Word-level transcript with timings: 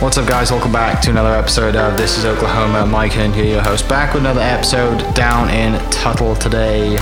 What's 0.00 0.18
up, 0.18 0.28
guys? 0.28 0.50
Welcome 0.50 0.72
back 0.72 1.00
to 1.02 1.10
another 1.10 1.34
episode 1.34 1.76
of 1.76 1.96
This 1.96 2.18
is 2.18 2.26
Oklahoma. 2.26 2.84
Mike 2.84 3.12
Hearn 3.12 3.32
here, 3.32 3.44
your 3.44 3.62
host, 3.62 3.88
back 3.88 4.12
with 4.12 4.22
another 4.22 4.40
episode 4.42 4.98
down 5.14 5.48
in 5.48 5.80
Tuttle 5.90 6.34
today 6.36 6.98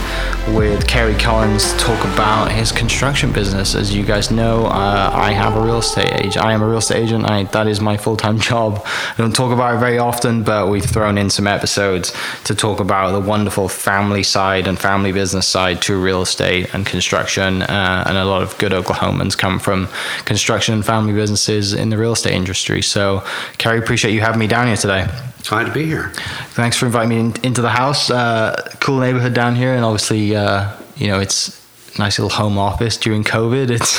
with 0.54 0.86
Kerry 0.86 1.14
Collins. 1.14 1.72
Talk 1.78 2.04
about 2.14 2.52
his 2.52 2.70
construction 2.70 3.32
business. 3.32 3.74
As 3.74 3.92
you 3.92 4.04
guys 4.04 4.30
know, 4.30 4.66
uh, 4.66 5.10
I 5.12 5.32
have 5.32 5.56
a 5.56 5.60
real 5.60 5.78
estate 5.78 6.12
agent. 6.12 6.44
I 6.44 6.52
am 6.52 6.62
a 6.62 6.68
real 6.68 6.78
estate 6.78 7.02
agent. 7.02 7.28
I, 7.28 7.42
that 7.44 7.66
is 7.66 7.80
my 7.80 7.96
full 7.96 8.16
time 8.16 8.38
job. 8.50 8.82
I 8.84 9.14
don't 9.16 9.34
talk 9.34 9.52
about 9.52 9.74
it 9.74 9.78
very 9.78 9.98
often, 9.98 10.44
but 10.44 10.68
we've 10.68 10.84
thrown 10.84 11.18
in 11.18 11.28
some 11.28 11.48
episodes 11.48 12.14
to 12.44 12.54
talk 12.54 12.78
about 12.78 13.10
the 13.12 13.20
wonderful 13.20 13.68
family 13.68 14.22
side 14.22 14.68
and 14.68 14.78
family 14.78 15.10
business 15.10 15.48
side 15.48 15.82
to 15.82 16.00
real 16.00 16.22
estate 16.22 16.72
and 16.72 16.86
construction. 16.86 17.62
Uh, 17.62 18.04
and 18.06 18.16
a 18.16 18.24
lot 18.24 18.42
of 18.42 18.56
good 18.58 18.72
Oklahomans 18.72 19.36
come 19.36 19.58
from 19.58 19.88
construction 20.24 20.74
and 20.74 20.86
family 20.86 21.14
businesses 21.14 21.72
in 21.72 21.88
the 21.88 21.98
real 21.98 22.12
estate 22.12 22.34
industry. 22.34 22.81
So, 22.82 23.24
Kerry, 23.58 23.78
appreciate 23.78 24.12
you 24.12 24.20
having 24.20 24.38
me 24.40 24.46
down 24.46 24.66
here 24.66 24.76
today. 24.76 25.06
Glad 25.48 25.64
to 25.66 25.72
be 25.72 25.84
here. 25.86 26.10
Thanks 26.54 26.76
for 26.76 26.86
inviting 26.86 27.08
me 27.08 27.18
in, 27.20 27.34
into 27.42 27.62
the 27.62 27.70
house. 27.70 28.10
Uh, 28.10 28.54
cool 28.80 29.00
neighborhood 29.00 29.34
down 29.34 29.56
here, 29.56 29.74
and 29.74 29.84
obviously, 29.84 30.36
uh, 30.36 30.70
you 30.96 31.08
know, 31.08 31.18
it's 31.20 31.60
nice 31.98 32.18
little 32.18 32.30
home 32.30 32.58
office 32.58 32.96
during 32.96 33.24
COVID. 33.24 33.70
It's 33.76 33.98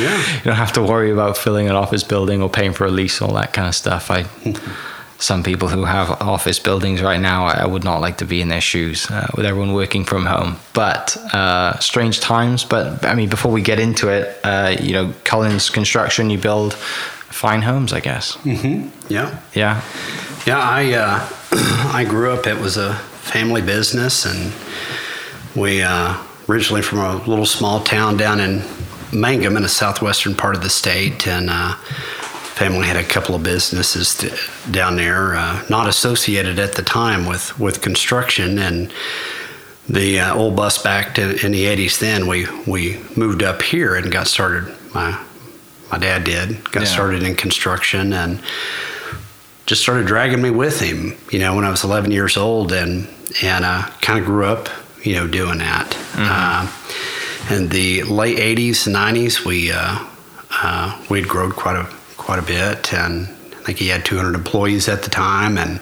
Yeah. 0.00 0.16
you 0.36 0.44
don't 0.44 0.54
have 0.56 0.72
to 0.74 0.82
worry 0.82 1.10
about 1.10 1.36
filling 1.36 1.68
an 1.68 1.74
office 1.74 2.04
building 2.04 2.42
or 2.42 2.48
paying 2.48 2.72
for 2.72 2.86
a 2.86 2.90
lease, 2.90 3.20
all 3.20 3.34
that 3.34 3.52
kind 3.52 3.68
of 3.68 3.74
stuff. 3.74 4.10
I. 4.10 4.24
Some 5.16 5.42
people 5.44 5.68
who 5.68 5.84
have 5.84 6.10
office 6.20 6.58
buildings 6.58 7.00
right 7.00 7.20
now, 7.20 7.46
I 7.46 7.62
I 7.62 7.66
would 7.66 7.84
not 7.84 8.00
like 8.00 8.16
to 8.18 8.24
be 8.26 8.40
in 8.40 8.48
their 8.48 8.60
shoes 8.60 9.08
uh, 9.10 9.28
with 9.36 9.46
everyone 9.46 9.72
working 9.72 10.04
from 10.04 10.26
home. 10.26 10.56
But 10.74 11.16
uh, 11.32 11.78
strange 11.78 12.18
times. 12.20 12.64
But 12.64 13.04
I 13.06 13.14
mean, 13.14 13.28
before 13.30 13.52
we 13.52 13.62
get 13.62 13.78
into 13.78 14.08
it, 14.08 14.36
uh, 14.44 14.74
you 14.80 14.92
know, 14.92 15.14
Collins 15.24 15.70
Construction, 15.70 16.30
you 16.30 16.38
build 16.38 16.76
fine 17.34 17.62
homes, 17.62 17.92
I 17.92 18.00
guess. 18.00 18.38
Yeah. 19.08 19.40
Yeah. 19.54 19.82
Yeah, 20.46 20.58
I 20.58 20.92
uh, 20.92 21.28
I 21.92 22.04
grew 22.08 22.30
up. 22.32 22.46
It 22.46 22.58
was 22.58 22.76
a 22.76 22.94
family 22.94 23.62
business, 23.62 24.24
and 24.24 24.52
we 25.56 25.82
uh, 25.82 26.16
originally 26.48 26.82
from 26.82 26.98
a 27.00 27.16
little 27.26 27.46
small 27.46 27.80
town 27.82 28.16
down 28.16 28.40
in 28.40 28.62
Mangum 29.12 29.56
in 29.56 29.62
the 29.62 29.68
southwestern 29.68 30.34
part 30.34 30.54
of 30.54 30.62
the 30.62 30.70
state, 30.70 31.26
and 31.26 31.48
uh, 31.50 31.74
family 31.74 32.86
had 32.86 32.96
a 32.96 33.02
couple 33.04 33.34
of 33.34 33.42
businesses 33.42 34.14
t- 34.16 34.30
down 34.70 34.96
there, 34.96 35.34
uh, 35.34 35.64
not 35.68 35.88
associated 35.88 36.58
at 36.58 36.74
the 36.74 36.82
time 36.82 37.26
with 37.26 37.58
with 37.58 37.80
construction 37.80 38.58
and. 38.58 38.92
The 39.86 40.18
uh, 40.18 40.34
old 40.34 40.56
bus 40.56 40.82
back 40.82 41.14
to, 41.16 41.44
in 41.44 41.52
the 41.52 41.64
80s, 41.66 41.98
then 42.00 42.26
we, 42.26 42.46
we 42.66 43.02
moved 43.16 43.42
up 43.42 43.60
here 43.60 43.96
and 43.96 44.10
got 44.10 44.26
started. 44.28 44.74
My, 44.94 45.22
my 45.94 46.00
dad 46.00 46.24
did, 46.24 46.48
got 46.72 46.82
Yeah. 46.82 46.88
started 46.88 47.22
in 47.22 47.36
construction 47.36 48.12
and 48.12 48.40
just 49.66 49.80
started 49.80 50.06
dragging 50.06 50.42
me 50.42 50.50
with 50.50 50.80
him, 50.80 51.14
you 51.30 51.38
know, 51.38 51.54
when 51.54 51.64
I 51.64 51.70
was 51.70 51.84
11 51.84 52.10
years 52.10 52.36
old, 52.36 52.72
and 52.72 53.06
and 53.42 53.64
uh, 53.64 53.82
kind 54.00 54.18
of 54.18 54.24
grew 54.26 54.44
up, 54.44 54.68
you 55.02 55.14
know, 55.14 55.26
doing 55.28 55.58
that. 55.58 55.96
Uh, 56.16 56.66
in 57.54 57.68
the 57.68 58.02
late 58.04 58.38
80s 58.38 58.86
and 58.86 58.94
90s, 58.96 59.44
we 59.44 59.70
uh, 59.70 59.98
uh, 60.62 61.00
we'd 61.08 61.28
grown 61.28 61.52
quite 61.52 61.76
a 61.76 61.86
quite 62.16 62.40
a 62.40 62.42
bit, 62.42 62.92
and 62.92 63.28
I 63.52 63.62
think 63.64 63.78
he 63.78 63.88
had 63.88 64.04
200 64.04 64.34
employees 64.34 64.88
at 64.88 65.02
the 65.04 65.10
time, 65.10 65.56
and 65.58 65.80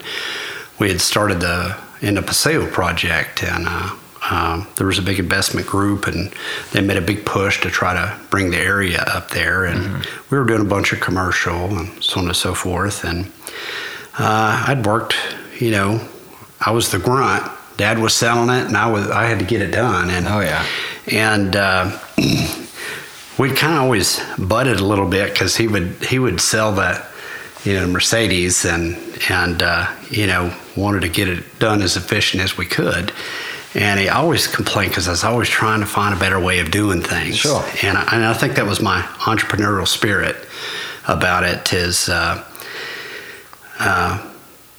we 0.79 0.89
had 0.89 1.01
started 1.01 1.39
the 1.41 1.75
in 2.01 2.15
the 2.15 2.21
Paseo 2.21 2.67
project, 2.69 3.43
and 3.43 3.65
uh, 3.67 3.89
um, 4.29 4.67
there 4.77 4.87
was 4.87 4.97
a 4.99 5.01
big 5.01 5.19
investment 5.19 5.67
group, 5.67 6.07
and 6.07 6.31
they 6.71 6.81
made 6.81 6.97
a 6.97 7.01
big 7.01 7.25
push 7.25 7.61
to 7.61 7.69
try 7.69 7.93
to 7.93 8.19
bring 8.29 8.51
the 8.51 8.57
area 8.57 9.01
up 9.07 9.29
there, 9.31 9.65
and 9.65 10.05
we 10.29 10.37
were 10.37 10.45
doing 10.45 10.61
a 10.61 10.65
bunch 10.65 10.93
of 10.93 10.99
commercial 11.01 11.77
and 11.77 12.03
so 12.03 12.19
on 12.19 12.27
and 12.27 12.35
so 12.35 12.53
forth, 12.53 13.03
and 13.03 13.25
uh, 14.19 14.65
I'd 14.67 14.85
worked, 14.85 15.15
you 15.59 15.71
know, 15.71 15.99
I 16.65 16.71
was 16.71 16.91
the 16.91 16.99
grunt. 16.99 17.51
Dad 17.75 17.97
was 17.99 18.13
selling 18.13 18.49
it, 18.49 18.67
and 18.67 18.77
I 18.77 18.89
was 18.91 19.09
I 19.09 19.25
had 19.25 19.39
to 19.39 19.45
get 19.45 19.61
it 19.61 19.71
done, 19.71 20.09
and 20.09 20.27
Oh, 20.27 20.39
yeah. 20.39 20.65
and 21.11 21.55
uh, 21.55 21.99
we 23.37 23.49
kind 23.51 23.73
of 23.73 23.81
always 23.81 24.21
butted 24.37 24.79
a 24.79 24.85
little 24.85 25.07
bit 25.09 25.33
because 25.33 25.55
he 25.57 25.67
would 25.67 25.95
he 26.07 26.19
would 26.19 26.39
sell 26.39 26.71
the 26.71 27.03
you 27.65 27.73
know 27.73 27.87
Mercedes 27.87 28.63
and 28.65 28.95
and 29.29 29.63
uh, 29.63 29.91
you 30.09 30.27
know 30.27 30.53
wanted 30.77 31.01
to 31.01 31.09
get 31.09 31.27
it 31.27 31.43
done 31.59 31.81
as 31.81 31.97
efficient 31.97 32.43
as 32.43 32.57
we 32.57 32.65
could. 32.65 33.11
And 33.75 33.99
he 33.99 34.07
always 34.07 34.47
complained 34.47 34.91
because 34.91 35.07
I 35.07 35.11
was 35.11 35.23
always 35.23 35.49
trying 35.49 35.79
to 35.79 35.85
find 35.85 36.15
a 36.15 36.19
better 36.19 36.39
way 36.39 36.59
of 36.59 36.69
doing 36.69 37.01
things. 37.01 37.37
Sure. 37.37 37.63
And 37.81 37.97
I, 37.97 38.07
and 38.13 38.23
I 38.23 38.33
think 38.33 38.55
that 38.55 38.67
was 38.67 38.81
my 38.81 39.01
entrepreneurial 39.01 39.87
spirit 39.87 40.35
about 41.07 41.43
it. 41.43 41.73
Is 41.73 42.07
uh, 42.07 42.43
uh, 43.79 44.29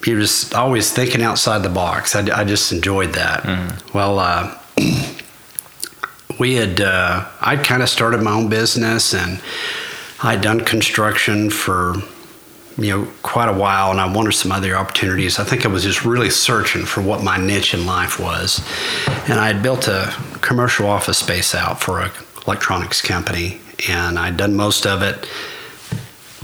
he 0.04 0.14
was 0.14 0.52
always 0.52 0.92
thinking 0.92 1.22
outside 1.22 1.62
the 1.62 1.68
box. 1.68 2.14
I, 2.14 2.40
I 2.40 2.44
just 2.44 2.70
enjoyed 2.72 3.14
that. 3.14 3.44
Well, 3.92 4.18
uh, 4.20 4.56
we 6.38 6.54
had 6.54 6.80
uh, 6.80 7.26
I'd 7.40 7.64
kind 7.64 7.82
of 7.82 7.88
started 7.88 8.22
my 8.22 8.32
own 8.32 8.48
business 8.48 9.12
and 9.14 9.40
I'd 10.22 10.40
done 10.40 10.60
construction 10.60 11.50
for 11.50 11.96
you 12.76 12.90
know 12.90 13.08
quite 13.22 13.48
a 13.48 13.52
while 13.52 13.90
and 13.90 14.00
I 14.00 14.12
wanted 14.12 14.32
some 14.32 14.52
other 14.52 14.76
opportunities. 14.76 15.38
I 15.38 15.44
think 15.44 15.64
I 15.64 15.68
was 15.68 15.82
just 15.82 16.04
really 16.04 16.30
searching 16.30 16.84
for 16.84 17.02
what 17.02 17.22
my 17.22 17.36
niche 17.36 17.74
in 17.74 17.86
life 17.86 18.18
was, 18.18 18.60
and 19.28 19.34
I 19.34 19.46
had 19.46 19.62
built 19.62 19.88
a 19.88 20.14
commercial 20.40 20.86
office 20.86 21.18
space 21.18 21.54
out 21.54 21.80
for 21.80 22.00
an 22.00 22.10
electronics 22.46 23.00
company 23.00 23.60
and 23.88 24.18
I'd 24.18 24.36
done 24.36 24.54
most 24.54 24.86
of 24.86 25.02
it. 25.02 25.28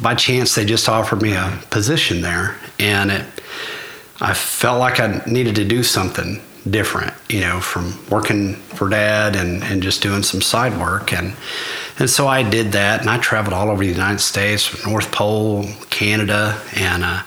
By 0.01 0.15
chance, 0.15 0.55
they 0.55 0.65
just 0.65 0.89
offered 0.89 1.21
me 1.21 1.35
a 1.35 1.59
position 1.71 2.23
there, 2.23 2.57
and 2.79 3.11
it 3.11 3.27
I 4.21 4.35
felt 4.35 4.81
like 4.81 5.01
I 5.01 5.23
needed 5.27 5.55
to 5.57 5.65
do 5.65 5.83
something 5.83 6.41
different, 6.69 7.13
you 7.29 7.41
know, 7.41 7.61
from 7.61 7.95
working 8.11 8.55
for 8.55 8.89
dad 8.89 9.37
and, 9.37 9.63
and 9.65 9.83
just 9.83 10.03
doing 10.03 10.23
some 10.23 10.41
side 10.41 10.79
work. 10.79 11.13
And, 11.13 11.35
and 11.99 12.11
so 12.11 12.27
I 12.27 12.43
did 12.43 12.73
that 12.73 13.01
and 13.01 13.09
I 13.09 13.19
traveled 13.19 13.55
all 13.55 13.71
over 13.71 13.83
the 13.83 13.91
United 13.91 14.21
States, 14.21 14.85
North 14.87 15.11
Pole, 15.13 15.65
Canada, 15.91 16.61
and 16.77 17.05
uh, 17.05 17.23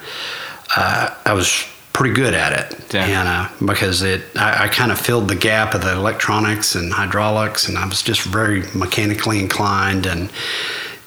uh, 0.75 1.15
I 1.25 1.33
was 1.33 1.65
pretty 1.93 2.15
good 2.15 2.33
at 2.33 2.53
it. 2.53 2.93
Yeah. 2.93 3.05
And 3.05 3.27
uh, 3.27 3.49
because 3.65 4.01
it, 4.01 4.23
I, 4.35 4.65
I 4.65 4.67
kind 4.67 4.91
of 4.91 4.99
filled 4.99 5.27
the 5.27 5.35
gap 5.35 5.73
of 5.73 5.81
the 5.81 5.93
electronics 5.93 6.75
and 6.75 6.91
hydraulics, 6.91 7.67
and 7.67 7.77
I 7.77 7.87
was 7.87 8.01
just 8.01 8.21
very 8.21 8.63
mechanically 8.75 9.39
inclined 9.39 10.05
and, 10.05 10.31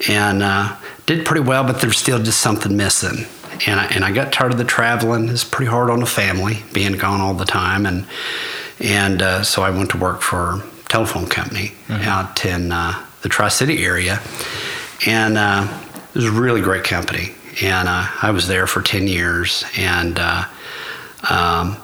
and 0.09 0.43
uh, 0.43 0.77
did 1.07 1.25
pretty 1.25 1.43
well, 1.43 1.65
but 1.65 1.81
there's 1.81 1.99
still 1.99 2.23
just 2.23 2.41
something 2.41 2.77
missing. 2.77 3.27
And 3.67 3.81
I, 3.81 3.87
and 3.87 4.05
I 4.05 4.13
got 4.13 4.33
tired 4.33 4.53
of 4.53 4.59
the 4.59 4.65
traveling. 4.65 5.29
It's 5.29 5.45
pretty 5.45 5.71
hard 5.71 5.91
on 5.91 6.01
the 6.01 6.07
family 6.07 6.63
being 6.73 6.93
gone 6.93 7.21
all 7.21 7.35
the 7.35 7.45
time, 7.45 7.87
and 7.87 8.07
and 8.81 9.23
uh, 9.23 9.43
so 9.43 9.63
I 9.63 9.71
went 9.71 9.91
to 9.91 9.99
work 9.99 10.21
for 10.21 10.55
a 10.57 10.63
telephone 10.89 11.27
company 11.27 11.73
out 11.89 12.45
in 12.45 12.73
uh, 12.73 13.05
the 13.23 13.29
Tri 13.29 13.49
City 13.49 13.85
area, 13.85 14.21
and 15.07 15.39
uh, 15.39 15.67
it 16.11 16.15
was 16.15 16.27
a 16.27 16.33
really 16.33 16.61
great 16.61 16.85
company. 16.85 17.33
And 17.63 17.89
uh, 17.89 18.07
I 18.21 18.31
was 18.33 18.47
there 18.47 18.67
for 18.67 18.83
ten 18.83 19.07
years, 19.07 19.65
and 19.79 20.19
uh, 20.19 20.45
um, 21.31 21.77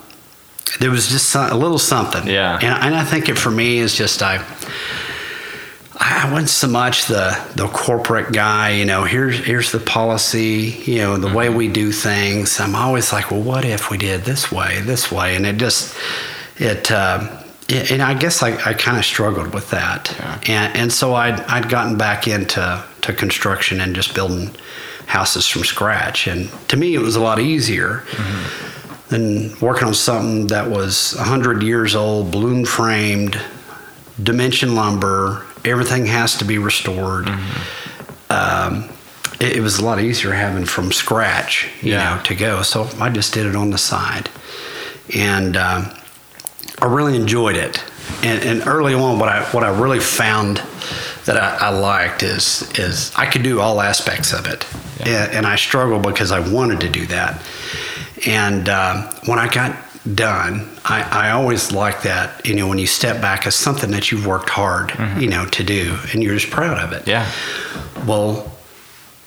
there 0.80 0.90
was 0.90 1.08
just 1.08 1.34
a 1.34 1.54
little 1.54 1.78
something. 1.78 2.26
Yeah. 2.26 2.56
And, 2.56 2.84
and 2.84 2.94
I 2.94 3.04
think 3.04 3.28
it 3.28 3.38
for 3.38 3.50
me 3.50 3.78
is 3.78 3.96
just 3.96 4.22
I. 4.22 4.44
I 6.04 6.28
wasn't 6.32 6.48
so 6.50 6.66
much 6.68 7.06
the 7.06 7.38
the 7.54 7.68
corporate 7.68 8.32
guy, 8.32 8.70
you 8.70 8.84
know. 8.84 9.04
Here's 9.04 9.38
here's 9.44 9.70
the 9.72 9.78
policy, 9.78 10.82
you 10.84 10.98
know, 10.98 11.16
the 11.16 11.32
way 11.32 11.48
we 11.48 11.68
do 11.68 11.92
things. 11.92 12.58
I'm 12.60 12.74
always 12.74 13.12
like, 13.12 13.30
well, 13.30 13.40
what 13.42 13.64
if 13.64 13.90
we 13.90 13.98
did 13.98 14.22
this 14.24 14.50
way, 14.50 14.80
this 14.82 15.12
way, 15.12 15.36
and 15.36 15.46
it 15.46 15.56
just 15.58 15.96
it. 16.56 16.90
Uh, 16.90 17.38
it- 17.68 17.90
and 17.92 18.02
I 18.02 18.14
guess 18.14 18.42
I, 18.42 18.54
I 18.70 18.74
kind 18.74 18.98
of 18.98 19.04
struggled 19.04 19.54
with 19.54 19.70
that, 19.70 20.14
Yeah. 20.18 20.40
and 20.48 20.76
and 20.76 20.92
so 20.92 21.14
I'd 21.14 21.40
I'd 21.42 21.68
gotten 21.68 21.96
back 21.96 22.26
into 22.26 22.84
to 23.02 23.12
construction 23.12 23.80
and 23.80 23.94
just 23.94 24.12
building 24.14 24.50
houses 25.06 25.46
from 25.46 25.62
scratch, 25.62 26.26
and 26.26 26.50
to 26.68 26.76
me 26.76 26.94
it 26.94 27.00
was 27.00 27.14
a 27.16 27.20
lot 27.20 27.38
easier 27.38 28.02
than 29.08 29.56
working 29.60 29.86
on 29.86 29.94
something 29.94 30.48
that 30.48 30.68
was 30.70 31.14
100 31.16 31.62
years 31.62 31.94
old, 31.94 32.30
balloon 32.32 32.64
framed, 32.64 33.38
dimension 34.22 34.74
lumber, 34.74 35.44
everything 35.64 36.06
has 36.06 36.36
to 36.38 36.44
be 36.44 36.58
restored. 36.58 37.28
Um, 38.30 38.88
it, 39.40 39.56
it 39.56 39.60
was 39.60 39.78
a 39.78 39.84
lot 39.84 40.00
easier 40.00 40.32
having 40.32 40.64
from 40.64 40.92
scratch, 40.92 41.68
you 41.82 41.92
Yeah. 41.92 42.16
know, 42.16 42.22
to 42.24 42.34
go. 42.34 42.62
So 42.62 42.88
I 43.00 43.10
just 43.10 43.34
did 43.34 43.46
it 43.46 43.56
on 43.56 43.70
the 43.70 43.78
side, 43.78 44.30
and 45.14 45.56
um, 45.56 45.90
I 46.80 46.86
really 46.86 47.16
enjoyed 47.16 47.56
it. 47.56 47.82
And, 48.22 48.42
and 48.44 48.66
early 48.66 48.94
on, 48.94 49.18
what 49.18 49.28
I 49.28 49.42
what 49.52 49.64
I 49.64 49.68
really 49.78 50.00
found 50.00 50.58
that 51.24 51.36
I, 51.36 51.66
I 51.66 51.68
liked 51.70 52.22
is 52.22 52.68
is 52.78 53.12
I 53.16 53.26
could 53.26 53.42
do 53.42 53.60
all 53.60 53.80
aspects 53.80 54.32
of 54.32 54.46
it, 54.46 54.66
Yeah. 55.00 55.24
and, 55.24 55.32
and 55.38 55.46
I 55.46 55.56
struggled 55.56 56.02
because 56.02 56.32
I 56.32 56.40
wanted 56.40 56.80
to 56.80 56.88
do 56.88 57.06
that. 57.06 57.40
And 58.26 58.68
um, 58.68 59.02
when 59.26 59.38
I 59.38 59.48
got 59.52 59.76
done, 60.14 60.68
I, 60.84 61.28
I 61.28 61.30
always 61.30 61.72
like 61.72 62.02
that. 62.02 62.46
You 62.46 62.54
know, 62.54 62.66
when 62.68 62.78
you 62.78 62.86
step 62.86 63.20
back, 63.20 63.46
it's 63.46 63.56
something 63.56 63.90
that 63.92 64.10
you've 64.10 64.26
worked 64.26 64.48
hard, 64.50 64.92
you 65.20 65.28
know, 65.28 65.46
to 65.46 65.62
do, 65.64 65.96
and 66.12 66.22
you're 66.22 66.34
just 66.36 66.50
proud 66.52 66.78
of 66.78 66.92
it. 66.92 67.06
Yeah. 67.06 67.30
Well, 68.06 68.52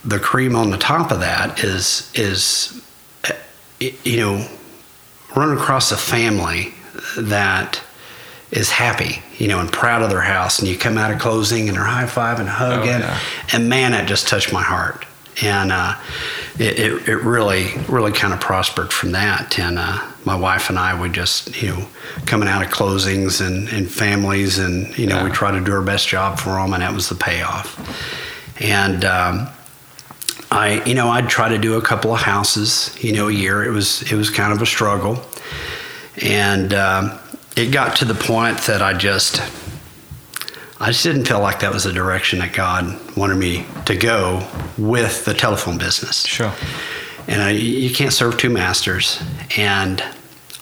the 0.03 0.19
cream 0.19 0.55
on 0.55 0.69
the 0.71 0.77
top 0.77 1.11
of 1.11 1.19
that 1.21 1.63
is 1.63 2.11
is 2.13 2.81
uh, 3.27 3.33
you 3.79 4.17
know 4.17 4.47
run 5.35 5.57
across 5.57 5.91
a 5.91 5.97
family 5.97 6.73
that 7.17 7.81
is 8.51 8.69
happy, 8.69 9.21
you 9.37 9.47
know, 9.47 9.59
and 9.59 9.71
proud 9.71 10.01
of 10.01 10.09
their 10.09 10.21
house, 10.21 10.59
and 10.59 10.67
you 10.67 10.77
come 10.77 10.97
out 10.97 11.11
of 11.11 11.19
closing 11.19 11.67
and 11.67 11.75
they're 11.77 11.83
high 11.83 12.05
five 12.05 12.39
and 12.39 12.47
hugging, 12.47 12.89
Oh, 12.89 12.99
yeah. 12.99 13.19
and 13.53 13.67
man, 13.69 13.91
that 13.93 14.07
just 14.07 14.27
touched 14.27 14.53
my 14.53 14.61
heart, 14.61 15.05
and 15.41 15.71
uh, 15.71 15.95
it, 16.59 16.79
it 16.79 17.09
it 17.09 17.17
really 17.17 17.73
really 17.87 18.11
kind 18.11 18.33
of 18.33 18.39
prospered 18.39 18.91
from 18.93 19.11
that, 19.11 19.59
and 19.59 19.77
uh, 19.79 20.01
my 20.25 20.35
wife 20.35 20.69
and 20.69 20.79
I 20.79 20.99
would 20.99 21.13
just 21.13 21.61
you 21.61 21.69
know 21.69 21.87
coming 22.25 22.47
out 22.49 22.63
of 22.63 22.71
closings 22.71 23.45
and, 23.45 23.67
and 23.69 23.89
families, 23.89 24.57
and 24.59 24.97
you 24.97 25.07
know 25.07 25.23
we 25.23 25.29
Yeah. 25.29 25.35
try 25.35 25.51
to 25.51 25.59
do 25.63 25.73
our 25.73 25.81
best 25.81 26.07
job 26.07 26.39
for 26.39 26.51
them, 26.51 26.73
and 26.73 26.81
that 26.81 26.93
was 26.93 27.09
the 27.09 27.15
payoff, 27.15 27.77
and. 28.61 29.05
Um, 29.05 29.47
I, 30.51 30.81
you 30.85 30.93
know, 30.93 31.09
I'd 31.09 31.27
try 31.27 31.49
to 31.49 31.57
do 31.57 31.73
a 31.75 31.81
couple 31.81 32.13
of 32.13 32.21
houses, 32.21 32.95
you 33.03 33.11
know, 33.11 33.27
a 33.27 33.31
year. 33.31 33.63
It 33.63 33.71
was, 33.71 34.03
it 34.09 34.15
was 34.15 34.29
kind 34.29 34.53
of 34.53 34.61
a 34.61 34.65
struggle, 34.65 35.19
and 36.21 36.71
um, 36.73 37.17
it 37.57 37.71
got 37.71 37.95
to 37.97 38.05
the 38.05 38.13
point 38.13 38.59
that 38.67 38.81
I 38.81 38.93
just, 38.93 39.41
I 40.85 40.89
just 40.91 41.03
didn't 41.03 41.25
feel 41.25 41.39
like 41.39 41.61
that 41.61 41.73
was 41.73 41.85
the 41.85 41.91
direction 41.93 42.37
that 42.39 42.53
God 42.53 42.83
wanted 43.17 43.37
me 43.37 43.65
to 43.85 43.95
go 43.95 44.47
with 44.77 45.25
the 45.25 45.33
telephone 45.33 45.79
business. 45.79 46.23
Sure. 46.27 46.53
And 47.27 47.41
I, 47.41 47.49
you 47.51 47.89
can't 47.89 48.13
serve 48.13 48.37
two 48.37 48.51
masters. 48.51 49.19
And 49.57 50.03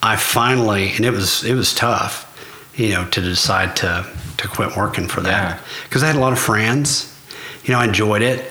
I 0.01 0.15
finally, 0.15 0.93
and 0.93 1.03
it 1.03 1.11
was, 1.11 1.43
it 1.43 1.55
was 1.55 1.73
tough, 1.73 2.29
you 2.75 2.91
know, 2.91 3.05
to 3.09 3.21
decide 3.21 3.75
to 3.77 4.05
to 4.37 4.47
quit 4.47 4.75
working 4.77 5.07
for 5.09 5.19
Yeah. 5.21 5.27
that 5.57 5.61
because 5.83 6.03
I 6.03 6.07
had 6.07 6.15
a 6.15 6.19
lot 6.19 6.31
of 6.31 6.39
friends. 6.39 7.09
You 7.65 7.73
know, 7.73 7.79
I 7.81 7.85
enjoyed 7.85 8.21
it, 8.21 8.49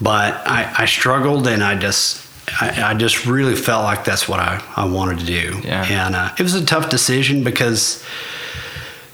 but 0.00 0.34
I, 0.46 0.72
I 0.78 0.86
struggled, 0.86 1.46
and 1.46 1.62
I 1.62 1.76
just. 1.78 2.22
I, 2.60 2.90
I 2.90 2.94
just 2.94 3.24
really 3.24 3.54
felt 3.56 3.84
like 3.84 4.04
that's 4.04 4.28
what 4.28 4.38
I, 4.38 4.62
I 4.76 4.84
wanted 4.84 5.20
to 5.20 5.24
do. 5.26 5.60
Yeah. 5.64 5.86
And 5.88 6.14
uh, 6.14 6.34
it 6.38 6.42
was 6.42 6.54
a 6.54 6.64
tough 6.64 6.90
decision 6.90 7.42
because 7.42 8.04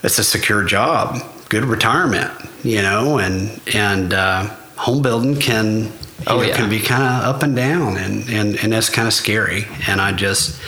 it's 0.03 0.19
a 0.19 0.25
secure 0.25 0.65
job, 0.65 1.23
good 1.51 1.65
retirement, 1.65 2.31
you 2.65 2.81
know, 2.81 3.19
and 3.19 3.61
and 3.75 4.15
uh, 4.15 4.45
home 4.77 5.03
building 5.03 5.37
can 5.39 5.93
Oh, 6.27 6.37
know, 6.37 6.43
yeah. 6.43 6.57
can 6.57 6.69
be 6.69 6.81
kind 6.81 7.03
of 7.03 7.35
up 7.35 7.43
and 7.43 7.55
down, 7.57 7.97
and 7.97 8.29
and 8.29 8.57
and 8.63 8.73
that's 8.73 8.89
kind 8.91 9.07
of 9.09 9.15
scary. 9.15 9.67
And 9.87 10.01
I 10.03 10.13
just 10.13 10.61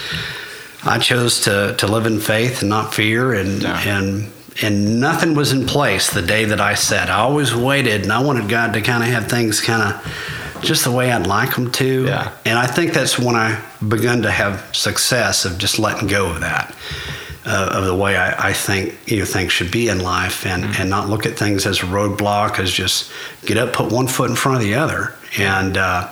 I 0.85 0.99
chose 0.99 1.41
to 1.43 1.75
to 1.79 1.87
live 1.87 2.07
in 2.07 2.21
faith 2.21 2.61
and 2.61 2.69
not 2.71 2.95
fear, 2.95 3.33
and 3.35 3.63
Yeah. 3.63 3.81
and 3.99 4.31
and 4.63 5.01
nothing 5.01 5.35
was 5.35 5.53
in 5.53 5.67
place 5.67 6.11
the 6.11 6.23
day 6.23 6.45
that 6.47 6.61
I 6.61 6.75
said. 6.75 7.09
I 7.11 7.19
always 7.21 7.55
waited, 7.55 8.03
and 8.03 8.13
I 8.13 8.21
wanted 8.23 8.49
God 8.49 8.73
to 8.75 8.81
kind 8.81 9.03
of 9.03 9.09
have 9.11 9.29
things 9.29 9.61
kind 9.61 9.83
of 9.83 10.63
just 10.63 10.85
the 10.85 10.91
way 10.93 11.11
I'd 11.13 11.27
like 11.27 11.55
them 11.55 11.71
to. 11.73 12.05
Yeah. 12.07 12.31
And 12.47 12.59
I 12.59 12.67
think 12.67 12.93
that's 12.95 13.19
when 13.19 13.35
I 13.35 13.59
begun 13.87 14.23
to 14.23 14.31
have 14.31 14.65
success 14.73 15.45
of 15.45 15.59
just 15.59 15.79
letting 15.79 16.09
go 16.09 16.31
of 16.31 16.41
that, 16.41 16.75
uh, 17.45 17.71
of 17.73 17.85
the 17.87 17.95
way 17.95 18.17
I, 18.17 18.49
I 18.51 18.53
think 18.53 18.97
you 19.07 19.19
know 19.19 19.25
things 19.25 19.53
should 19.53 19.71
be 19.71 19.89
in 19.89 20.01
life, 20.01 20.47
and 20.47 20.65
and 20.77 20.89
not 20.91 21.09
look 21.09 21.27
at 21.27 21.37
things 21.37 21.67
as 21.67 21.79
a 21.81 21.87
roadblock, 21.87 22.59
as 22.59 22.71
just 22.73 23.11
get 23.45 23.57
up, 23.59 23.73
put 23.73 23.91
one 23.93 24.07
foot 24.07 24.31
in 24.31 24.37
front 24.37 24.57
of 24.59 24.63
the 24.63 24.75
other, 24.75 25.15
and. 25.39 25.77
Uh, 25.77 26.09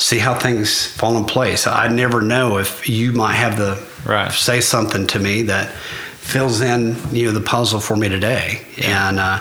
See 0.00 0.20
how 0.20 0.32
things 0.38 0.86
fall 0.86 1.16
in 1.16 1.24
place. 1.24 1.66
I 1.66 1.88
never 1.88 2.20
know 2.22 2.58
if 2.58 2.88
you 2.88 3.10
might 3.10 3.34
have 3.34 3.58
the 3.58 3.84
Right. 4.04 4.30
say 4.30 4.60
something 4.60 5.08
to 5.08 5.18
me 5.18 5.42
that 5.42 5.72
fills 6.20 6.60
in 6.60 6.96
you 7.10 7.24
know 7.26 7.32
the 7.32 7.40
puzzle 7.40 7.80
for 7.80 7.96
me 7.96 8.08
today, 8.08 8.64
and 8.80 9.18
uh, 9.18 9.40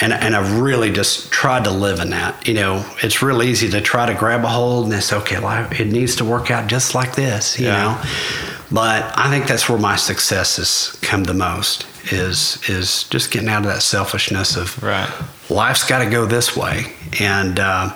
and 0.00 0.12
and 0.12 0.34
I've 0.34 0.58
really 0.58 0.90
just 0.90 1.30
tried 1.30 1.62
to 1.64 1.70
live 1.70 2.00
in 2.00 2.10
that. 2.10 2.48
You 2.48 2.54
know, 2.54 2.84
it's 3.00 3.22
real 3.22 3.44
easy 3.44 3.68
to 3.70 3.80
try 3.80 4.06
to 4.06 4.14
grab 4.14 4.42
a 4.42 4.48
hold 4.48 4.86
and 4.86 4.94
it's 4.94 5.12
okay. 5.12 5.38
Well, 5.38 5.68
it 5.70 5.86
needs 5.86 6.16
to 6.16 6.24
work 6.24 6.50
out 6.50 6.66
just 6.66 6.96
like 6.96 7.14
this. 7.14 7.56
You 7.56 7.66
Yeah. 7.66 7.82
know, 7.82 8.02
but 8.70 9.12
I 9.16 9.30
think 9.30 9.46
that's 9.46 9.68
where 9.68 9.78
my 9.78 9.96
success 9.96 10.56
has 10.56 10.98
come 11.02 11.24
the 11.24 11.34
most. 11.34 11.86
Is 12.12 12.58
is 12.68 13.04
just 13.04 13.30
getting 13.32 13.48
out 13.48 13.62
of 13.66 13.72
that 13.72 13.82
selfishness 13.82 14.56
of 14.56 14.80
Right. 14.82 15.10
life's 15.50 15.84
got 15.84 16.04
to 16.04 16.10
go 16.10 16.24
this 16.24 16.56
way 16.56 16.92
and 17.20 17.58
uh, 17.58 17.92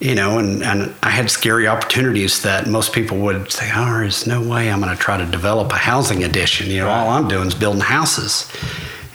you 0.00 0.14
know 0.14 0.38
and, 0.38 0.62
and 0.62 0.94
i 1.02 1.10
had 1.10 1.30
scary 1.30 1.68
opportunities 1.68 2.42
that 2.42 2.66
most 2.66 2.92
people 2.94 3.18
would 3.18 3.52
say 3.52 3.70
oh 3.74 3.84
there's 4.00 4.26
no 4.26 4.40
way 4.42 4.70
i'm 4.72 4.80
going 4.80 4.94
to 4.94 5.00
try 5.00 5.16
to 5.18 5.26
develop 5.26 5.70
a 5.70 5.76
housing 5.76 6.24
addition 6.24 6.68
you 6.70 6.78
know 6.78 6.88
all 6.88 7.10
i'm 7.10 7.28
doing 7.28 7.46
is 7.46 7.54
building 7.54 7.80
houses 7.82 8.50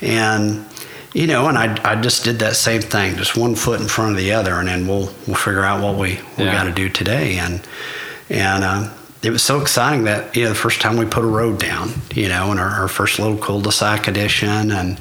and 0.00 0.64
you 1.12 1.26
know 1.26 1.48
and 1.48 1.58
i, 1.58 1.76
I 1.84 2.00
just 2.00 2.24
did 2.24 2.38
that 2.38 2.54
same 2.56 2.80
thing 2.80 3.16
just 3.16 3.36
one 3.36 3.54
foot 3.56 3.80
in 3.80 3.88
front 3.88 4.12
of 4.12 4.16
the 4.18 4.32
other 4.32 4.54
and 4.54 4.68
then 4.68 4.86
we'll 4.86 5.12
we'll 5.26 5.36
figure 5.36 5.64
out 5.64 5.82
what 5.82 5.96
we, 5.98 6.18
we 6.38 6.44
Yeah. 6.44 6.52
got 6.52 6.64
to 6.64 6.72
do 6.72 6.88
today 6.88 7.38
and 7.38 7.60
and 8.30 8.64
uh, 8.64 8.88
it 9.22 9.30
was 9.30 9.42
so 9.42 9.60
exciting 9.60 10.04
that 10.04 10.34
you 10.36 10.44
know 10.44 10.48
the 10.50 10.54
first 10.54 10.80
time 10.80 10.96
we 10.96 11.04
put 11.04 11.24
a 11.24 11.26
road 11.26 11.58
down 11.58 11.90
you 12.14 12.28
know 12.28 12.52
in 12.52 12.58
our, 12.58 12.68
our 12.68 12.88
first 12.88 13.18
little 13.18 13.36
cul-de-sac 13.36 14.08
addition 14.08 14.70
and 14.70 14.98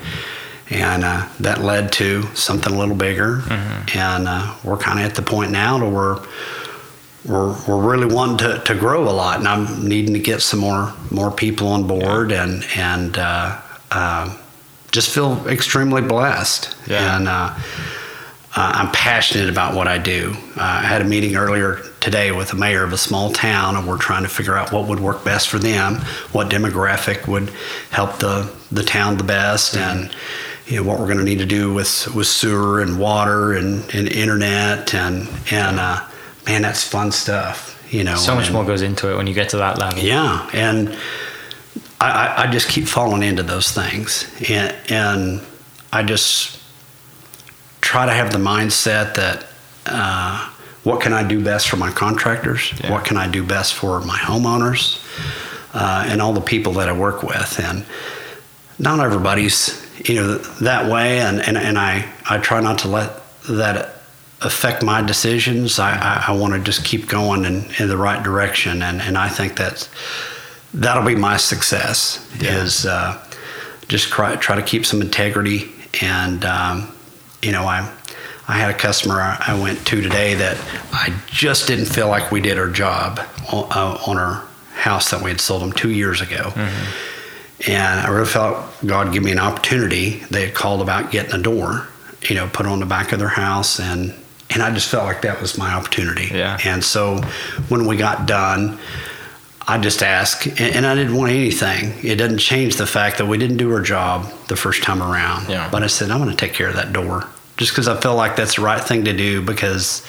and 0.70 1.04
uh, 1.04 1.28
that 1.40 1.62
led 1.62 1.92
to 1.94 2.24
something 2.36 2.74
a 2.74 2.78
little 2.78 2.96
bigger. 2.96 3.42
And 3.96 4.28
uh, 4.28 4.56
we're 4.64 4.78
kind 4.78 5.00
of 5.00 5.06
at 5.06 5.16
the 5.16 5.22
point 5.22 5.52
now 5.52 5.80
to 5.80 5.86
where 5.86 6.18
we're, 7.26 7.56
we're 7.68 7.82
really 7.82 8.14
wanting 8.14 8.38
to, 8.38 8.60
to 8.66 8.76
grow 8.76 9.10
a 9.10 9.12
lot, 9.12 9.40
and 9.40 9.48
I'm 9.48 9.88
needing 9.88 10.14
to 10.14 10.20
get 10.20 10.42
some 10.42 10.60
more 10.60 10.94
more 11.12 11.32
people 11.32 11.70
on 11.70 11.88
board, 11.88 12.32
and 12.32 12.64
and 12.76 13.18
uh, 13.18 13.60
uh, 13.92 14.38
just 14.92 15.10
feel 15.10 15.46
extremely 15.48 16.02
blessed. 16.02 16.76
Yeah. 16.88 17.18
And 17.18 17.28
uh, 18.56 18.72
I'm 18.76 18.92
passionate 18.92 19.50
about 19.50 19.76
what 19.76 19.88
I 19.88 19.98
do. 19.98 20.34
Uh, 20.58 20.62
I 20.62 20.82
had 20.82 21.02
a 21.02 21.06
meeting 21.06 21.36
earlier 21.36 21.82
today 22.02 22.32
with 22.32 22.50
the 22.50 22.56
mayor 22.56 22.84
of 22.84 22.94
a 22.94 22.98
small 22.98 23.32
town, 23.32 23.76
and 23.76 23.88
we're 23.88 23.98
trying 23.98 24.24
to 24.24 24.30
figure 24.30 24.56
out 24.58 24.72
what 24.72 24.88
would 24.88 25.00
work 25.00 25.24
best 25.24 25.50
for 25.50 25.60
them, 25.60 25.96
what 26.32 26.50
demographic 26.50 27.28
would 27.28 27.50
help 27.92 28.18
the, 28.20 28.52
the 28.72 28.84
town 28.84 29.18
the 29.18 29.24
best, 29.24 29.76
and 29.78 30.14
you 30.66 30.78
know 30.78 30.84
what 30.84 31.00
we're 31.00 31.06
going 31.08 31.18
to 31.20 31.24
need 31.24 31.40
to 31.40 31.46
do 31.46 31.74
with, 31.74 32.08
with 32.16 32.28
sewer 32.28 32.82
and 32.82 33.00
water 33.00 33.54
and, 33.54 33.84
and 33.94 34.08
internet, 34.08 34.94
and 34.94 35.28
and 35.52 35.80
uh, 35.80 36.04
man, 36.48 36.62
that's 36.62 36.84
fun 36.84 37.12
stuff. 37.12 37.76
You 37.92 38.04
know, 38.04 38.16
So 38.16 38.36
much 38.36 38.46
and- 38.46 38.54
more 38.54 38.64
goes 38.66 38.82
into 38.84 39.12
it 39.12 39.18
when 39.18 39.26
you 39.28 39.34
get 39.34 39.50
to 39.50 39.58
that 39.58 39.78
level. 39.80 40.00
yeah, 40.00 40.48
and 40.54 40.90
I, 42.02 42.12
I, 42.12 42.44
I 42.44 42.52
just 42.52 42.70
keep 42.70 42.88
falling 42.88 43.24
into 43.24 43.44
those 43.44 43.72
things, 43.72 44.32
and 44.50 44.76
and 44.90 45.42
I 45.92 46.04
just 46.04 46.59
try 47.90 48.06
to 48.06 48.14
have 48.14 48.32
the 48.32 48.38
mindset 48.38 49.16
that 49.16 49.48
uh, 49.88 50.48
what 50.84 51.02
can 51.02 51.12
I 51.12 51.28
do 51.28 51.44
best 51.44 51.68
for 51.68 51.76
my 51.76 51.90
contractors? 51.90 52.72
Yeah. 52.80 52.92
What 52.92 53.04
can 53.04 53.18
I 53.18 53.28
do 53.28 53.44
best 53.44 53.74
for 53.74 54.00
my 54.02 54.20
homeowners 54.20 55.02
uh, 55.74 56.06
and 56.08 56.22
all 56.22 56.32
the 56.32 56.48
people 56.54 56.74
that 56.74 56.88
I 56.88 56.92
work 56.92 57.24
with? 57.24 57.60
And 57.60 57.84
not 58.78 59.00
everybody's 59.00 59.84
you 60.08 60.16
know 60.16 60.38
that 60.62 60.92
way, 60.92 61.20
and 61.20 61.42
and, 61.42 61.58
and 61.58 61.80
I 61.80 62.08
I 62.30 62.38
try 62.38 62.62
not 62.62 62.78
to 62.80 62.90
let 62.90 63.10
that 63.50 63.96
affect 64.42 64.84
my 64.84 65.02
decisions. 65.02 65.80
I, 65.80 65.92
I, 65.98 66.26
I 66.28 66.32
want 66.34 66.54
to 66.54 66.60
just 66.60 66.86
keep 66.86 67.08
going 67.08 67.44
in, 67.44 67.66
in 67.80 67.88
the 67.88 67.98
right 67.98 68.24
direction, 68.24 68.84
and, 68.84 69.02
and 69.02 69.18
I 69.18 69.30
think 69.30 69.58
that's 69.58 69.90
that'll 70.76 71.04
be 71.04 71.16
my 71.16 71.38
success. 71.38 72.24
Yeah. 72.40 72.62
Is 72.62 72.86
uh, 72.86 73.18
just 73.88 74.10
try 74.10 74.36
try 74.36 74.56
to 74.58 74.62
keep 74.62 74.86
some 74.86 75.02
integrity, 75.02 75.72
and 76.02 76.46
um, 76.46 76.92
you 77.42 77.52
know 77.52 77.64
I. 77.64 77.92
I 78.48 78.54
had 78.54 78.72
a 78.72 78.74
customer 78.74 79.22
I 79.22 79.60
went 79.62 79.86
to 79.86 80.02
today 80.02 80.34
that 80.34 80.58
I 80.92 81.14
just 81.28 81.68
didn't 81.68 81.86
feel 81.86 82.08
like 82.08 82.32
we 82.32 82.42
did 82.42 82.58
our 82.58 82.68
job 82.68 83.20
on, 83.54 83.68
uh, 83.70 84.02
on 84.08 84.18
our 84.18 84.44
house 84.74 85.12
that 85.12 85.22
we 85.22 85.30
had 85.30 85.40
sold 85.40 85.62
them 85.62 85.72
two 85.72 85.92
years 85.92 86.20
ago. 86.20 86.52
And 87.68 88.00
I 88.00 88.08
really 88.10 88.26
felt 88.26 88.66
God 88.84 89.14
give 89.14 89.22
me 89.22 89.32
an 89.32 89.38
opportunity. 89.38 90.24
They 90.32 90.48
had 90.48 90.56
called 90.56 90.82
about 90.82 91.12
getting 91.12 91.34
a 91.34 91.38
door, 91.44 91.88
you 92.24 92.34
know, 92.36 92.48
put 92.52 92.66
on 92.66 92.80
the 92.80 92.88
back 92.88 93.12
of 93.12 93.20
their 93.20 93.28
house, 93.28 93.80
and 93.80 94.16
and 94.50 94.64
I 94.64 94.74
just 94.74 94.90
felt 94.90 95.06
like 95.06 95.22
that 95.22 95.40
was 95.42 95.56
my 95.58 95.72
opportunity. 95.72 96.36
Yeah. 96.36 96.58
And 96.66 96.84
so 96.84 97.18
when 97.68 97.86
we 97.86 97.98
got 97.98 98.26
done, 98.26 98.80
I 99.70 99.78
just 99.78 100.02
ask, 100.02 100.48
and, 100.60 100.86
I 100.86 100.96
didn't 100.96 101.16
want 101.16 101.32
anything. 101.32 101.94
It 102.04 102.16
doesn't 102.16 102.40
change 102.40 102.78
the 102.78 102.88
fact 102.88 103.20
that 103.20 103.28
we 103.28 103.38
didn't 103.38 103.58
do 103.58 103.72
our 103.72 103.82
job 103.82 104.32
the 104.48 104.56
first 104.56 104.82
time 104.82 105.04
around. 105.04 105.48
Yeah. 105.48 105.70
But 105.70 105.84
I 105.84 105.88
said 105.88 106.10
I'm 106.10 106.20
going 106.20 106.32
to 106.32 106.36
take 106.36 106.54
care 106.54 106.68
of 106.68 106.76
that 106.76 106.92
door, 106.92 107.28
just 107.58 107.72
because 107.72 107.88
I 107.88 108.00
feel 108.02 108.16
like 108.16 108.36
that's 108.36 108.56
the 108.56 108.64
right 108.64 108.82
thing 108.82 109.06
to 109.06 109.14
do 109.14 109.42
because. 109.42 110.06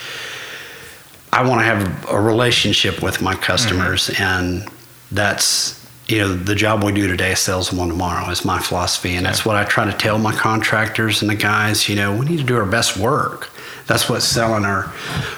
I 1.33 1.49
want 1.49 1.61
to 1.61 1.64
have 1.64 2.11
a 2.11 2.21
relationship 2.21 3.05
with 3.05 3.23
my 3.23 3.37
customers, 3.37 4.09
mm-hmm. 4.09 4.21
and 4.21 4.69
that's 5.12 5.81
you 6.11 6.19
know, 6.19 6.35
the 6.35 6.57
job 6.57 6.83
we 6.83 6.93
do 6.93 7.07
today 7.07 7.35
sells 7.37 7.73
one 7.73 7.88
tomorrow 7.88 8.29
is 8.31 8.45
my 8.45 8.59
philosophy. 8.59 9.14
And 9.14 9.25
that's 9.25 9.47
what 9.47 9.55
I 9.55 9.64
try 9.64 9.85
to 9.85 9.97
tell 9.97 10.19
my 10.19 10.33
contractors 10.33 11.23
and 11.23 11.31
the 11.31 11.37
guys, 11.37 11.88
you 11.88 11.95
know, 11.95 12.17
we 12.17 12.26
need 12.26 12.38
to 12.38 12.45
do 12.45 12.57
our 12.57 12.67
best 12.67 12.97
work. 12.97 13.49
That's 13.87 14.09
what's 14.09 14.25
selling 14.25 14.64
our, 14.64 14.93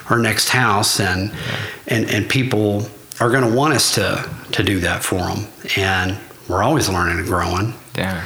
our 0.08 0.18
next 0.18 0.48
house. 0.48 0.98
And, 0.98 1.30
yeah. 1.30 1.58
and, 1.88 2.10
and 2.10 2.28
people 2.28 2.88
are 3.22 3.30
going 3.30 3.48
to 3.48 3.56
want 3.56 3.72
us 3.72 3.94
to, 3.94 4.28
to 4.50 4.64
do 4.64 4.80
that 4.80 5.04
for 5.04 5.18
them. 5.18 5.46
And 5.76 6.18
we're 6.48 6.64
always 6.64 6.88
learning 6.88 7.20
and 7.20 7.26
growing. 7.26 7.72
Yeah. 7.96 8.24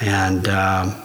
And, 0.00 0.48
um, 0.48 0.96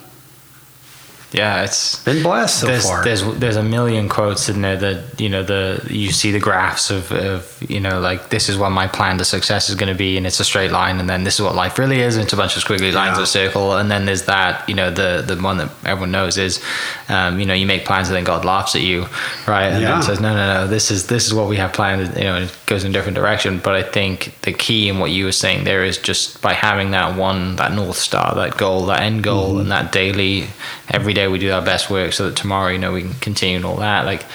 yeah, 1.32 1.64
it's 1.64 2.04
been 2.04 2.24
blessed 2.24 2.62
so 2.62 2.68
there's, 2.68 2.86
far. 2.86 3.04
There's 3.04 3.24
there's 3.38 3.56
a 3.56 3.64
million 3.64 4.10
quotes 4.10 4.50
in 4.50 4.62
there 4.62 4.78
that 4.78 5.22
you 5.22 5.30
know 5.30 5.44
the 5.44 5.86
you 5.88 6.12
see 6.12 6.32
the 6.32 6.40
graphs 6.40 6.90
of, 6.90 7.12
of 7.12 7.64
you 7.70 7.80
know 7.80 8.00
like 8.00 8.30
this 8.30 8.50
is 8.50 8.58
what 8.58 8.72
my 8.72 8.88
plan 8.88 9.20
to 9.20 9.26
success 9.26 9.70
is 9.70 9.76
going 9.76 9.92
to 9.92 9.98
be, 9.98 10.18
and 10.18 10.26
it's 10.26 10.40
a 10.40 10.44
straight 10.44 10.72
line, 10.72 11.00
and 11.00 11.08
then 11.08 11.24
this 11.24 11.36
is 11.36 11.42
what 11.42 11.54
life 11.54 11.78
really 11.78 12.00
is, 12.00 12.16
and 12.16 12.24
it's 12.24 12.34
a 12.34 12.38
bunch 12.38 12.58
of 12.58 12.64
squiggly 12.64 12.92
lines 12.92 13.18
yeah. 13.18 13.22
of 13.22 13.28
circle, 13.28 13.78
and 13.78 13.92
then 13.92 14.06
there's 14.06 14.24
that 14.24 14.68
you 14.68 14.74
know 14.74 14.90
the 14.90 15.24
the 15.26 15.40
one 15.40 15.58
that 15.58 15.70
everyone 15.86 16.12
knows 16.12 16.40
is 16.40 16.64
um, 17.10 17.40
you 17.40 17.46
know 17.46 17.54
you 17.54 17.68
make 17.68 17.86
plans 17.86 18.08
and 18.08 18.18
then 18.18 18.24
God 18.24 18.44
laughs 18.44 18.76
at 18.76 18.82
you, 18.82 19.06
right, 19.48 19.68
and 19.68 19.84
yeah. 19.84 19.92
then 19.92 20.02
says 20.02 20.20
no 20.20 20.34
no 20.34 20.62
no 20.62 20.68
this 20.68 20.90
is 20.90 21.08
this 21.08 21.28
is 21.28 21.34
what 21.34 21.48
we 21.48 21.58
have 21.58 21.74
planned, 21.74 22.18
you 22.18 22.24
know 22.24 22.38
it 22.38 22.58
goes 22.66 22.84
in 22.84 22.90
a 22.90 22.94
different 22.94 23.16
direction. 23.16 23.60
But 23.60 23.76
I 23.76 23.84
think 23.84 24.34
the 24.42 24.54
key 24.54 24.90
in 24.90 24.98
what 24.98 25.12
you 25.12 25.26
were 25.26 25.32
saying 25.32 25.64
there 25.64 25.84
is 25.84 26.00
just 26.00 26.42
by 26.42 26.54
having 26.54 26.90
that 26.92 27.16
one 27.16 27.56
that 27.58 27.72
north 27.72 27.98
star, 27.98 28.34
that 28.34 28.58
goal, 28.58 28.88
that 28.88 29.02
end 29.02 29.24
goal, 29.24 29.50
mm-hmm. 29.50 29.60
and 29.60 29.72
that 29.72 29.92
daily 29.92 30.48
every 30.90 31.14
day 31.20 31.28
we 31.28 31.40
do 31.40 31.52
our 31.52 31.62
best 31.62 31.90
work 31.90 32.14
so 32.14 32.30
that 32.30 32.36
tomorrow, 32.36 32.72
you 32.72 32.80
know, 32.80 32.94
we 32.94 33.02
can 33.02 33.14
continue 33.16 33.58
and 33.58 33.66
all 33.66 33.78
that. 33.78 34.06
Like 34.06 34.26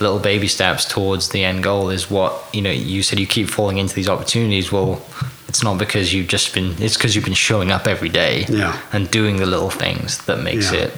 little 0.00 0.18
baby 0.18 0.48
steps 0.48 0.84
towards 0.84 1.30
the 1.30 1.44
end 1.44 1.62
goal 1.62 1.90
is 1.90 2.10
what, 2.10 2.32
you 2.52 2.62
know, 2.62 2.70
you 2.70 3.02
said 3.02 3.18
you 3.18 3.26
keep 3.26 3.48
falling 3.48 3.78
into 3.78 3.94
these 3.94 4.08
opportunities. 4.08 4.70
Well, 4.70 5.04
it's 5.48 5.62
not 5.62 5.78
because 5.78 6.12
you've 6.12 6.28
just 6.28 6.54
been, 6.54 6.80
it's 6.82 6.96
because 6.96 7.14
you've 7.14 7.24
been 7.24 7.34
showing 7.34 7.70
up 7.70 7.86
every 7.86 8.08
day 8.08 8.44
yeah. 8.48 8.80
and 8.92 9.10
doing 9.10 9.36
the 9.36 9.46
little 9.46 9.70
things 9.70 10.24
that 10.26 10.42
makes 10.42 10.72
yeah. 10.72 10.80
it 10.80 10.92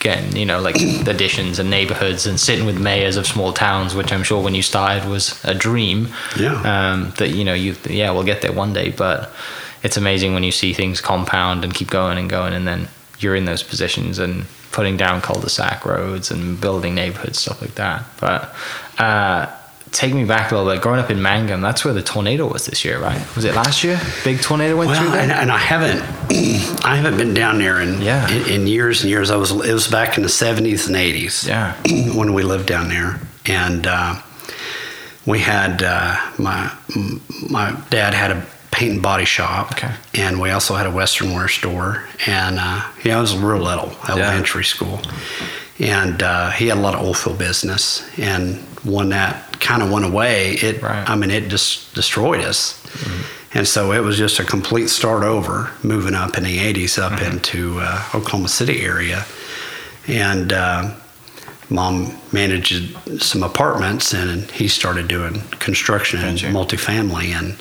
again, 0.00 0.36
you 0.36 0.44
know, 0.44 0.60
like 0.60 0.76
additions 1.06 1.58
and 1.58 1.70
neighborhoods 1.70 2.26
and 2.26 2.38
sitting 2.38 2.66
with 2.66 2.78
mayors 2.78 3.16
of 3.16 3.26
small 3.26 3.52
towns, 3.52 3.94
which 3.94 4.12
I'm 4.12 4.22
sure 4.22 4.42
when 4.42 4.54
you 4.54 4.62
started 4.62 5.08
was 5.08 5.42
a 5.44 5.54
dream. 5.54 6.08
Yeah. 6.38 6.60
Um, 6.60 7.14
that, 7.16 7.30
you 7.30 7.44
know, 7.44 7.54
you, 7.54 7.74
yeah, 7.88 8.10
we'll 8.10 8.24
get 8.24 8.42
there 8.42 8.52
one 8.52 8.74
day, 8.74 8.90
but 8.90 9.32
it's 9.82 9.96
amazing 9.96 10.34
when 10.34 10.44
you 10.44 10.52
see 10.52 10.74
things 10.74 11.00
compound 11.00 11.64
and 11.64 11.74
keep 11.74 11.90
going 11.90 12.18
and 12.18 12.28
going 12.28 12.52
and 12.52 12.68
then 12.68 12.88
you're 13.18 13.34
in 13.34 13.46
those 13.46 13.62
positions 13.62 14.18
and 14.18 14.44
putting 14.74 14.96
down 14.96 15.20
cul-de-sac 15.20 15.86
roads 15.86 16.32
and 16.32 16.60
building 16.60 16.96
neighborhoods, 16.96 17.38
stuff 17.38 17.62
like 17.62 17.76
that. 17.76 18.04
But 18.20 18.52
uh, 18.98 19.46
take 19.92 20.12
me 20.12 20.24
back 20.24 20.50
a 20.50 20.56
little 20.56 20.70
bit. 20.70 20.82
Growing 20.82 20.98
up 20.98 21.10
in 21.10 21.22
Mangum, 21.22 21.60
that's 21.60 21.84
where 21.84 21.94
the 21.94 22.02
tornado 22.02 22.52
was 22.52 22.66
this 22.66 22.84
year, 22.84 22.98
right? 22.98 23.24
Was 23.36 23.44
it 23.44 23.54
last 23.54 23.84
year? 23.84 24.00
Big 24.24 24.42
tornado 24.42 24.76
went 24.76 24.90
well, 24.90 25.00
through 25.00 25.12
there. 25.12 25.20
And, 25.20 25.30
and 25.30 25.52
I 25.52 25.58
haven't, 25.58 26.02
I 26.84 26.96
haven't 26.96 27.16
been 27.16 27.34
down 27.34 27.58
there 27.58 27.80
in, 27.80 28.02
yeah. 28.02 28.28
in, 28.28 28.48
in 28.62 28.66
years 28.66 29.02
and 29.02 29.10
years. 29.10 29.30
I 29.30 29.36
was 29.36 29.52
it 29.52 29.72
was 29.72 29.86
back 29.86 30.16
in 30.16 30.24
the 30.24 30.28
seventies 30.28 30.88
and 30.88 30.96
eighties. 30.96 31.46
Yeah, 31.46 31.74
when 32.14 32.34
we 32.34 32.42
lived 32.42 32.66
down 32.66 32.88
there, 32.88 33.20
and 33.46 33.86
uh, 33.86 34.20
we 35.24 35.38
had 35.38 35.84
uh, 35.84 36.16
my 36.36 36.72
my 37.48 37.80
dad 37.90 38.12
had 38.12 38.32
a 38.32 38.46
paint 38.74 38.92
and 38.92 39.02
body 39.02 39.24
shop. 39.24 39.72
Okay. 39.72 39.94
And 40.14 40.40
we 40.40 40.50
also 40.50 40.74
had 40.74 40.86
a 40.86 40.90
Western 40.90 41.32
wear 41.32 41.48
store. 41.48 42.04
And, 42.26 42.58
uh, 42.58 42.82
you 43.02 43.10
know, 43.10 43.18
I 43.18 43.20
was 43.20 43.36
real 43.36 43.58
little, 43.58 43.92
elementary 44.08 44.62
yeah. 44.62 44.66
school. 44.66 45.00
And 45.78 46.22
uh, 46.22 46.50
he 46.50 46.68
had 46.68 46.78
a 46.78 46.80
lot 46.80 46.94
of 46.94 47.02
oil 47.02 47.14
field 47.14 47.38
business. 47.38 48.06
And 48.18 48.56
when 48.84 49.10
that 49.10 49.60
kind 49.60 49.82
of 49.82 49.90
went 49.90 50.04
away, 50.04 50.54
it, 50.54 50.82
right. 50.82 51.08
I 51.08 51.14
mean, 51.14 51.30
it 51.30 51.48
just 51.48 51.94
destroyed 51.94 52.40
us. 52.40 52.82
Mm-hmm. 52.82 53.58
And 53.58 53.68
so 53.68 53.92
it 53.92 54.00
was 54.00 54.18
just 54.18 54.40
a 54.40 54.44
complete 54.44 54.88
start 54.88 55.22
over, 55.22 55.70
moving 55.84 56.14
up 56.14 56.36
in 56.36 56.42
the 56.42 56.58
80s 56.58 57.00
up 57.00 57.12
mm-hmm. 57.12 57.36
into 57.36 57.78
uh, 57.80 58.04
Oklahoma 58.12 58.48
City 58.48 58.82
area. 58.82 59.24
And, 60.08 60.52
uh, 60.52 60.94
mom 61.70 62.14
managed 62.32 62.94
some 63.22 63.42
apartments 63.42 64.12
and 64.12 64.50
he 64.50 64.68
started 64.68 65.08
doing 65.08 65.40
construction 65.60 66.20
and 66.20 66.38
multifamily 66.38 67.28
and 67.28 67.58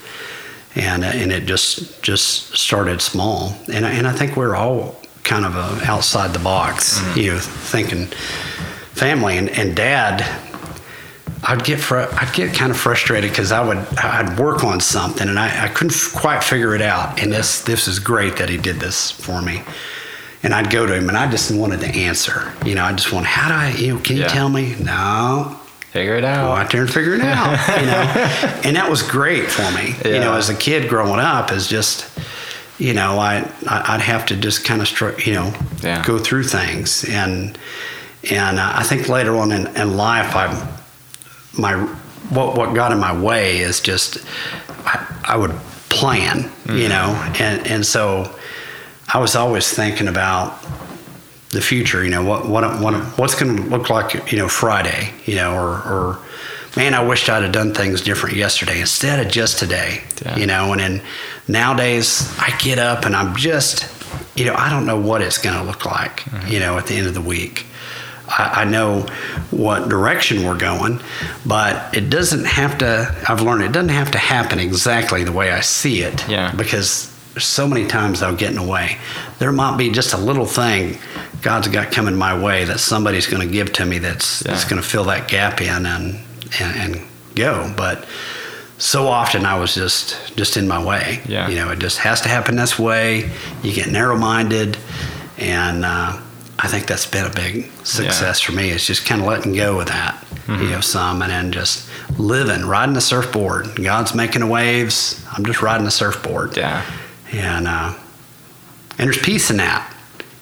and 0.76 1.04
uh, 1.04 1.08
and 1.08 1.32
it 1.32 1.46
just 1.46 2.02
just 2.02 2.56
started 2.58 3.02
small. 3.02 3.56
And 3.72 3.86
and 3.86 4.08
I 4.08 4.14
think 4.14 4.36
we're 4.36 4.56
all 4.56 5.00
kind 5.24 5.46
of 5.46 5.56
uh, 5.56 5.80
outside 5.86 6.34
the 6.34 6.40
box, 6.40 7.00
mm-hmm. 7.00 7.20
you 7.20 7.34
know, 7.34 7.40
thinking 7.40 8.08
family 8.94 9.38
and, 9.38 9.50
and 9.50 9.76
dad. 9.76 10.22
I'd 11.46 11.66
get 11.66 11.80
fr- 11.80 12.08
I'd 12.12 12.32
get 12.34 12.56
kind 12.56 12.72
of 12.72 12.78
frustrated 12.78 13.30
because 13.30 13.52
I 13.52 13.66
would 13.66 13.78
I'd 13.98 14.40
work 14.40 14.64
on 14.64 14.80
something 14.80 15.28
and 15.28 15.38
I, 15.38 15.66
I 15.66 15.68
couldn't 15.68 15.94
f- 15.94 16.14
quite 16.14 16.42
figure 16.42 16.74
it 16.74 16.82
out. 16.82 17.22
And 17.22 17.32
this 17.32 17.62
this 17.62 17.88
is 17.88 18.00
great 18.00 18.38
that 18.38 18.48
he 18.50 18.58
did 18.58 18.78
this 18.78 19.12
for 19.12 19.42
me. 19.42 19.62
And 20.42 20.54
I'd 20.54 20.70
go 20.70 20.86
to 20.86 20.94
him 20.94 21.10
and 21.10 21.18
I 21.18 21.30
just 21.30 21.52
wanted 21.52 21.82
to 21.82 21.88
answer. 21.88 22.54
You 22.66 22.76
know, 22.76 22.84
I 22.84 22.94
just 22.94 23.12
want 23.12 23.26
how 23.26 23.50
do 23.50 23.56
I 23.56 23.72
you 23.72 23.94
know 23.94 24.00
can 24.00 24.16
you 24.16 24.22
yeah. 24.22 24.30
tell 24.30 24.48
me? 24.48 24.76
No, 24.76 25.60
figure 25.94 26.16
it 26.16 26.26
out. 26.26 26.48
Go 26.48 26.52
out 26.54 26.72
there 26.72 26.82
and 26.82 26.92
figure 26.92 27.14
it 27.14 27.22
out. 27.22 27.52
you 27.80 27.86
know, 27.86 28.62
and 28.64 28.76
that 28.76 28.90
was 28.90 29.04
great 29.04 29.50
for 29.50 29.62
me. 29.72 29.96
Yeah. 30.04 30.16
You 30.16 30.20
know, 30.20 30.34
as 30.34 30.50
a 30.50 30.56
kid 30.56 30.90
growing 30.90 31.20
up, 31.20 31.52
is 31.52 31.68
just 31.68 32.10
you 32.80 32.94
know, 32.94 33.20
I 33.20 33.50
I'd 33.68 34.02
have 34.02 34.26
to 34.28 34.36
just 34.36 34.66
kind 34.66 34.82
of 34.82 35.28
you 35.28 35.34
know 35.34 35.54
yeah. 35.82 36.04
go 36.04 36.18
through 36.18 36.44
things, 36.44 37.06
and 37.08 37.58
and 38.30 38.60
uh, 38.60 38.74
I 38.76 38.84
think 38.84 39.08
later 39.08 39.38
on 39.38 39.52
in, 39.52 39.68
in 39.78 39.96
life, 39.96 40.36
I 40.36 40.48
my 41.58 41.76
what 42.30 42.58
what 42.58 42.74
got 42.74 42.92
in 42.92 42.98
my 42.98 43.18
way 43.18 43.60
is 43.60 43.80
just 43.80 44.18
I, 44.86 45.22
I 45.24 45.38
would 45.38 45.52
plan, 45.90 46.44
mm-hmm. 46.44 46.78
you 46.78 46.90
know, 46.90 47.14
and 47.40 47.66
and 47.68 47.86
so 47.86 48.36
I 49.14 49.20
was 49.20 49.36
always 49.36 49.72
thinking 49.72 50.08
about 50.08 50.60
the 51.54 51.62
future. 51.62 52.04
You 52.04 52.10
know, 52.12 52.24
what 52.24 52.48
what 52.48 52.64
what 52.82 52.94
what's 53.18 53.36
going 53.36 53.56
to 53.56 53.64
look 53.64 53.90
like? 53.90 54.32
You 54.32 54.38
know, 54.38 54.50
Friday. 54.50 55.12
You 55.26 55.36
know, 55.36 55.56
or 55.56 55.70
or 55.70 56.20
man, 56.76 56.94
I 56.94 57.06
wished 57.06 57.30
I'd 57.30 57.44
have 57.44 57.52
done 57.52 57.74
things 57.74 58.02
different 58.02 58.36
yesterday 58.36 58.80
instead 58.82 59.26
of 59.26 59.32
just 59.32 59.60
today. 59.60 60.04
Yeah. 60.26 60.38
You 60.38 60.46
know, 60.48 60.72
and 60.72 60.82
then 60.82 61.02
nowadays 61.48 62.34
I 62.40 62.56
get 62.58 62.80
up 62.80 63.06
and 63.06 63.16
I'm 63.16 63.36
just, 63.36 63.88
you 64.36 64.46
know, 64.46 64.56
I 64.56 64.70
don't 64.70 64.86
know 64.86 65.00
what 65.00 65.22
it's 65.22 65.38
going 65.38 65.58
to 65.58 65.64
look 65.64 65.86
like. 65.86 66.22
Mm-hmm. 66.22 66.52
You 66.52 66.60
know, 66.60 66.78
at 66.78 66.88
the 66.88 66.96
end 66.96 67.08
of 67.08 67.14
the 67.14 67.22
week. 67.22 67.66
I, 68.26 68.62
I 68.62 68.64
know 68.64 69.02
what 69.52 69.90
direction 69.90 70.44
we're 70.46 70.58
going, 70.58 71.02
but 71.46 71.94
it 71.96 72.10
doesn't 72.10 72.46
have 72.46 72.78
to. 72.80 73.14
I've 73.28 73.42
learned 73.42 73.64
it 73.64 73.74
doesn't 73.74 73.90
have 73.90 74.12
to 74.12 74.18
happen 74.18 74.60
exactly 74.60 75.24
the 75.26 75.34
way 75.34 75.52
I 75.52 75.60
see 75.60 76.02
it. 76.02 76.28
Yeah. 76.30 76.54
Because 76.56 77.13
so 77.38 77.68
many 77.68 77.88
times 77.88 78.22
I'll 78.22 78.36
get 78.36 78.52
in 78.52 78.58
the 78.58 78.68
way. 78.68 78.98
There 79.40 79.52
might 79.52 79.78
be 79.78 79.90
just 79.90 80.14
a 80.14 80.18
little 80.18 80.46
thing 80.46 80.98
God's 81.42 81.68
got 81.68 81.92
coming 81.92 82.16
my 82.16 82.40
way 82.42 82.64
that 82.66 82.80
somebody's 82.80 83.28
going 83.28 83.46
to 83.46 83.52
give 83.52 83.74
to 83.74 83.86
me 83.86 83.98
that's, 83.98 84.44
yeah. 84.46 84.52
that's 84.52 84.66
going 84.66 84.82
to 84.82 84.88
fill 84.88 85.06
that 85.06 85.28
gap 85.28 85.62
in 85.62 85.86
and, 85.86 86.20
and, 86.60 86.96
and 86.96 87.08
go. 87.36 87.74
But 87.76 88.06
so 88.78 89.08
often 89.08 89.46
I 89.46 89.58
was 89.60 89.76
just 89.76 90.36
just 90.36 90.58
in 90.58 90.68
my 90.68 90.84
way. 90.84 91.22
Yeah. 91.26 91.48
You 91.48 91.56
know, 91.56 91.72
it 91.72 91.80
just 91.80 92.00
has 92.00 92.22
to 92.22 92.30
happen 92.30 92.56
this 92.56 92.78
way. 92.78 93.30
You 93.62 93.74
get 93.74 93.90
narrow 93.90 94.18
minded, 94.18 94.78
and 95.38 95.86
uh, 95.86 96.20
I 96.60 96.68
think 96.68 96.88
that's 96.88 97.06
been 97.06 97.26
a 97.26 97.34
big 97.34 97.72
success 97.86 98.42
yeah. 98.42 98.46
for 98.46 98.52
me. 98.52 98.70
It's 98.72 98.86
just 98.86 99.06
kind 99.06 99.22
of 99.22 99.28
letting 99.28 99.54
go 99.54 99.80
of 99.80 99.88
that, 99.88 100.16
mm-hmm. 100.48 100.64
you 100.64 100.70
know, 100.72 100.82
some, 100.82 101.22
and 101.22 101.32
then 101.32 101.52
just 101.52 101.90
living, 102.18 102.66
riding 102.66 102.94
the 102.94 103.02
surfboard. 103.02 103.70
God's 103.82 104.14
making 104.14 104.42
the 104.42 104.48
waves. 104.48 105.24
I'm 105.32 105.46
just 105.46 105.62
riding 105.62 105.86
the 105.86 105.92
surfboard. 105.92 106.58
Yeah. 106.58 106.86
And 107.34 107.68
uh, 107.68 107.94
and 108.98 109.08
there's 109.08 109.18
peace 109.18 109.50
in 109.50 109.58
that. 109.58 109.90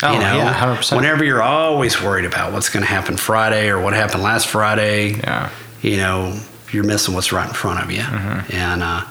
Oh, 0.04 0.14
you 0.14 0.20
know, 0.20 0.38
yeah, 0.38 0.78
100%. 0.78 0.96
whenever 0.96 1.24
you're 1.24 1.44
always 1.44 2.02
worried 2.02 2.26
about 2.26 2.54
what's 2.54 2.70
going 2.70 2.84
to 2.84 2.90
happen 2.90 3.18
Friday 3.18 3.70
or 3.70 3.80
what 3.80 3.94
happened 3.94 4.24
last 4.24 4.48
Friday, 4.48 5.12
yeah. 5.12 5.52
you 5.84 5.98
know, 5.98 6.40
you're 6.72 6.84
missing 6.84 7.14
what's 7.14 7.32
right 7.32 7.48
in 7.48 7.54
front 7.54 7.84
of 7.84 7.92
you. 7.92 8.02
Mm-hmm. 8.02 8.56
And 8.56 8.82
uh, 8.82 9.06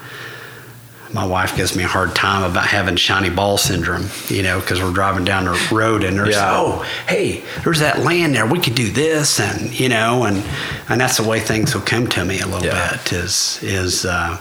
my 1.12 1.24
wife 1.24 1.56
gives 1.56 1.76
me 1.76 1.84
a 1.84 1.88
hard 1.88 2.16
time 2.16 2.48
about 2.48 2.66
having 2.66 2.96
shiny 2.96 3.30
ball 3.30 3.56
syndrome, 3.56 4.08
you 4.28 4.42
know, 4.42 4.58
because 4.58 4.82
we're 4.82 4.92
driving 4.92 5.24
down 5.24 5.44
the 5.44 5.68
road 5.72 6.02
and 6.02 6.18
there's, 6.18 6.34
yeah. 6.34 6.50
oh, 6.52 6.82
hey, 7.06 7.44
there's 7.62 7.78
that 7.78 8.00
land 8.00 8.34
there. 8.34 8.46
We 8.46 8.58
could 8.58 8.74
do 8.74 8.90
this. 8.90 9.38
And, 9.38 9.78
you 9.78 9.88
know, 9.88 10.24
and, 10.24 10.44
and 10.88 11.00
that's 11.00 11.18
the 11.18 11.28
way 11.28 11.38
things 11.38 11.72
will 11.72 11.82
come 11.82 12.08
to 12.08 12.24
me 12.24 12.40
a 12.40 12.46
little 12.46 12.64
yeah. 12.64 12.92
bit 12.92 13.12
is, 13.12 13.60
is, 13.62 14.04
uh, 14.04 14.40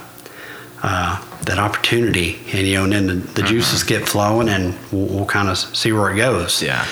uh, 0.82 1.24
that 1.46 1.58
opportunity, 1.58 2.38
and 2.52 2.66
you 2.66 2.74
know, 2.74 2.84
and 2.84 2.92
then 2.92 3.06
the, 3.06 3.14
the 3.14 3.42
juices 3.42 3.82
get 3.82 4.08
flowing, 4.08 4.48
and 4.48 4.74
we'll, 4.92 5.06
we'll 5.06 5.26
kind 5.26 5.48
of 5.48 5.58
see 5.58 5.92
where 5.92 6.10
it 6.10 6.16
goes. 6.16 6.62
Yeah. 6.62 6.86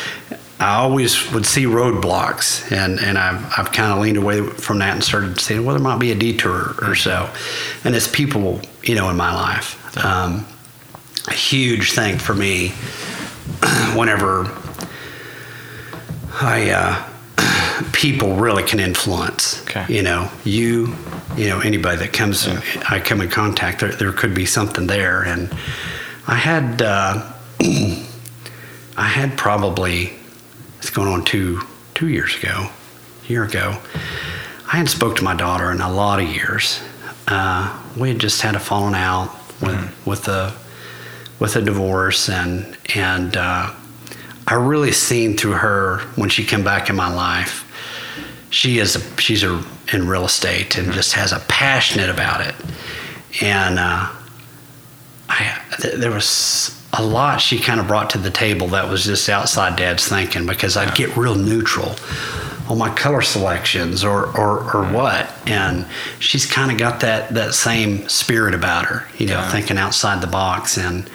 I 0.61 0.77
always 0.77 1.31
would 1.33 1.47
see 1.47 1.65
roadblocks, 1.65 2.73
and, 2.73 2.99
and 2.99 3.17
I've, 3.17 3.45
I've 3.57 3.71
kind 3.71 3.93
of 3.93 4.01
leaned 4.01 4.17
away 4.17 4.43
from 4.45 4.81
that 4.81 4.93
and 4.93 5.05
started 5.05 5.39
saying, 5.41 5.65
well, 5.65 5.77
there 5.77 5.83
might 5.83 6.01
be 6.01 6.11
a 6.11 6.17
detour 6.17 6.75
or 6.83 6.97
so. 6.97 7.31
And 7.85 7.95
it's 7.95 8.09
people, 8.09 8.61
you 8.83 8.97
know, 8.97 9.09
in 9.09 9.17
my 9.17 9.33
life. 9.33 9.77
Um, 10.05 10.45
a 11.29 11.33
huge 11.33 11.93
thing 11.93 12.19
for 12.19 12.35
me 12.35 12.69
whenever 13.95 14.53
I, 16.41 16.71
uh, 16.71 17.08
people 17.93 18.37
really 18.37 18.63
can 18.63 18.81
influence. 18.81 19.63
Okay. 19.63 19.87
You 19.89 20.03
know, 20.03 20.31
you, 20.45 20.95
you 21.37 21.49
know, 21.49 21.61
anybody 21.61 21.97
that 21.99 22.13
comes, 22.13 22.47
I 22.89 23.01
come 23.01 23.21
in 23.21 23.29
contact, 23.29 23.81
there, 23.81 23.93
there 23.93 24.13
could 24.13 24.35
be 24.35 24.47
something 24.47 24.87
there. 24.87 25.23
And 25.23 25.51
I 26.27 26.37
had, 26.37 26.83
uh, 26.83 27.33
I 28.97 29.09
had 29.09 29.37
probably, 29.37 30.13
it's 30.79 30.91
going 30.91 31.09
on 31.09 31.25
two, 31.25 31.61
two 31.95 32.09
years 32.09 32.37
ago, 32.37 32.69
a 33.25 33.29
year 33.29 33.45
ago, 33.45 33.79
I 34.67 34.77
hadn't 34.77 34.89
spoke 34.89 35.17
to 35.17 35.25
my 35.25 35.35
daughter 35.35 35.71
in 35.71 35.81
a 35.81 35.91
lot 35.91 36.21
of 36.21 36.29
years. 36.29 36.81
Uh, 37.27 37.83
we 37.97 38.09
had 38.09 38.19
just 38.19 38.41
had 38.43 38.55
a 38.55 38.61
falling 38.61 38.95
out 38.95 39.35
with, 39.61 40.07
with 40.07 40.29
a, 40.29 40.55
with 41.39 41.57
a 41.57 41.63
divorce 41.63 42.29
and, 42.29 42.77
and, 42.95 43.37
uh, 43.37 43.73
I 44.49 44.55
really 44.55 44.93
seen 44.93 45.37
through 45.37 45.53
her 45.53 45.99
when 46.17 46.31
she 46.31 46.43
came 46.43 46.65
back 46.65 46.89
in 46.89 46.97
my 46.97 47.13
life. 47.13 47.68
She 48.51 48.79
is 48.79 48.97
a, 48.97 49.21
she's 49.21 49.43
a, 49.43 49.63
in 49.93 50.09
real 50.09 50.25
estate 50.25 50.77
and 50.79 50.93
just 50.93 51.13
has 51.15 51.33
a 51.33 51.41
passionate 51.49 52.09
about 52.11 52.41
it. 52.47 52.55
And 53.43 53.79
uh, 53.79 54.09
I 55.29 55.61
th- 55.81 55.95
there 55.97 56.11
was 56.11 56.75
a 56.95 57.05
lot 57.05 57.41
she 57.41 57.59
kind 57.59 57.79
of 57.81 57.87
brought 57.87 58.11
to 58.11 58.19
the 58.19 58.31
table 58.31 58.69
that 58.69 58.89
was 58.89 59.05
just 59.05 59.29
outside 59.29 59.77
Dad's 59.77 60.09
thinking 60.09 60.47
because 60.47 60.77
I'd 60.77 60.95
get 60.97 61.15
real 61.17 61.35
neutral 61.35 61.95
on 62.69 62.79
my 62.79 62.89
color 62.95 63.21
selections 63.23 64.03
or 64.05 64.27
or, 64.39 64.75
or 64.75 64.85
what. 64.93 65.31
And 65.47 65.87
she's 66.19 66.47
kind 66.47 66.71
of 66.73 66.79
got 66.79 67.01
that 67.01 67.35
that 67.35 67.53
same 67.55 68.09
spirit 68.09 68.55
about 68.55 68.87
her, 68.87 69.07
you 69.19 69.27
know, 69.27 69.35
Yeah. 69.35 69.51
thinking 69.51 69.77
outside 69.77 70.23
the 70.23 70.27
box 70.27 70.79
and 70.79 71.09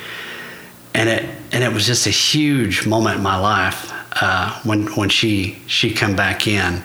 and 0.93 1.09
it 1.09 1.27
and 1.51 1.63
it 1.63 1.73
was 1.73 1.87
just 1.87 2.05
a 2.05 2.11
huge 2.11 2.85
moment 2.85 3.17
in 3.17 3.23
my 3.23 3.37
life 3.39 3.91
uh, 4.21 4.59
when 4.63 4.85
when 4.95 5.09
she 5.09 5.57
she 5.65 5.91
come 5.91 6.15
back 6.15 6.45
in, 6.47 6.83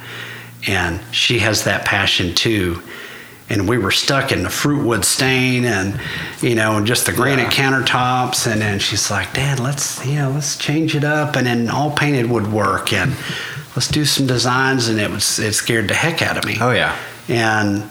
and 0.66 1.00
she 1.14 1.38
has 1.40 1.64
that 1.64 1.84
passion 1.84 2.34
too. 2.34 2.82
And 3.50 3.66
we 3.66 3.78
were 3.78 3.90
stuck 3.90 4.30
in 4.30 4.42
the 4.42 4.50
fruit 4.50 4.84
wood 4.84 5.06
stain, 5.06 5.64
and 5.64 5.98
you 6.42 6.54
know, 6.54 6.76
and 6.76 6.86
just 6.86 7.06
the 7.06 7.12
granite 7.12 7.50
countertops. 7.50 8.50
And 8.50 8.60
then 8.60 8.78
she's 8.78 9.10
like, 9.10 9.32
"Dad, 9.32 9.58
let's 9.58 10.04
you 10.04 10.16
know, 10.16 10.30
let's 10.30 10.58
change 10.58 10.94
it 10.94 11.04
up." 11.04 11.34
And 11.34 11.46
then 11.46 11.70
all 11.70 11.90
painted 11.90 12.28
would 12.30 12.52
work, 12.52 12.92
and 12.92 13.14
let's 13.74 13.88
do 13.88 14.04
some 14.04 14.26
designs. 14.26 14.88
And 14.88 15.00
it 15.00 15.10
was 15.10 15.38
it 15.38 15.54
scared 15.54 15.88
the 15.88 15.94
heck 15.94 16.20
out 16.20 16.36
of 16.36 16.44
me. 16.44 16.58
Oh 16.60 16.72
yeah. 16.72 16.94
And 17.28 17.90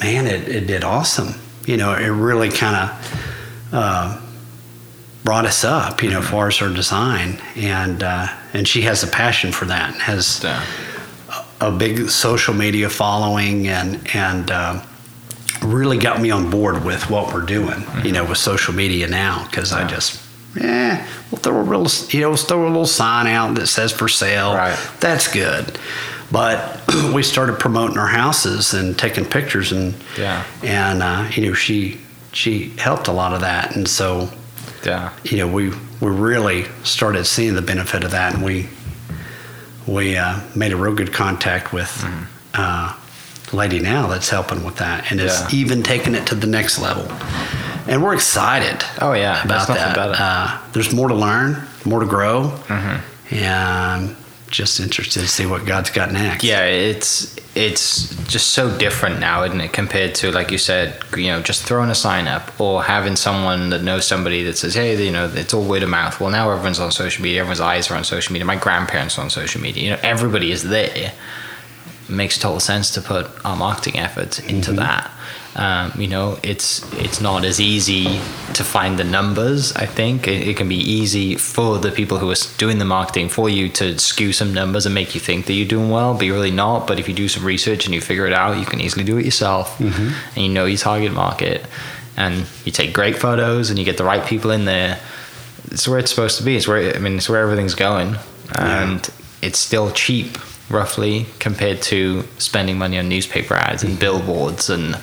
man, 0.00 0.26
it, 0.26 0.48
it 0.48 0.66
did 0.66 0.82
awesome. 0.82 1.34
You 1.66 1.76
know, 1.76 1.94
it 1.94 2.08
really 2.08 2.50
kind 2.50 2.90
of 2.90 3.72
uh, 3.72 4.20
brought 5.22 5.46
us 5.46 5.62
up, 5.62 6.02
you 6.02 6.10
know, 6.10 6.18
as 6.18 6.28
far 6.28 6.48
as 6.48 6.56
her 6.56 6.72
design. 6.72 7.40
And 7.54 8.02
uh, 8.02 8.26
and 8.52 8.66
she 8.66 8.82
has 8.82 9.04
a 9.04 9.06
passion 9.06 9.52
for 9.52 9.66
that. 9.66 9.92
and 9.92 10.02
Has 10.02 10.40
Yeah. 10.42 10.64
A 11.60 11.70
big 11.70 12.08
social 12.10 12.54
media 12.54 12.88
following 12.88 13.68
and 13.68 14.00
and 14.14 14.50
uh, 14.50 14.82
really 15.62 15.98
got 15.98 16.20
me 16.20 16.30
on 16.30 16.50
board 16.50 16.84
with 16.84 17.10
what 17.10 17.32
we're 17.32 17.44
doing. 17.46 17.84
You 18.04 18.12
know, 18.12 18.24
with 18.24 18.38
social 18.38 18.74
media 18.74 19.06
now 19.08 19.44
because 19.50 19.72
I 19.72 19.86
just. 19.86 20.20
Yeah, 20.56 21.06
we'll 21.30 21.38
throw 21.40 21.56
a 21.58 21.62
real, 21.62 21.86
you 22.08 22.22
know, 22.22 22.30
we'll 22.30 22.36
throw 22.36 22.64
a 22.64 22.66
little 22.66 22.84
sign 22.84 23.28
out 23.28 23.54
that 23.54 23.68
says 23.68 23.92
for 23.92 24.08
sale. 24.08 24.52
Right. 24.54 24.76
That's 24.98 25.32
good. 25.32 25.78
But 26.32 26.82
we 27.14 27.22
started 27.22 27.60
promoting 27.60 27.98
our 27.98 28.08
houses 28.08 28.74
and 28.74 28.98
taking 28.98 29.24
pictures, 29.24 29.70
and 29.70 29.94
Yeah. 30.18 30.44
and 30.64 31.02
uh, 31.04 31.28
you 31.32 31.46
know 31.46 31.54
she 31.54 32.00
she 32.32 32.70
helped 32.78 33.06
a 33.06 33.12
lot 33.12 33.32
of 33.32 33.42
that, 33.42 33.76
and 33.76 33.86
so 33.86 34.28
Yeah. 34.84 35.12
you 35.22 35.36
know 35.38 35.46
we 35.46 35.68
we 36.00 36.10
really 36.10 36.64
started 36.82 37.26
seeing 37.26 37.54
the 37.54 37.62
benefit 37.62 38.02
of 38.02 38.10
that, 38.10 38.34
and 38.34 38.42
we 38.42 38.68
we 39.90 40.16
uh, 40.16 40.40
made 40.54 40.72
a 40.72 40.76
real 40.76 40.94
good 40.94 41.12
contact 41.12 41.72
with 41.72 41.90
Mm-hmm. 42.02 42.24
uh, 42.54 42.94
lady 43.52 43.80
now 43.80 44.06
that's 44.06 44.28
helping 44.30 44.62
with 44.64 44.76
that, 44.76 45.10
and 45.10 45.20
is 45.20 45.32
Yeah. 45.40 45.48
even 45.60 45.82
taking 45.82 46.14
it 46.14 46.26
to 46.28 46.34
the 46.36 46.46
next 46.46 46.78
level. 46.78 47.06
And 47.88 48.00
we're 48.02 48.14
excited. 48.14 48.84
Oh, 49.00 49.12
yeah. 49.12 49.42
about 49.44 49.66
that. 49.66 49.94
better. 49.96 50.14
Uh, 50.16 50.58
there's 50.72 50.92
more 50.92 51.08
to 51.08 51.14
learn, 51.16 51.56
more 51.84 51.98
to 52.00 52.06
grow, 52.06 52.52
Mm-hmm. 52.68 53.34
and 53.34 54.16
just 54.50 54.80
interested 54.80 55.20
to 55.20 55.28
see 55.28 55.46
what 55.46 55.64
God's 55.64 55.90
got 55.90 56.12
next. 56.12 56.44
Yeah, 56.44 56.64
it's 56.64 57.36
it's 57.54 58.14
just 58.26 58.48
so 58.48 58.76
different 58.78 59.20
now, 59.20 59.44
isn't 59.44 59.60
it? 59.60 59.72
Compared 59.72 60.14
to 60.16 60.30
like 60.32 60.50
you 60.50 60.58
said, 60.58 61.02
you 61.16 61.28
know, 61.28 61.40
just 61.40 61.64
throwing 61.64 61.90
a 61.90 61.94
sign 61.94 62.28
up 62.28 62.60
or 62.60 62.82
having 62.82 63.16
someone 63.16 63.70
that 63.70 63.82
knows 63.82 64.06
somebody 64.06 64.42
that 64.44 64.58
says, 64.58 64.74
"Hey, 64.74 65.02
you 65.02 65.12
know, 65.12 65.30
it's 65.34 65.54
all 65.54 65.64
word 65.64 65.82
of 65.82 65.88
mouth." 65.88 66.20
Well, 66.20 66.30
now 66.30 66.50
everyone's 66.50 66.80
on 66.80 66.90
social 66.90 67.22
media. 67.22 67.40
Everyone's 67.40 67.60
eyes 67.60 67.90
are 67.90 67.94
on 67.94 68.04
social 68.04 68.32
media. 68.32 68.44
My 68.44 68.56
grandparents 68.56 69.18
are 69.18 69.22
on 69.22 69.30
social 69.30 69.60
media. 69.60 69.84
You 69.84 69.90
know, 69.90 70.00
everybody 70.02 70.50
is 70.50 70.64
there. 70.64 70.90
It 70.94 71.12
makes 72.08 72.38
total 72.38 72.60
sense 72.60 72.90
to 72.94 73.00
put 73.00 73.26
our 73.44 73.56
marketing 73.56 73.98
efforts 73.98 74.40
into 74.40 74.70
mm-hmm. 74.70 74.80
that. 74.80 75.10
Um, 75.56 75.92
you 75.98 76.06
know, 76.06 76.38
it's 76.44 76.80
it's 76.94 77.20
not 77.20 77.44
as 77.44 77.60
easy 77.60 78.04
to 78.54 78.62
find 78.62 78.98
the 78.98 79.04
numbers. 79.04 79.72
I 79.72 79.84
think 79.84 80.28
it, 80.28 80.46
it 80.46 80.56
can 80.56 80.68
be 80.68 80.76
easy 80.76 81.34
for 81.34 81.78
the 81.78 81.90
people 81.90 82.18
who 82.18 82.30
are 82.30 82.36
doing 82.56 82.78
the 82.78 82.84
marketing 82.84 83.28
for 83.28 83.48
you 83.50 83.68
to 83.70 83.98
skew 83.98 84.32
some 84.32 84.54
numbers 84.54 84.86
and 84.86 84.94
make 84.94 85.14
you 85.14 85.20
think 85.20 85.46
that 85.46 85.54
you're 85.54 85.66
doing 85.66 85.90
well, 85.90 86.14
but 86.14 86.24
you're 86.24 86.36
really 86.36 86.52
not. 86.52 86.86
But 86.86 87.00
if 87.00 87.08
you 87.08 87.14
do 87.14 87.28
some 87.28 87.44
research 87.44 87.84
and 87.86 87.94
you 87.94 88.00
figure 88.00 88.26
it 88.26 88.32
out, 88.32 88.58
you 88.58 88.64
can 88.64 88.80
easily 88.80 89.04
do 89.04 89.18
it 89.18 89.24
yourself, 89.24 89.78
and 89.80 90.14
you 90.36 90.48
know 90.48 90.66
your 90.66 90.78
target 90.78 91.12
market, 91.12 91.66
and 92.16 92.46
you 92.64 92.70
take 92.70 92.92
great 92.92 93.16
photos 93.16 93.70
and 93.70 93.78
you 93.78 93.84
get 93.84 93.96
the 93.96 94.04
right 94.04 94.24
people 94.24 94.52
in 94.52 94.66
there. 94.66 95.00
It's 95.72 95.88
where 95.88 95.98
it's 95.98 96.10
supposed 96.10 96.38
to 96.38 96.44
be. 96.44 96.56
It's 96.56 96.68
where 96.68 96.94
I 96.94 96.98
mean, 97.00 97.16
it's 97.16 97.28
where 97.28 97.42
everything's 97.42 97.74
going, 97.74 98.16
and 98.56 99.08
it's 99.42 99.58
still 99.58 99.90
cheap, 99.90 100.38
roughly, 100.70 101.26
compared 101.40 101.82
to 101.82 102.22
spending 102.38 102.78
money 102.78 102.98
on 103.00 103.08
newspaper 103.08 103.54
ads 103.54 103.82
and 103.82 103.98
billboards 103.98 104.70
and 104.70 104.96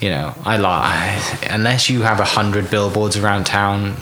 you 0.00 0.10
know, 0.10 0.34
I 0.44 0.56
lie. 0.58 1.20
Unless 1.50 1.88
you 1.90 2.02
have 2.02 2.20
a 2.20 2.24
hundred 2.24 2.70
billboards 2.70 3.16
around 3.16 3.44
town, 3.46 3.92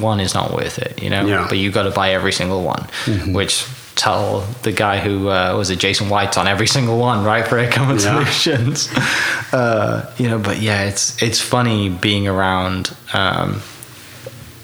one 0.00 0.20
is 0.20 0.34
not 0.34 0.52
worth 0.52 0.78
it. 0.78 1.02
You 1.02 1.10
know, 1.10 1.26
Yeah. 1.26 1.46
but 1.48 1.58
you 1.58 1.70
got 1.70 1.84
to 1.84 1.90
buy 1.90 2.10
every 2.12 2.32
single 2.32 2.62
one. 2.64 2.86
Which 3.32 3.64
tell 3.94 4.40
the 4.64 4.72
guy 4.72 4.98
who 4.98 5.28
uh, 5.28 5.54
was 5.56 5.70
it, 5.70 5.78
Jason 5.78 6.08
White's 6.08 6.36
on 6.36 6.48
every 6.48 6.66
single 6.66 6.98
one, 6.98 7.24
right? 7.24 7.46
For 7.46 7.64
Common 7.70 7.96
Yeah. 7.98 8.24
Solutions. 8.24 8.88
Uh, 9.52 10.12
you 10.18 10.28
know, 10.28 10.38
but 10.40 10.58
yeah, 10.60 10.82
it's 10.82 11.22
it's 11.22 11.40
funny 11.40 11.88
being 11.88 12.26
around. 12.26 12.90
Um, 13.12 13.60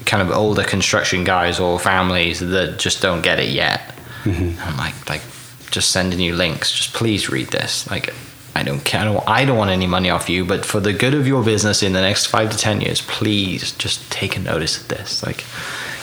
kind 0.05 0.21
of 0.21 0.31
older 0.35 0.63
construction 0.63 1.23
guys 1.23 1.61
or 1.61 1.79
families 1.79 2.41
that 2.41 2.77
just 2.77 3.01
don't 3.01 3.21
get 3.21 3.39
it 3.39 3.49
yet. 3.51 3.95
I'm 4.25 4.75
like, 4.77 5.09
like, 5.09 5.21
just 5.69 5.91
sending 5.91 6.19
you 6.19 6.35
links. 6.35 6.69
Just 6.73 6.93
please 6.93 7.29
read 7.29 7.47
this. 7.47 7.89
Like, 7.89 8.13
I 8.55 8.63
don't 8.63 8.83
care. 8.83 9.01
I 9.01 9.05
don't, 9.05 9.27
I 9.27 9.45
don't 9.45 9.57
want 9.57 9.71
any 9.71 9.87
money 9.87 10.09
off 10.09 10.29
you, 10.29 10.45
but 10.45 10.65
for 10.65 10.79
the 10.79 10.93
good 10.93 11.13
of 11.13 11.25
your 11.27 11.43
business 11.43 11.81
in 11.83 11.93
the 11.93 12.01
next 12.01 12.25
five 12.27 12.49
to 12.51 12.57
ten 12.57 12.81
years, 12.81 13.01
please 13.01 13.71
just 13.73 14.09
take 14.11 14.35
a 14.35 14.39
notice 14.39 14.79
of 14.81 14.87
this. 14.89 15.23
Like, 15.25 15.45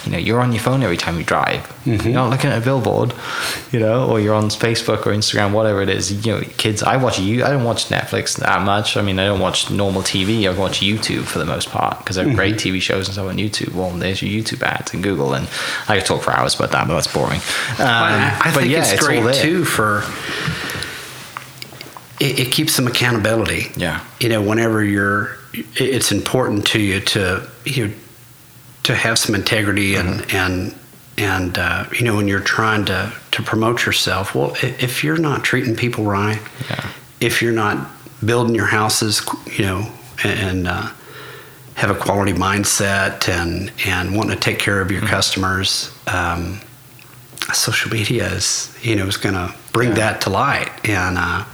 you 0.06 0.12
know, 0.12 0.18
you're 0.18 0.40
on 0.40 0.52
your 0.52 0.62
phone 0.62 0.82
every 0.82 0.96
time 0.96 1.18
you 1.18 1.24
drive. 1.24 1.70
You're 1.84 1.98
not 2.14 2.30
looking 2.30 2.48
at 2.50 2.62
a 2.62 2.64
billboard, 2.64 3.12
you 3.72 3.80
know, 3.80 4.08
or 4.08 4.20
you're 4.20 4.34
on 4.34 4.44
Facebook 4.44 5.06
or 5.06 5.12
Instagram, 5.12 5.52
whatever 5.52 5.82
it 5.82 5.88
is. 5.90 6.24
You 6.26 6.32
know, 6.32 6.40
kids. 6.56 6.82
I 6.82 6.96
watch 6.96 7.18
you. 7.18 7.44
I 7.44 7.50
don't 7.50 7.64
watch 7.64 7.88
Netflix 7.88 8.38
that 8.38 8.62
much. 8.62 8.96
I 8.96 9.02
mean, 9.02 9.18
I 9.18 9.26
don't 9.26 9.40
watch 9.40 9.70
normal 9.70 10.00
TV. 10.02 10.50
I 10.50 10.58
watch 10.58 10.80
YouTube 10.80 11.24
for 11.24 11.38
the 11.38 11.44
most 11.44 11.68
part 11.68 11.98
because 11.98 12.16
there 12.16 12.28
are 12.28 12.34
great 12.34 12.54
TV 12.56 12.80
shows 12.80 13.06
and 13.08 13.14
stuff 13.14 13.28
on 13.28 13.36
YouTube. 13.36 13.74
Well, 13.74 13.90
there's 13.90 14.22
your 14.22 14.30
YouTube 14.42 14.62
ads 14.62 14.94
and 14.94 15.02
Google, 15.02 15.34
and 15.34 15.48
I 15.88 15.98
could 15.98 16.06
talk 16.06 16.22
for 16.22 16.30
hours 16.32 16.54
about 16.54 16.70
that, 16.72 16.86
but 16.88 16.94
that's 16.94 17.12
boring. 17.12 17.40
Um, 17.78 17.86
I, 17.86 18.38
I 18.44 18.50
but 18.54 18.60
think 18.60 18.72
yeah, 18.72 18.90
it's 18.90 19.02
all 19.02 19.06
great 19.06 19.22
there. 19.24 19.34
too 19.34 19.64
for 19.64 20.02
it, 22.20 22.40
it 22.40 22.52
keeps 22.52 22.72
some 22.74 22.86
accountability. 22.86 23.66
Yeah. 23.76 24.04
You 24.20 24.28
know, 24.28 24.42
whenever 24.42 24.82
you're, 24.84 25.36
it's 25.52 26.12
important 26.12 26.66
to 26.68 26.80
you 26.80 27.00
to 27.00 27.48
you 27.64 27.88
know, 27.88 27.94
to 28.84 28.94
have 28.94 29.18
some 29.18 29.34
integrity 29.34 29.94
and 29.96 30.20
Mm-hmm. 30.20 30.36
and 30.36 30.74
and 31.18 31.58
uh, 31.58 31.84
you 31.98 32.04
know 32.04 32.14
when 32.14 32.28
you're 32.28 32.38
trying 32.40 32.84
to 32.86 33.12
to 33.32 33.42
promote 33.42 33.84
yourself. 33.86 34.34
Well, 34.34 34.54
if 34.62 35.02
you're 35.02 35.18
not 35.18 35.42
treating 35.42 35.74
people 35.74 36.04
right, 36.04 36.40
Yeah. 36.70 36.88
if 37.20 37.42
you're 37.42 37.52
not 37.52 37.88
building 38.24 38.54
your 38.54 38.66
houses, 38.66 39.22
you 39.58 39.64
know, 39.64 39.90
and 40.24 40.68
uh, 40.68 40.90
have 41.74 41.90
a 41.90 41.94
quality 41.96 42.32
mindset 42.32 43.28
and 43.28 43.72
and 43.86 44.14
wanting 44.16 44.36
to 44.36 44.40
take 44.40 44.58
care 44.60 44.80
of 44.80 44.88
Mm-hmm. 44.88 44.98
your 45.00 45.08
customers. 45.08 45.90
Um, 46.06 46.60
social 47.52 47.90
media 47.90 48.26
is 48.32 48.76
you 48.82 48.94
know 48.94 49.06
is 49.06 49.16
going 49.16 49.34
to 49.34 49.52
bring 49.72 49.88
Yeah. 49.90 49.94
that 49.96 50.20
to 50.22 50.30
light 50.30 50.70
and 50.88 51.16
uh, 51.18 51.44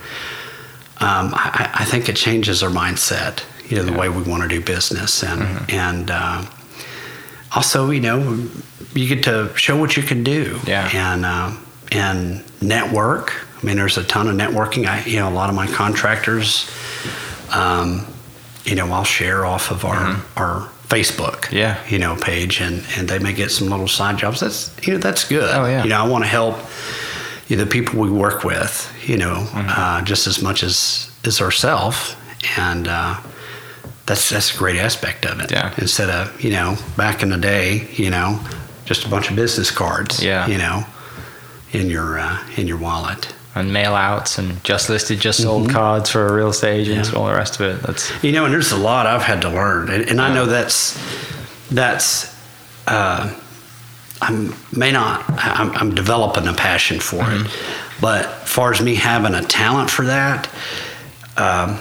um, 1.05 1.27
I, 1.35 1.71
I 1.83 1.85
think 1.90 2.09
it 2.09 2.17
changes 2.17 2.62
our 2.64 2.71
mindset 2.71 3.35
you 3.71 3.77
know 3.77 3.83
the 3.85 3.93
Yeah. 3.93 3.99
Mm-hmm. 3.99 3.99
way 4.01 4.09
we 4.19 4.23
want 4.31 4.43
to 4.43 4.49
do 4.49 4.61
business 4.75 5.23
and 5.31 5.40
and 5.71 6.11
uh, 6.11 6.45
also 7.57 7.90
you 7.90 8.01
know 8.01 8.19
you 8.95 9.07
get 9.09 9.25
to 9.25 9.51
show 9.57 9.77
what 9.77 9.97
you 9.97 10.03
can 10.03 10.23
do 10.25 10.59
Yeah. 10.67 10.88
and 10.93 11.25
uh, 11.25 11.51
and 11.93 12.43
network 12.61 13.27
I 13.62 13.67
mean 13.67 13.77
there's 13.77 13.99
a 13.99 14.05
ton 14.05 14.29
of 14.29 14.37
networking 14.37 14.87
I 14.87 15.05
you 15.05 15.19
know 15.21 15.29
a 15.29 15.37
lot 15.40 15.49
of 15.51 15.57
my 15.57 15.67
contractors 15.67 16.71
um, 17.51 18.07
you 18.64 18.75
know 18.75 18.87
I'll 18.93 19.05
share 19.05 19.45
off 19.47 19.71
of 19.71 19.85
our 19.85 20.23
our 20.37 20.69
Facebook 20.88 21.40
Mm-hmm. 21.49 21.57
Yeah. 21.57 21.75
you 21.88 21.99
know 21.99 22.14
page 22.17 22.61
and 22.61 22.85
and 22.97 23.09
they 23.09 23.19
may 23.19 23.33
get 23.33 23.51
some 23.51 23.69
little 23.69 23.88
side 23.88 24.19
jobs 24.19 24.40
that's 24.40 24.71
you 24.87 24.93
know 24.95 24.99
that's 25.01 25.25
good 25.29 25.51
Oh, 25.55 25.67
yeah. 25.67 25.83
you 25.83 25.88
know 25.90 26.05
I 26.05 26.07
want 26.09 26.25
to 26.25 26.29
help 26.31 26.57
the 27.48 27.66
people 27.66 28.00
we 28.00 28.11
work 28.11 28.42
with, 28.44 28.90
you 29.07 29.16
know, 29.16 29.35
Mm-hmm. 29.52 29.68
uh, 29.70 30.02
just 30.02 30.26
as 30.26 30.40
much 30.42 30.62
as 30.62 31.11
as 31.24 31.40
ourselves, 31.40 32.16
and 32.59 32.88
uh, 32.88 33.16
that's 34.07 34.30
that's 34.30 34.54
a 34.54 34.59
great 34.59 34.76
aspect 34.76 35.24
of 35.26 35.40
it. 35.40 35.50
Yeah. 35.52 35.72
Instead 35.78 36.11
of 36.11 36.42
you 36.44 36.50
know 36.50 36.76
back 36.96 37.22
in 37.22 37.30
the 37.30 37.37
day, 37.38 37.88
you 37.92 38.11
know, 38.11 38.38
just 38.85 39.04
a 39.07 39.09
bunch 39.09 39.30
of 39.30 39.37
business 39.37 39.70
cards. 39.70 40.22
Yeah. 40.22 40.46
You 40.46 40.59
know, 40.59 40.85
in 41.72 41.90
your 41.90 42.18
uh, 42.18 42.38
in 42.57 42.66
your 42.66 42.78
wallet. 42.78 43.35
And 43.57 43.72
mail 43.72 43.94
outs 43.94 44.37
and 44.38 44.62
just 44.64 44.88
listed, 44.90 45.20
just 45.20 45.40
sold 45.40 45.70
cards 45.70 46.11
for 46.11 46.26
a 46.26 46.33
real 46.33 46.48
estate 46.48 46.80
agents, 46.80 47.09
Mm-hmm. 47.09 47.16
Yeah. 47.16 47.22
all 47.22 47.28
the 47.28 47.37
rest 47.37 47.61
of 47.61 47.66
it. 47.66 47.83
That's 47.87 48.11
You 48.24 48.33
know, 48.33 48.44
and 48.46 48.52
there's 48.52 48.72
a 48.72 48.76
lot 48.76 49.07
I've 49.07 49.22
had 49.22 49.42
to 49.42 49.48
learn, 49.48 49.90
and, 49.90 50.11
and 50.11 50.20
I 50.20 50.35
know 50.35 50.46
that's 50.46 50.98
that's. 51.70 52.35
Uh, 52.87 53.33
I 54.22 54.53
may 54.74 54.92
not. 54.92 55.24
I'm, 55.29 55.70
I'm 55.72 55.94
developing 55.94 56.46
a 56.46 56.55
passion 56.55 57.00
for 57.00 57.22
it, 57.27 57.46
but 58.00 58.27
as 58.27 58.48
far 58.48 58.72
as 58.72 58.81
me 58.81 58.94
having 58.94 59.35
a 59.35 59.42
talent 59.42 59.90
for 59.90 60.05
that, 60.07 60.48
um, 61.37 61.79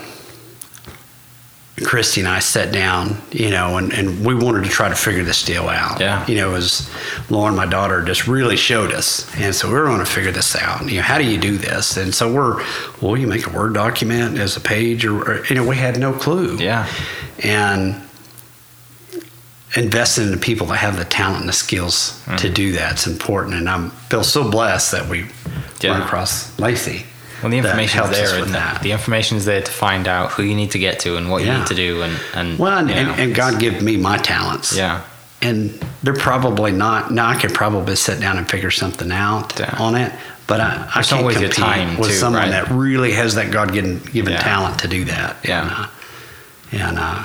Christy 1.84 2.22
and 2.22 2.28
I 2.28 2.38
sat 2.40 2.72
down, 2.72 3.18
you 3.32 3.50
know, 3.50 3.78
and, 3.78 3.92
and 3.94 4.24
we 4.26 4.36
wanted 4.36 4.64
to 4.64 4.70
try 4.70 4.90
to 4.90 4.96
figure 4.96 5.24
this 5.24 5.44
deal 5.44 5.70
out. 5.70 6.00
Yeah. 6.00 6.26
You 6.28 6.36
know, 6.36 6.54
as 6.54 6.88
Lauren, 7.32 7.56
my 7.56 7.66
daughter, 7.66 8.04
just 8.04 8.28
really 8.28 8.56
showed 8.58 8.92
us. 8.92 9.28
And 9.38 9.56
so 9.56 9.68
we 9.68 9.74
were 9.74 9.86
going 9.86 10.00
to 10.00 10.06
figure 10.06 10.32
this 10.32 10.56
out. 10.56 10.88
You 10.88 10.98
know, 10.98 11.02
how 11.02 11.18
do 11.18 11.24
you 11.24 11.40
do 11.40 11.58
this? 11.58 11.98
And 11.98 12.14
so 12.14 12.32
we're, 12.32 12.64
well, 13.02 13.18
you 13.18 13.26
make 13.26 13.48
a 13.48 13.50
Word 13.50 13.74
document 13.74 14.38
as 14.38 14.56
a 14.56 14.62
page, 14.62 15.04
or, 15.04 15.24
or 15.24 15.46
you 15.48 15.56
know, 15.56 15.68
we 15.68 15.76
had 15.76 16.00
no 16.00 16.14
clue. 16.14 16.58
yeah, 16.58 16.88
And 17.44 18.00
investing 19.76 20.26
in 20.26 20.32
the 20.32 20.38
people 20.38 20.68
that 20.68 20.78
have 20.78 20.98
the 20.98 21.06
talent 21.06 21.40
and 21.42 21.50
the 21.50 21.54
skills 21.54 22.20
Mm-hmm. 22.26 22.36
to 22.38 22.50
do 22.50 22.72
that's 22.74 23.06
important. 23.08 23.56
And 23.56 23.68
I 23.70 23.90
feel 24.10 24.24
so 24.24 24.50
blessed 24.50 24.92
that 24.92 25.08
we 25.10 25.26
Yeah. 25.82 25.92
run 25.92 26.02
across 26.04 26.58
Lacey. 26.60 27.06
Well, 27.42 27.50
the 27.52 27.58
information 27.58 28.00
us 28.00 28.10
there, 28.12 28.40
with 28.40 28.52
that. 28.54 28.82
The 28.82 28.92
information's 28.94 29.44
there 29.44 29.62
to 29.62 29.72
find 29.72 30.08
out 30.08 30.32
who 30.32 30.44
you 30.44 30.56
need 30.56 30.72
to 30.72 30.80
get 30.80 31.00
to 31.02 31.18
and 31.18 31.30
what 31.30 31.44
you 31.44 31.52
need 31.52 31.68
to 31.68 31.76
do, 31.76 32.02
and 32.04 32.18
and 32.34 32.58
Well, 32.58 32.78
and, 32.78 32.90
you 32.90 32.96
know, 32.96 33.12
and, 33.12 33.20
and 33.20 33.36
God 33.36 33.60
gave 33.60 33.82
me 33.82 33.98
my 33.98 34.18
talents. 34.18 34.74
yeah, 34.74 35.02
and 35.42 35.78
they're 36.04 36.14
probably 36.14 36.72
not. 36.72 37.12
Now 37.12 37.28
I 37.28 37.36
could 37.36 37.54
probably 37.54 37.98
sit 37.98 38.22
down 38.22 38.38
and 38.38 38.50
figure 38.50 38.72
something 38.72 39.12
out 39.12 39.60
Yeah. 39.60 39.76
on 39.78 39.96
it, 39.96 40.14
but 40.48 40.62
I, 40.62 40.88
I 40.96 41.00
It's 41.02 41.10
can't 41.10 41.30
compete 41.30 41.52
time, 41.52 41.98
with 41.98 42.12
too, 42.12 42.16
someone 42.16 42.44
right? 42.44 42.52
that 42.52 42.70
really 42.72 43.12
has 43.12 43.36
that 43.36 43.52
God 43.52 43.74
given 43.74 44.00
given 44.14 44.32
Yeah. 44.34 44.40
talent 44.42 44.80
to 44.80 44.88
do 44.88 45.04
that. 45.06 45.36
Yeah. 45.44 45.62
and, 45.64 45.72
uh, 45.72 45.88
and 46.88 46.98
uh, 47.00 47.24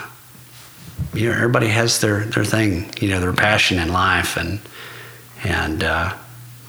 you 1.14 1.28
know, 1.28 1.34
everybody 1.34 1.68
has 1.68 2.00
their 2.00 2.24
their 2.24 2.44
thing. 2.44 2.90
You 3.00 3.10
know, 3.10 3.20
their 3.20 3.32
passion 3.32 3.78
in 3.78 3.92
life, 3.92 4.36
and 4.36 4.60
and 5.44 5.82
uh, 5.84 6.14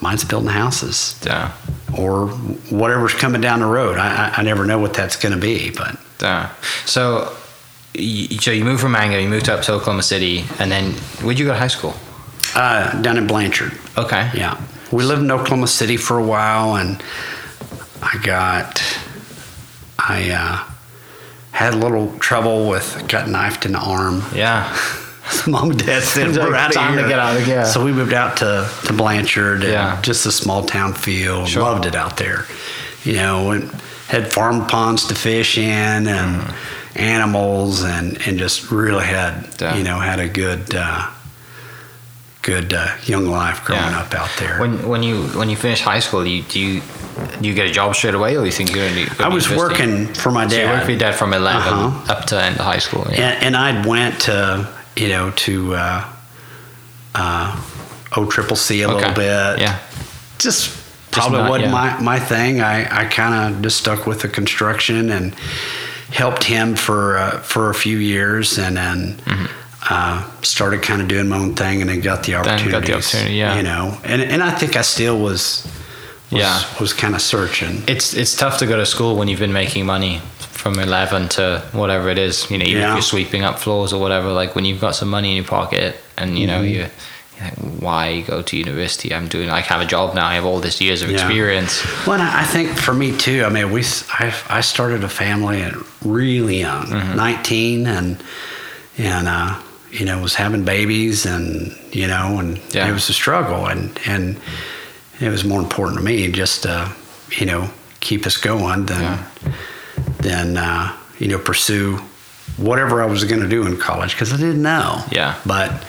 mine's 0.02 0.24
building 0.24 0.50
houses 0.50 1.20
yeah, 1.26 1.52
or 1.98 2.28
whatever's 2.70 3.13
coming 3.13 3.42
down 3.42 3.60
the 3.60 3.65
road. 3.65 3.98
I, 3.98 4.30
I, 4.30 4.34
I 4.38 4.44
never 4.44 4.65
know 4.65 4.80
what 4.80 4.94
that's 4.94 5.15
going 5.15 5.34
to 5.34 5.42
be, 5.42 5.72
but 5.72 5.98
yeah. 6.22 6.54
So, 6.86 7.36
you, 7.94 8.38
so 8.39 8.52
you 8.52 8.63
moved 8.63 8.82
from 8.82 8.92
Mangum, 8.92 9.22
you 9.22 9.30
moved 9.30 9.50
up 9.50 9.63
to 9.63 9.74
Oklahoma 9.74 10.04
City, 10.04 10.46
and 10.60 10.72
then 10.72 10.94
where'd 11.24 11.39
you 11.39 11.46
go 11.46 11.54
to 11.54 11.58
high 11.60 11.68
school? 11.68 11.96
uh, 12.56 13.02
down 13.02 13.18
in 13.18 13.28
Blanchard. 13.28 13.74
Okay, 13.98 14.30
Yeah. 14.34 14.60
We 14.92 15.04
lived 15.04 15.22
in 15.22 15.30
Oklahoma 15.30 15.68
City 15.68 15.98
for 15.98 16.18
a 16.18 16.24
while 16.24 16.76
and 16.76 17.00
I 18.02 18.18
got, 18.24 18.82
I 20.00 20.32
uh, 20.32 20.68
had 21.60 21.74
a 21.74 21.78
little 21.78 22.17
trouble 22.19 22.69
with, 22.69 22.88
got 23.10 23.28
knifed 23.28 23.65
in 23.65 23.74
the 23.74 23.80
arm. 23.80 24.24
yeah, 24.34 24.63
Mom 25.48 25.72
and 25.72 25.80
dad 25.86 26.02
said, 26.04 26.28
we're 26.36 26.50
like, 26.52 26.62
out 26.62 26.69
of 26.69 26.76
time 26.76 26.93
to 26.95 27.00
here. 27.02 27.10
get 27.10 27.19
out 27.19 27.36
of 27.36 27.43
here. 27.45 27.65
So 27.65 27.84
we 27.84 27.91
moved 27.91 28.13
out 28.13 28.38
to, 28.38 28.69
to 28.86 28.93
Blanchard 28.93 29.63
and 29.63 29.74
Yeah. 29.74 30.02
just 30.02 30.26
a 30.26 30.32
small 30.32 30.63
town 30.65 30.93
feel. 30.93 31.45
Sure. 31.45 31.63
Loved 31.63 31.86
it 31.86 31.95
out 31.95 32.15
there. 32.15 32.45
You 33.04 33.13
know, 33.15 33.52
and 33.52 33.63
had 34.08 34.32
farm 34.32 34.65
ponds 34.67 35.06
to 35.08 35.15
fish 35.15 35.58
in 35.58 36.08
and 36.08 36.41
Mm-hmm. 36.41 37.00
animals 37.00 37.84
and, 37.84 38.17
and 38.26 38.39
just 38.39 38.72
really 38.72 39.06
had, 39.06 39.34
Yeah. 39.60 39.76
you 39.78 39.84
know, 39.84 40.00
had 40.00 40.19
a 40.22 40.28
good, 40.30 40.74
uh, 40.74 41.08
good 42.41 42.74
uh, 42.74 42.88
young 43.04 43.26
life 43.28 43.65
growing 43.65 43.82
Yeah. 43.91 44.00
up 44.00 44.13
out 44.15 44.30
there. 44.39 44.60
When 44.60 44.88
when 44.88 45.04
you 45.04 45.24
when 45.39 45.50
you 45.50 45.58
finish 45.58 45.82
high 45.82 46.00
school, 46.02 46.26
you 46.26 46.41
do 46.43 46.58
you 46.60 46.82
you 47.41 47.53
get 47.53 47.67
a 47.67 47.71
job 47.71 47.95
straight 47.95 48.13
away, 48.15 48.36
or 48.38 48.45
you 48.45 48.51
think 48.51 48.73
you're 48.75 48.88
going 48.89 49.08
to? 49.08 49.23
I 49.23 49.27
was 49.29 49.49
working 49.49 50.08
for 50.13 50.32
my 50.32 50.43
dad. 50.45 50.51
So 50.51 50.62
you 50.62 50.67
worked 50.67 50.86
for 50.86 50.91
your 50.91 50.99
dad 50.99 51.15
from 51.15 51.34
11 51.34 51.62
Uh-huh. 51.73 52.13
up 52.13 52.25
to 52.25 52.41
end 52.43 52.55
of 52.60 52.65
high 52.65 52.79
school. 52.79 53.05
Yeah. 53.12 53.29
and, 53.29 53.55
and 53.55 53.58
I 53.58 53.88
went 53.88 54.21
to 54.21 54.67
you 54.95 55.08
know 55.10 55.32
to 55.32 55.75
uh, 55.75 56.13
uh, 57.15 57.63
O 58.15 58.25
Triple 58.29 58.55
C 58.55 58.82
a 58.82 58.88
little 58.88 59.13
bit. 59.13 59.60
Yeah. 59.60 59.79
just 60.38 60.75
probably 61.12 61.39
not- 61.39 61.49
wasn't 61.49 61.65
yeah. 61.67 61.71
my, 61.97 62.01
my 62.01 62.19
thing. 62.19 62.62
I, 62.62 63.01
I 63.01 63.05
kind 63.05 63.55
of 63.55 63.62
just 63.62 63.77
stuck 63.77 64.05
with 64.05 64.21
the 64.21 64.29
construction 64.29 65.10
and 65.12 65.34
helped 66.12 66.43
him 66.43 66.75
for 66.75 67.17
uh, 67.17 67.39
for 67.41 67.69
a 67.69 67.73
few 67.75 67.97
years, 67.97 68.58
and 68.58 68.77
then 68.77 69.21
uh, 69.89 70.29
started 70.41 70.82
kind 70.82 71.01
of 71.01 71.08
doing 71.08 71.27
my 71.29 71.38
own 71.38 71.55
thing, 71.55 71.82
and 71.82 71.89
then 71.89 72.01
got 72.01 72.23
the 72.23 72.34
Mm-hmm. 72.34 72.41
Opportunity. 72.49 72.71
got 72.71 72.86
the 72.86 72.93
opportunity, 72.93 73.36
yeah. 73.36 73.55
You 73.58 73.63
know, 73.63 73.97
and 74.03 74.21
and 74.21 74.41
I 74.43 74.51
think 74.51 74.75
I 74.75 74.82
still 74.82 75.19
was. 75.19 75.67
Was 76.32 76.42
Yeah. 76.42 76.62
was 76.80 76.94
kind 76.94 77.15
of 77.15 77.22
searching. 77.22 77.84
It's 77.88 78.13
it's 78.13 78.36
tough 78.36 78.58
to 78.60 78.65
go 78.65 78.78
to 78.78 78.86
school 78.86 79.15
when 79.15 79.28
you've 79.28 79.39
been 79.39 79.54
making 79.54 79.86
money 79.86 80.22
from 80.52 80.78
11 80.80 81.30
to 81.30 81.62
whatever 81.72 82.10
it 82.10 82.18
is. 82.18 82.50
You 82.52 82.58
know, 82.58 82.65
even 82.65 82.84
if 82.84 82.94
you're 82.94 83.02
sweeping 83.02 83.44
up 83.44 83.60
floors 83.60 83.94
or 83.94 84.00
whatever. 84.02 84.30
Like 84.32 84.56
when 84.56 84.65
you've 84.65 84.82
got 84.82 84.96
some 84.96 85.10
money 85.10 85.30
in 85.32 85.36
your 85.38 85.46
pocket, 85.46 85.96
and 86.18 86.38
you 86.38 86.48
know 86.48 86.62
Mhm. 86.62 86.70
you. 86.72 86.86
like, 87.42 87.54
Why 87.80 88.20
go 88.28 88.42
to 88.42 88.58
university? 88.58 89.13
I'm 89.15 89.28
doing. 89.30 89.50
I 89.50 89.62
have 89.62 89.80
a 89.80 89.86
job 89.86 90.13
now. 90.13 90.28
I 90.28 90.36
have 90.36 90.44
all 90.44 90.60
this 90.60 90.82
years 90.82 91.02
of 91.02 91.10
Yeah. 91.10 91.15
experience. 91.20 91.82
Well, 92.06 92.20
and 92.20 92.24
I 92.24 92.44
think 92.44 92.78
for 92.78 92.94
me 92.94 93.13
too. 93.13 93.46
I 93.46 93.50
mean, 93.50 93.72
we 93.72 93.82
I, 94.20 94.34
I 94.50 94.62
started 94.62 95.04
a 95.06 95.10
family 95.10 95.62
at 95.62 95.74
really 96.04 96.60
young, 96.60 96.88
Mm-hmm. 96.88 97.15
19, 97.15 97.88
and 97.88 98.18
and 98.98 99.28
uh, 99.30 99.54
you 99.92 100.06
know 100.06 100.20
was 100.20 100.36
having 100.36 100.63
babies, 100.65 101.26
and 101.26 101.74
you 101.94 102.08
know, 102.08 102.38
and 102.39 102.60
Yeah. 102.74 102.89
it 102.89 102.94
was 102.94 103.08
a 103.10 103.13
struggle, 103.13 103.65
and 103.68 103.98
and 104.06 104.36
it 105.19 105.29
was 105.29 105.43
more 105.43 105.60
important 105.62 105.97
to 105.99 106.03
me 106.03 106.32
just 106.32 106.63
to 106.63 106.91
you 107.38 107.45
know 107.45 107.69
keep 107.99 108.25
us 108.25 108.38
going 108.38 108.86
than 108.86 109.01
Yeah. 109.01 109.23
than 110.21 110.58
uh, 110.58 110.95
you 111.19 111.27
know 111.27 111.38
pursue 111.39 111.97
whatever 112.58 113.01
I 113.01 113.05
was 113.05 113.23
going 113.25 113.41
to 113.41 113.47
do 113.47 113.65
in 113.65 113.77
college 113.77 114.12
because 114.13 114.34
I 114.34 114.38
didn't 114.38 114.62
know. 114.62 115.03
Yeah. 115.12 115.36
but 115.45 115.84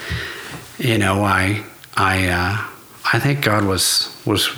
you 0.79 0.99
know, 0.99 1.23
I 1.25 1.63
I 1.97 2.29
uh, 2.29 2.57
I 3.13 3.19
think 3.19 3.43
God 3.43 3.65
was 3.65 4.15
was 4.25 4.49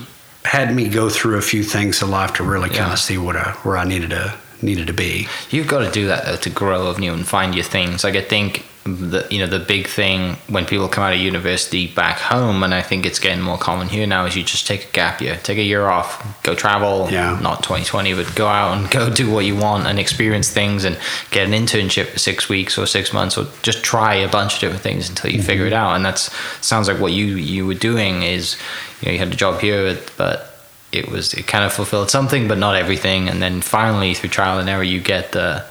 had 0.45 0.75
me 0.75 0.89
go 0.89 1.09
through 1.09 1.37
a 1.39 1.43
few 1.43 1.63
things 1.63 2.03
in 2.03 2.11
life 2.11 2.33
to 2.35 2.43
really 2.45 2.69
kind 2.69 2.93
of 2.93 2.99
see 2.99 3.17
what 3.19 3.37
I, 3.37 3.53
where 3.63 3.77
I 3.77 3.85
needed 3.85 4.11
to 4.11 4.35
needed 4.61 4.87
to 4.89 4.93
be. 4.93 5.27
You've 5.51 5.67
got 5.69 5.81
to 5.81 5.91
do 5.91 6.07
that 6.09 6.25
though 6.25 6.37
to 6.37 6.51
grow 6.51 6.87
of 6.89 6.99
new 6.99 7.13
and 7.13 7.27
find 7.27 7.55
your 7.55 7.65
things. 7.65 8.05
Like 8.05 8.15
I 8.17 8.21
think 8.23 8.65
the 8.85 9.27
you 9.31 9.39
know 9.39 9.47
the 9.47 9.61
big 9.61 9.87
thing 9.87 10.37
when 10.49 10.67
people 10.67 10.89
come 10.89 11.05
out 11.05 11.13
of 11.13 11.21
university 11.21 11.87
back 11.87 12.19
home, 12.19 12.63
and 12.63 12.75
I 12.75 12.83
think 12.83 13.07
it's 13.07 13.19
getting 13.19 13.43
more 13.43 13.59
common 13.59 13.89
here 13.89 14.07
now, 14.07 14.25
is 14.25 14.37
you 14.37 14.43
just 14.43 14.67
take 14.67 14.89
a 14.89 14.93
gap 14.93 15.21
year, 15.21 15.39
take 15.43 15.59
a 15.59 15.63
year 15.63 15.87
off, 15.87 16.43
go 16.43 16.55
travel. 16.55 17.09
Yeah. 17.11 17.39
Not 17.41 17.63
2020, 17.63 18.15
but 18.15 18.35
go 18.35 18.47
out 18.47 18.77
and 18.77 18.91
go 18.91 19.09
do 19.09 19.31
what 19.31 19.45
you 19.45 19.57
want 19.57 19.87
and 19.87 19.99
experience 19.99 20.51
things 20.51 20.85
and 20.85 20.99
get 21.31 21.47
an 21.47 21.53
internship 21.53 22.09
for 22.09 22.19
six 22.19 22.49
weeks 22.49 22.77
or 22.77 22.87
six 22.87 23.13
months, 23.13 23.39
or 23.39 23.47
just 23.63 23.85
try 23.85 24.15
a 24.15 24.29
bunch 24.29 24.55
of 24.55 24.61
different 24.61 24.83
things 24.83 25.09
until 25.09 25.31
you 25.31 25.43
figure 25.43 25.67
it 25.67 25.73
mm-hmm. 25.73 25.85
out. 25.85 25.95
And 25.95 26.05
that's 26.05 26.35
sounds 26.65 26.89
like 26.89 27.01
what 27.01 27.13
you 27.13 27.37
you 27.37 27.67
were 27.67 27.75
doing 27.75 28.23
is 28.23 28.57
you 29.01 29.07
know 29.07 29.13
you 29.13 29.19
had 29.19 29.29
a 29.29 29.37
job 29.37 29.61
here, 29.61 29.97
but 30.17 30.49
it 30.91 31.09
was 31.09 31.35
it 31.35 31.47
kind 31.47 31.65
of 31.65 31.73
fulfilled 31.73 32.11
something 32.11 32.47
but 32.47 32.59
not 32.59 32.77
everything 32.77 33.27
and 33.27 33.41
then 33.41 33.63
finally 33.63 34.13
through 34.13 34.29
trial 34.29 34.59
and 34.59 34.69
error 34.69 34.83
you 34.83 35.01
get 35.01 35.33
the 35.33 35.65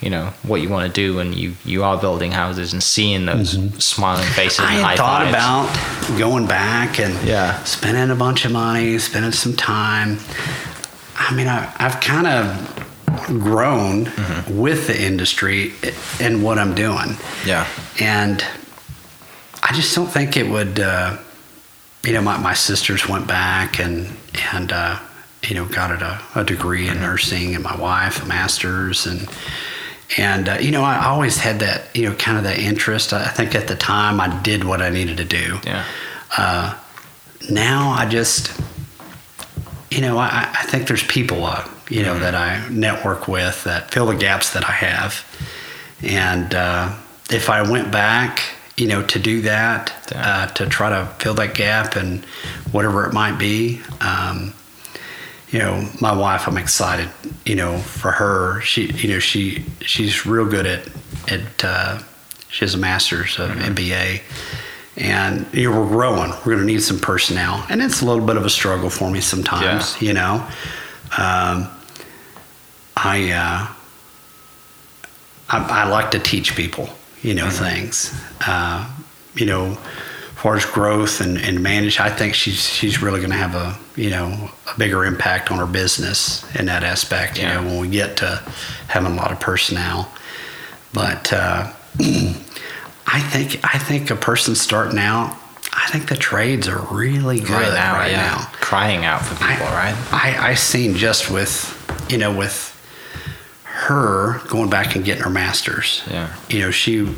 you 0.00 0.10
know 0.10 0.26
what 0.44 0.60
you 0.60 0.68
want 0.68 0.86
to 0.86 0.92
do 0.92 1.16
when 1.16 1.32
you 1.32 1.54
you 1.64 1.82
are 1.82 1.98
building 1.98 2.30
houses 2.32 2.72
and 2.72 2.82
seeing 2.82 3.26
those 3.26 3.50
smiling 3.84 4.24
faces 4.32 4.58
Mm-hmm. 4.64 4.84
I 4.84 4.90
had 4.90 4.96
thought 4.98 5.22
fives. 5.22 5.34
about 5.34 6.18
going 6.18 6.46
back 6.46 7.00
and 7.00 7.14
Yeah. 7.26 7.62
spending 7.64 8.10
a 8.10 8.14
bunch 8.14 8.44
of 8.44 8.52
money, 8.52 8.98
spending 8.98 9.32
some 9.32 9.54
time. 9.54 10.18
I 11.16 11.34
mean, 11.34 11.48
I, 11.48 11.72
I've 11.78 12.00
kind 12.00 12.26
of 12.26 12.84
grown 13.42 14.06
Mm-hmm. 14.06 14.58
with 14.58 14.86
the 14.86 15.00
industry 15.00 15.72
and 16.20 16.42
what 16.44 16.58
I'm 16.58 16.74
doing. 16.74 17.16
yeah 17.44 17.66
and 18.00 18.44
I 19.62 19.72
just 19.74 19.94
don't 19.94 20.06
think 20.06 20.36
it 20.36 20.48
would. 20.48 20.78
Uh, 20.80 21.18
you 22.04 22.12
know, 22.12 22.22
my, 22.22 22.38
my 22.38 22.54
sisters 22.54 23.08
went 23.08 23.26
back 23.26 23.80
and 23.80 24.16
and 24.54 24.72
uh, 24.72 24.98
you 25.42 25.54
know 25.56 25.64
got 25.66 25.90
a, 26.00 26.20
a 26.36 26.44
degree 26.44 26.88
in 26.88 27.00
nursing, 27.00 27.54
and 27.56 27.64
my 27.64 27.76
wife 27.76 28.22
a 28.22 28.26
master's, 28.26 29.04
and 29.04 29.28
and 30.16 30.48
uh, 30.48 30.56
you 30.60 30.70
know 30.70 30.82
I 30.84 31.04
always 31.06 31.36
had 31.36 31.60
that 31.60 31.94
you 31.94 32.08
know 32.08 32.14
kind 32.16 32.38
of 32.38 32.44
that 32.44 32.58
interest. 32.58 33.12
I 33.12 33.28
think 33.28 33.54
at 33.54 33.68
the 33.68 33.76
time 33.76 34.20
I 34.20 34.40
did 34.42 34.64
what 34.64 34.80
I 34.80 34.90
needed 34.90 35.16
to 35.18 35.24
do. 35.24 35.58
yeah 35.64 35.84
Uh, 36.36 36.74
now 37.50 37.90
I 37.90 38.04
just, 38.06 38.52
you 39.90 40.00
know, 40.02 40.18
I, 40.18 40.48
I 40.52 40.64
think 40.66 40.86
there's 40.88 41.04
people, 41.04 41.44
uh, 41.44 41.66
you 41.88 42.02
know, 42.02 42.18
that 42.18 42.34
I 42.34 42.68
network 42.68 43.28
with 43.28 43.64
that 43.64 43.90
fill 43.90 44.06
the 44.06 44.14
gaps 44.16 44.52
that 44.52 44.64
I 44.68 44.72
have. 44.72 45.24
And 46.02 46.54
uh, 46.54 46.94
if 47.30 47.48
I 47.48 47.62
went 47.62 47.90
back, 47.90 48.42
you 48.76 48.86
know, 48.88 49.02
to 49.06 49.18
do 49.18 49.40
that, 49.42 49.92
Yeah. 50.12 50.28
uh, 50.28 50.46
to 50.54 50.66
try 50.66 50.90
to 50.90 51.06
fill 51.18 51.34
that 51.34 51.54
gap 51.54 51.96
and 51.96 52.24
whatever 52.72 53.06
it 53.06 53.12
might 53.14 53.38
be, 53.38 53.80
um, 54.00 54.52
you 55.50 55.58
know, 55.58 55.88
my 56.00 56.12
wife, 56.12 56.46
I'm 56.46 56.58
excited, 56.58 57.08
you 57.46 57.54
know, 57.54 57.78
for 57.78 58.10
her. 58.10 58.60
She, 58.60 58.86
you 58.92 59.08
know, 59.08 59.18
she 59.18 59.64
she's 59.80 60.26
real 60.26 60.46
good 60.46 60.66
at 60.66 60.88
at. 61.30 61.64
Uh, 61.64 61.98
she 62.50 62.64
has 62.64 62.74
a 62.74 62.78
master's 62.78 63.38
of 63.38 63.50
Mm-hmm. 63.50 63.74
MBA, 63.74 64.22
and 64.96 65.46
you 65.52 65.70
know, 65.70 65.80
we're 65.80 65.88
growing. 65.88 66.30
We're 66.30 66.54
going 66.54 66.58
to 66.60 66.64
need 66.64 66.82
some 66.82 66.98
personnel, 66.98 67.64
and 67.68 67.82
it's 67.82 68.02
a 68.02 68.06
little 68.06 68.26
bit 68.26 68.36
of 68.36 68.44
a 68.44 68.50
struggle 68.50 68.90
for 68.90 69.10
me 69.10 69.20
sometimes. 69.20 70.00
Yeah. 70.00 70.08
You 70.08 70.14
know, 70.14 70.34
um, 71.16 71.68
I, 72.96 73.32
uh, 73.32 73.66
I 75.48 75.84
I 75.84 75.88
like 75.88 76.10
to 76.12 76.18
teach 76.18 76.54
people, 76.56 76.88
you 77.22 77.34
know, 77.34 77.48
things. 77.48 78.14
Uh, 78.46 78.90
you 79.34 79.46
know, 79.46 79.78
far 80.38 80.54
as 80.54 80.64
growth 80.64 81.20
and, 81.20 81.36
and 81.36 81.60
manage, 81.60 81.98
I 81.98 82.10
think 82.10 82.32
she's 82.32 82.64
she's 82.64 83.02
really 83.02 83.18
going 83.18 83.32
to 83.32 83.36
have 83.36 83.56
a 83.56 83.76
you 84.00 84.10
know 84.10 84.50
a 84.72 84.78
bigger 84.78 85.04
impact 85.04 85.50
on 85.50 85.58
her 85.58 85.66
business 85.66 86.44
in 86.54 86.66
that 86.66 86.84
aspect. 86.84 87.38
Yeah. 87.38 87.58
You 87.58 87.64
know, 87.64 87.70
when 87.70 87.80
we 87.80 87.88
get 87.88 88.18
to 88.18 88.36
having 88.86 89.12
a 89.12 89.16
lot 89.16 89.32
of 89.32 89.40
personnel, 89.40 90.12
but 90.92 91.32
uh, 91.32 91.72
I 92.00 93.20
think 93.20 93.58
I 93.64 93.78
think 93.78 94.10
a 94.10 94.16
person 94.16 94.54
starting 94.54 95.00
out, 95.00 95.36
I 95.72 95.88
think 95.90 96.08
the 96.08 96.16
trades 96.16 96.68
are 96.68 96.86
really 96.94 97.40
good 97.40 97.50
right 97.50 97.74
now, 97.74 97.94
right 97.94 98.12
yeah, 98.12 98.36
now. 98.36 98.48
crying 98.52 99.04
out 99.04 99.22
for 99.22 99.34
people, 99.34 99.66
I, 99.66 99.92
right? 99.92 100.12
I 100.12 100.50
I 100.50 100.54
seen 100.54 100.94
just 100.94 101.32
with 101.32 101.74
you 102.08 102.18
know 102.18 102.36
with 102.36 102.74
her 103.64 104.40
going 104.46 104.70
back 104.70 104.94
and 104.94 105.04
getting 105.04 105.24
her 105.24 105.30
masters. 105.30 106.04
Yeah. 106.08 106.32
You 106.48 106.60
know 106.60 106.70
she, 106.70 106.92
you 106.92 107.16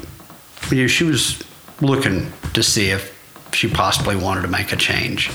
know 0.73 0.87
she 0.87 1.05
was 1.05 1.43
looking 1.81 2.33
to 2.55 2.63
see 2.63 2.91
if 2.91 3.17
she 3.53 3.69
possibly 3.69 4.17
wanted 4.17 4.43
to 4.43 4.49
make 4.49 4.73
a 4.73 4.77
change, 4.77 5.31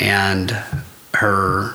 and 0.00 0.50
her 1.14 1.74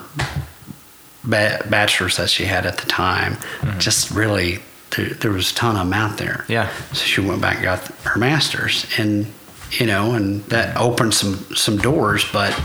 ba- 1.24 1.66
bachelor's 1.70 2.18
that 2.18 2.30
she 2.30 2.46
had 2.46 2.66
at 2.66 2.78
the 2.78 2.86
time 2.88 3.38
just 3.78 4.12
really 4.12 4.60
there, 4.96 5.10
there 5.10 5.32
was 5.32 5.52
a 5.52 5.56
ton 5.56 5.76
of 5.76 5.90
them 5.90 5.94
out 5.94 6.18
there. 6.18 6.44
Mm-hmm. 6.44 6.52
Yeah. 6.52 6.74
So 6.94 7.06
she 7.06 7.22
went 7.22 7.42
back 7.42 7.56
and 7.56 7.64
got 7.64 7.88
her 8.04 8.20
master's, 8.20 8.86
and 8.98 9.32
you 9.72 9.86
know, 9.88 10.14
and 10.14 10.44
that 10.46 10.78
opened 10.78 11.14
some 11.14 11.38
some 11.56 11.78
doors. 11.78 12.26
But 12.32 12.60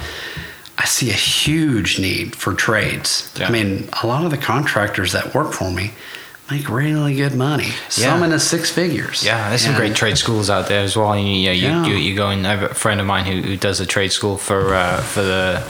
I 0.77 0.85
see 0.85 1.11
a 1.11 1.15
huge 1.15 1.99
need 1.99 2.37
for 2.37 2.55
trades. 2.55 3.33
Yeah. 3.39 3.49
I 3.49 3.51
mean, 3.51 3.89
a 4.03 4.07
lot 4.07 4.25
of 4.25 4.31
the 4.31 4.39
contractors 4.39 5.13
that 5.13 5.35
work 5.35 5.53
for 5.53 5.71
me 5.71 5.93
make 6.51 6.69
really 6.69 7.15
good 7.15 7.35
money. 7.35 7.73
Some 7.89 8.21
Yeah. 8.21 8.25
in 8.25 8.31
the 8.31 8.41
six 8.41 8.71
figures. 8.71 9.23
Yeah, 9.25 9.49
there's 9.49 9.63
some 9.63 9.71
And- 9.73 9.79
great 9.79 9.95
trade 9.95 10.17
schools 10.17 10.49
out 10.49 10.69
there 10.69 10.83
as 10.83 10.97
well. 10.97 11.17
You, 11.17 11.25
you, 11.25 11.51
you, 11.53 11.69
Yeah. 11.69 11.87
you, 11.87 11.95
you 11.97 12.17
go 12.17 12.31
and 12.31 12.47
I 12.47 12.51
have 12.57 12.63
a 12.71 12.75
friend 12.75 13.01
of 13.01 13.07
mine 13.07 13.27
who, 13.27 13.43
who 13.43 13.57
does 13.57 13.81
a 13.81 13.87
trade 13.87 14.13
school 14.13 14.37
for 14.39 14.75
uh, 14.75 15.01
for 15.03 15.23
the. 15.23 15.63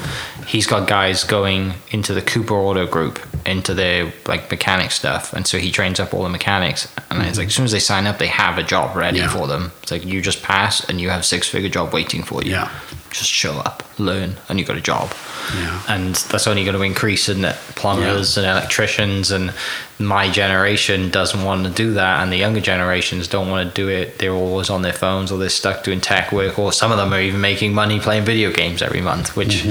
He's 0.46 0.66
got 0.66 0.88
guys 0.88 1.24
going 1.24 1.74
into 1.90 2.14
the 2.14 2.22
Cooper 2.22 2.54
Auto 2.54 2.86
Group 2.86 3.18
into 3.44 3.74
their 3.74 4.12
like 4.26 4.50
mechanic 4.50 4.90
stuff, 4.92 5.32
and 5.34 5.46
so 5.46 5.58
he 5.58 5.70
trains 5.70 6.00
up 6.00 6.14
all 6.14 6.22
the 6.22 6.28
mechanics. 6.30 6.88
And 7.10 7.22
it's 7.22 7.36
like 7.38 7.48
as 7.48 7.54
soon 7.54 7.66
as 7.66 7.72
they 7.72 7.80
sign 7.80 8.06
up, 8.06 8.18
they 8.18 8.28
have 8.28 8.56
a 8.56 8.62
job 8.62 8.96
ready 8.96 9.18
Yeah. 9.18 9.28
for 9.28 9.46
them. 9.46 9.72
It's 9.82 9.92
like 9.92 10.06
you 10.06 10.22
just 10.22 10.42
pass, 10.42 10.88
and 10.88 11.00
you 11.00 11.10
have 11.10 11.24
six 11.26 11.46
figure 11.48 11.68
job 11.68 11.92
waiting 11.92 12.22
for 12.22 12.42
you. 12.42 12.52
Yeah. 12.52 12.68
Just 13.10 13.30
show 13.30 13.54
up, 13.54 13.82
learn, 13.98 14.36
and 14.48 14.58
you 14.58 14.64
got 14.64 14.76
a 14.76 14.80
job. 14.80 15.12
Yeah. 15.54 15.82
And 15.88 16.14
that's 16.14 16.46
only 16.46 16.64
going 16.64 16.76
to 16.76 16.82
increase 16.82 17.28
in 17.28 17.42
plumbers 17.74 18.36
and 18.36 18.46
electricians. 18.46 19.30
And 19.30 19.54
my 19.98 20.30
generation 20.30 21.10
doesn't 21.10 21.42
want 21.42 21.64
to 21.66 21.70
do 21.70 21.94
that, 21.94 22.22
and 22.22 22.30
the 22.30 22.36
younger 22.36 22.60
generations 22.60 23.28
don't 23.28 23.48
want 23.48 23.68
to 23.68 23.74
do 23.74 23.88
it. 23.88 24.18
They're 24.18 24.32
always 24.32 24.70
on 24.70 24.82
their 24.82 24.92
phones, 24.92 25.32
or 25.32 25.38
they're 25.38 25.48
stuck 25.48 25.84
doing 25.84 26.00
tech 26.00 26.32
work, 26.32 26.58
or 26.58 26.72
some 26.72 26.92
of 26.92 26.98
them 26.98 27.12
are 27.12 27.20
even 27.20 27.40
making 27.40 27.72
money 27.72 27.98
playing 27.98 28.24
video 28.24 28.52
games 28.52 28.82
every 28.82 29.00
month. 29.00 29.36
Which 29.36 29.66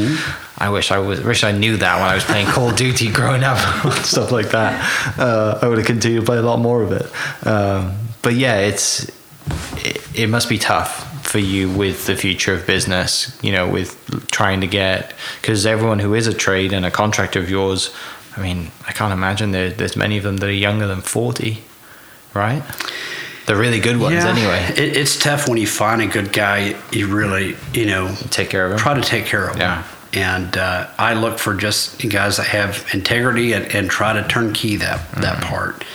I 0.57 0.69
wish 0.69 0.91
I 0.91 0.97
was. 0.97 1.21
Wish 1.21 1.43
I 1.43 1.51
knew 1.51 1.77
that 1.77 1.95
when 1.99 2.09
I 2.09 2.15
was 2.15 2.23
playing 2.23 2.47
Call 2.47 2.69
of 2.69 2.75
Duty 2.75 3.11
growing 3.13 3.43
up, 3.43 3.57
and 3.85 4.05
stuff 4.05 4.31
like 4.31 4.49
that. 4.49 5.17
Uh, 5.19 5.59
I 5.61 5.67
would 5.67 5.77
have 5.77 5.87
continued 5.87 6.21
to 6.21 6.25
play 6.25 6.37
a 6.37 6.41
lot 6.41 6.59
more 6.59 6.81
of 6.81 6.91
it. 6.91 7.47
Um, 7.47 7.97
but 8.21 8.33
yeah, 8.33 8.57
it's 8.61 9.09
it, 9.85 10.19
it 10.19 10.27
must 10.27 10.49
be 10.49 10.57
tough 10.57 11.06
for 11.29 11.39
you 11.39 11.69
with 11.69 12.05
the 12.05 12.15
future 12.15 12.53
of 12.53 12.65
business 12.65 13.37
you 13.43 13.51
know 13.51 13.67
with 13.69 13.95
trying 14.31 14.61
to 14.61 14.67
get 14.67 15.13
because 15.41 15.65
everyone 15.65 15.99
who 15.99 16.13
is 16.13 16.27
a 16.27 16.33
trade 16.33 16.71
and 16.73 16.85
a 16.85 16.91
contractor 16.91 17.39
of 17.39 17.49
yours 17.49 17.93
i 18.37 18.41
mean 18.41 18.71
i 18.87 18.91
can't 18.93 19.11
imagine 19.13 19.51
there, 19.51 19.69
there's 19.69 19.95
many 19.97 20.17
of 20.17 20.23
them 20.23 20.37
that 20.37 20.47
are 20.47 20.51
younger 20.67 20.87
than 20.87 21.01
40 21.01 21.57
right 22.33 22.63
the 23.45 23.55
really 23.55 23.79
good 23.79 23.97
ones 23.99 24.15
Yeah. 24.15 24.29
anyway 24.29 24.63
It, 24.81 24.95
it's 24.97 25.17
tough 25.19 25.47
when 25.49 25.57
you 25.57 25.67
find 25.67 26.01
a 26.01 26.07
good 26.07 26.33
guy. 26.33 26.75
You 26.91 27.07
really, 27.07 27.55
you 27.73 27.85
know, 27.85 28.13
take 28.29 28.49
care 28.49 28.65
of 28.65 28.71
them 28.71 28.79
try 28.79 28.93
to 28.93 29.01
take 29.01 29.25
care 29.25 29.47
of 29.47 29.57
them. 29.57 29.61
Yeah. 29.61 29.83
And 30.13 30.57
uh, 30.57 30.87
I 30.97 31.13
look 31.13 31.39
for 31.39 31.53
just 31.53 31.97
guys 32.09 32.35
that 32.37 32.47
have 32.47 32.85
integrity 32.93 33.53
and, 33.53 33.65
and 33.73 33.89
try 33.89 34.11
to 34.19 34.27
turnkey 34.27 34.75
that 34.77 34.99
that 35.13 35.37
Mm-hmm. 35.37 35.49
part. 35.49 35.85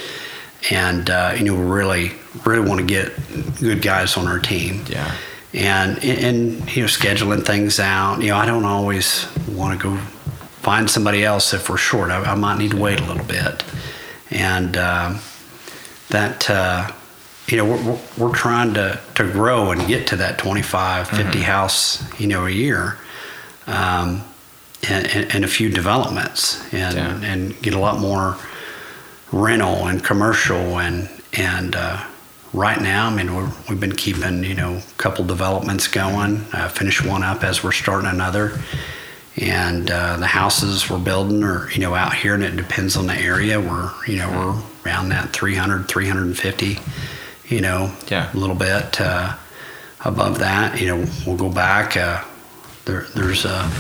And 0.71 1.11
uh, 1.11 1.35
you 1.37 1.45
know, 1.45 1.57
really, 1.57 2.12
really 2.45 2.66
want 2.68 2.81
to 2.81 2.87
get 2.87 3.12
good 3.61 3.83
guys 3.83 4.16
on 4.16 4.27
our 4.27 4.38
team. 4.38 4.85
yeah 4.88 5.14
And 5.55 6.03
and 6.05 6.75
you 6.75 6.83
know, 6.83 6.88
scheduling 6.88 7.45
things 7.45 7.79
out. 7.79 8.21
You 8.23 8.29
know, 8.29 8.37
I 8.37 8.47
don't 8.47 8.64
always 8.64 9.27
want 9.49 9.79
to 9.79 9.83
go 9.90 9.97
find 10.62 10.88
somebody 10.90 11.25
else 11.25 11.53
if 11.55 11.68
we're 11.68 11.77
short. 11.77 12.11
I, 12.11 12.23
I 12.23 12.35
might 12.35 12.59
need 12.59 12.71
to 12.73 12.77
wait 12.79 13.01
a 13.01 13.05
little 13.05 13.25
bit. 13.27 13.62
And 14.31 14.77
um, 14.77 15.18
that. 16.11 16.49
Uh, 16.49 16.90
you 17.49 17.57
know, 17.59 17.64
we're, 17.66 17.83
we're, 17.85 17.99
we're 18.29 18.35
trying 18.35 18.73
to, 18.75 18.99
to 19.16 19.25
grow 19.31 19.73
and 19.73 19.87
get 19.88 20.07
to 20.07 20.16
that 20.16 20.38
25, 20.38 21.09
50 21.09 21.40
house, 21.40 22.01
you 22.21 22.29
know, 22.29 22.47
a 22.47 22.51
year, 22.51 22.97
um, 23.66 24.23
and, 24.88 25.07
and, 25.09 25.35
and 25.35 25.45
a 25.45 25.49
few 25.49 25.68
developments 25.68 26.62
and, 26.73 26.95
Yeah. 26.97 27.21
and 27.31 27.61
get 27.61 27.75
a 27.75 27.81
lot 27.81 27.99
more 27.99 28.38
rental 29.33 29.88
and 29.88 30.03
commercial 30.05 30.79
and, 30.79 31.11
and, 31.37 31.75
uh, 31.75 32.07
right 32.53 32.81
now, 32.81 33.09
I 33.09 33.15
mean, 33.15 33.35
we're, 33.35 33.51
we've 33.69 33.81
been 33.81 33.95
keeping, 33.97 34.45
you 34.45 34.55
know, 34.55 34.75
a 34.77 34.83
couple 34.99 35.25
developments 35.25 35.88
going, 35.88 36.45
uh, 36.53 36.69
finish 36.69 37.03
one 37.05 37.23
up 37.23 37.43
as 37.45 37.62
we're 37.65 37.73
starting 37.73 38.09
another. 38.11 38.59
And, 39.37 39.91
uh, 39.91 40.19
the 40.19 40.27
houses 40.27 40.91
we're 40.91 40.99
building 40.99 41.43
are, 41.43 41.71
you 41.73 41.81
know, 41.81 41.95
out 41.95 42.15
here 42.15 42.35
and 42.35 42.43
it 42.45 42.55
depends 42.57 42.97
on 42.97 43.07
the 43.07 43.15
area. 43.17 43.59
We're, 43.61 43.91
you 44.07 44.17
know, 44.19 44.29
we're 44.31 44.62
around 44.91 45.09
that 45.11 45.33
300, 45.33 45.88
350 45.88 46.79
you 47.49 47.61
know, 47.61 47.93
Yeah. 48.09 48.31
a 48.33 48.37
little 48.37 48.55
bit 48.57 49.01
uh, 49.01 49.35
above 50.05 50.38
that. 50.38 50.81
You 50.81 50.87
know, 50.88 51.07
we'll 51.27 51.37
go 51.37 51.51
back. 51.51 51.97
Uh, 51.97 52.23
there, 52.85 53.03
there's 53.15 53.45
a 53.45 53.71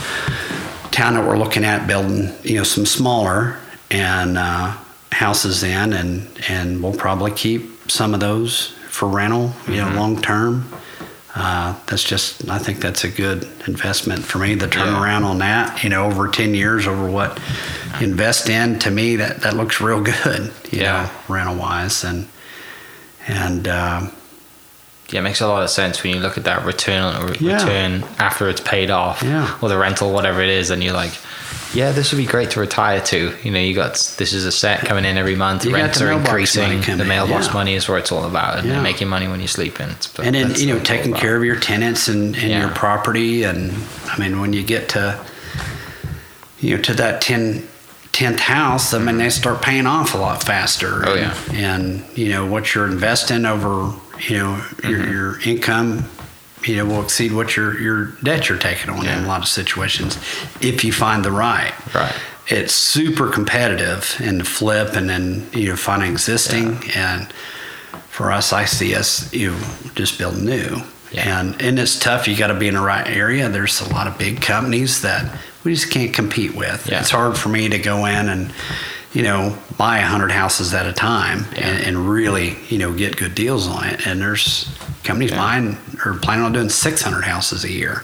town 0.90 1.14
that 1.14 1.26
we're 1.26 1.38
looking 1.38 1.64
at 1.64 1.86
building, 1.86 2.32
you 2.42 2.56
know, 2.58 2.64
some 2.64 2.84
smaller 2.86 3.56
and 3.90 4.36
uh, 4.38 4.76
houses 5.10 5.62
in, 5.62 5.92
and 5.92 6.28
and 6.48 6.82
we'll 6.82 6.94
probably 6.94 7.30
keep 7.30 7.71
some 7.88 8.14
of 8.14 8.20
those 8.20 8.68
for 8.88 9.08
rental, 9.08 9.52
you 9.68 9.76
know, 9.76 9.90
long 9.94 10.20
term. 10.20 10.68
Uh, 11.34 11.74
that's 11.86 12.04
just, 12.04 12.46
I 12.50 12.58
think 12.58 12.80
that's 12.80 13.04
a 13.04 13.08
good 13.08 13.44
investment 13.66 14.22
for 14.22 14.36
me. 14.38 14.54
The 14.54 14.66
turnaround 14.66 15.24
on 15.24 15.38
that, 15.38 15.82
you 15.82 15.88
know, 15.88 16.04
over 16.04 16.28
10 16.28 16.52
years, 16.54 16.86
over 16.86 17.10
what 17.10 17.40
invest 18.02 18.50
in, 18.50 18.78
to 18.80 18.90
me, 18.90 19.16
that, 19.16 19.40
that 19.40 19.56
looks 19.56 19.80
real 19.80 20.02
good, 20.24 20.52
you 20.70 20.80
Yeah. 20.80 21.04
know, 21.28 21.34
rental 21.34 21.56
wise. 21.56 22.04
And, 22.04 22.28
and 23.26 23.66
um, 23.66 24.12
yeah, 25.12 25.20
it 25.20 25.22
makes 25.22 25.40
a 25.40 25.46
lot 25.46 25.62
of 25.62 25.70
sense 25.70 26.02
when 26.02 26.14
you 26.14 26.20
look 26.20 26.36
at 26.38 26.44
that 26.44 26.64
return 26.64 27.14
or 27.22 27.34
Yeah. 27.38 27.54
return 27.62 28.04
after 28.18 28.48
it's 28.48 28.60
paid 28.60 28.90
off, 28.90 29.22
Yeah. 29.22 29.54
or 29.60 29.68
the 29.68 29.76
rental, 29.78 30.12
whatever 30.12 30.40
it 30.42 30.48
is, 30.48 30.70
and 30.70 30.82
you're 30.82 30.94
like, 30.94 31.12
yeah, 31.74 31.90
this 31.92 32.12
would 32.12 32.18
be 32.18 32.26
great 32.26 32.50
to 32.50 32.60
retire 32.60 33.00
to. 33.00 33.34
You 33.42 33.50
know, 33.50 33.58
you 33.58 33.74
got 33.74 33.94
this 34.18 34.32
is 34.34 34.44
a 34.44 34.52
set 34.52 34.80
coming 34.84 35.04
in 35.06 35.16
every 35.16 35.36
month. 35.36 35.64
You 35.64 35.74
Rents 35.74 35.98
the 36.00 36.08
are 36.08 36.12
increasing. 36.12 36.80
The 36.82 37.04
mailbox 37.04 37.46
yeah. 37.46 37.52
money 37.54 37.74
is 37.74 37.88
what 37.88 37.98
it's 38.00 38.12
all 38.12 38.24
about, 38.24 38.58
and 38.58 38.68
Yeah. 38.68 38.82
making 38.82 39.08
money 39.08 39.26
when 39.26 39.40
you 39.40 39.48
sleep 39.48 39.80
in. 39.80 39.88
It's- 39.90 40.10
and 40.22 40.34
then 40.34 40.54
you 40.54 40.66
know 40.66 40.74
what 40.74 40.82
it's 40.82 40.90
all 40.90 40.96
taking 40.96 41.14
care 41.14 41.34
of 41.36 41.44
your 41.44 41.56
tenants 41.56 42.08
and, 42.08 42.36
and 42.36 42.50
your 42.50 42.68
property 42.70 43.44
and 43.44 43.72
i 44.10 44.18
mean 44.18 44.40
when 44.40 44.52
you 44.52 44.62
get 44.62 44.90
to 44.90 45.18
you 46.60 46.76
know 46.76 46.82
to 46.82 46.94
that 46.94 47.20
10 47.22 47.66
10th 48.12 48.40
house 48.40 48.92
i 48.92 48.98
mean 48.98 49.16
they 49.16 49.30
start 49.30 49.62
paying 49.62 49.86
off 49.86 50.14
a 50.14 50.18
lot 50.18 50.42
faster 50.42 51.02
Oh, 51.06 51.14
and, 51.14 51.20
yeah. 51.52 51.58
and 51.74 52.04
you 52.14 52.28
know 52.28 52.44
what 52.44 52.74
you're 52.74 52.86
investing 52.86 53.46
over 53.46 53.92
you 54.28 54.38
know 54.38 54.54
your, 54.84 54.98
Mm-hmm. 55.00 55.12
your 55.12 55.40
income 55.40 56.04
you 56.64 56.76
know 56.76 56.84
will 56.86 57.02
exceed 57.02 57.32
what 57.32 57.56
your 57.56 57.78
your 57.80 58.06
debt 58.22 58.48
you're 58.48 58.58
taking 58.58 58.90
on 58.90 59.06
in 59.06 59.24
a 59.24 59.26
lot 59.26 59.40
of 59.42 59.48
situations 59.48 60.16
if 60.60 60.84
you 60.84 60.92
find 60.92 61.24
the 61.24 61.32
right 61.32 61.72
Right. 61.94 62.14
it's 62.48 62.72
super 62.72 63.28
competitive 63.28 64.16
in 64.20 64.38
the 64.38 64.44
flip 64.44 64.94
and 64.94 65.08
then 65.08 65.48
you 65.52 65.68
know 65.70 65.76
finding 65.76 66.12
existing 66.12 66.78
and 66.94 67.32
for 68.08 68.30
us 68.30 68.52
i 68.52 68.64
see 68.64 68.94
us 68.94 69.32
you 69.32 69.50
know, 69.52 69.58
just 69.96 70.18
build 70.18 70.38
new 70.40 70.76
Yeah. 71.10 71.40
and 71.40 71.60
and 71.60 71.78
it's 71.78 71.98
tough 71.98 72.28
you 72.28 72.36
got 72.36 72.48
to 72.48 72.54
be 72.54 72.68
in 72.68 72.74
the 72.74 72.80
right 72.80 73.06
area 73.08 73.48
there's 73.48 73.80
a 73.80 73.88
lot 73.92 74.06
of 74.06 74.16
big 74.18 74.40
companies 74.40 75.00
that 75.02 75.36
we 75.64 75.74
just 75.74 75.90
can't 75.90 76.12
compete 76.14 76.54
with 76.54 76.88
Yeah. 76.88 77.00
it's 77.00 77.10
hard 77.10 77.36
for 77.36 77.48
me 77.48 77.68
to 77.70 77.78
go 77.78 78.04
in 78.06 78.28
and 78.28 78.52
you 79.12 79.22
know 79.22 79.56
buy 79.76 79.98
100 80.00 80.30
houses 80.30 80.72
at 80.74 80.86
a 80.86 80.92
time 80.92 81.44
and, 81.56 81.82
and 81.84 82.08
really 82.08 82.56
you 82.68 82.78
know 82.78 82.92
get 82.94 83.16
good 83.16 83.34
deals 83.34 83.66
on 83.68 83.84
it 83.84 84.06
and 84.06 84.20
there's 84.20 84.68
companies 85.04 85.30
Yeah. 85.30 85.36
buying 85.38 85.76
or 86.04 86.14
planning 86.18 86.44
on 86.44 86.52
doing 86.52 86.68
600 86.68 87.22
houses 87.24 87.64
a 87.64 87.70
year 87.70 88.02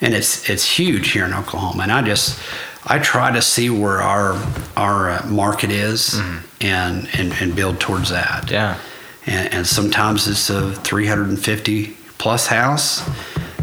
and 0.00 0.12
it's 0.14 0.48
it's 0.50 0.64
huge 0.78 1.10
here 1.12 1.24
in 1.24 1.32
oklahoma 1.32 1.82
and 1.84 1.92
i 1.92 2.02
just 2.02 2.38
I 2.86 2.98
try 2.98 3.32
to 3.32 3.40
see 3.40 3.70
where 3.70 4.02
our 4.02 4.34
our 4.76 5.08
uh, 5.10 5.26
market 5.26 5.70
is 5.70 6.20
and, 6.60 7.08
and 7.16 7.32
and 7.40 7.56
build 7.56 7.80
towards 7.80 8.10
that. 8.10 8.50
Yeah. 8.50 8.76
And, 9.24 9.54
and 9.54 9.66
sometimes 9.66 10.28
it's 10.28 10.50
a 10.50 10.70
350 10.72 11.96
plus 12.18 12.46
house, 12.48 13.02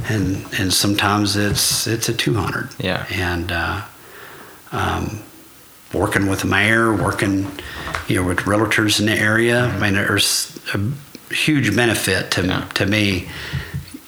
and 0.10 0.44
and 0.58 0.74
sometimes 0.74 1.36
it's 1.38 1.86
it's 1.86 2.10
a 2.10 2.14
200. 2.16 2.70
Yeah. 2.80 3.06
And 3.12 3.52
uh, 3.52 3.82
um, 4.72 5.20
working 5.94 6.28
with 6.28 6.42
the 6.42 6.48
mayor, 6.48 6.94
working 6.96 7.48
you 8.08 8.16
know 8.22 8.28
with 8.28 8.40
realtors 8.40 9.00
in 9.00 9.06
the 9.08 9.14
area. 9.18 9.66
I 9.66 9.80
mean, 9.80 9.94
there's 9.94 10.58
a 10.74 10.80
huge 11.34 11.76
benefit 11.76 12.32
to 12.32 12.46
Yeah. 12.46 12.66
to 12.76 12.86
me 12.86 13.30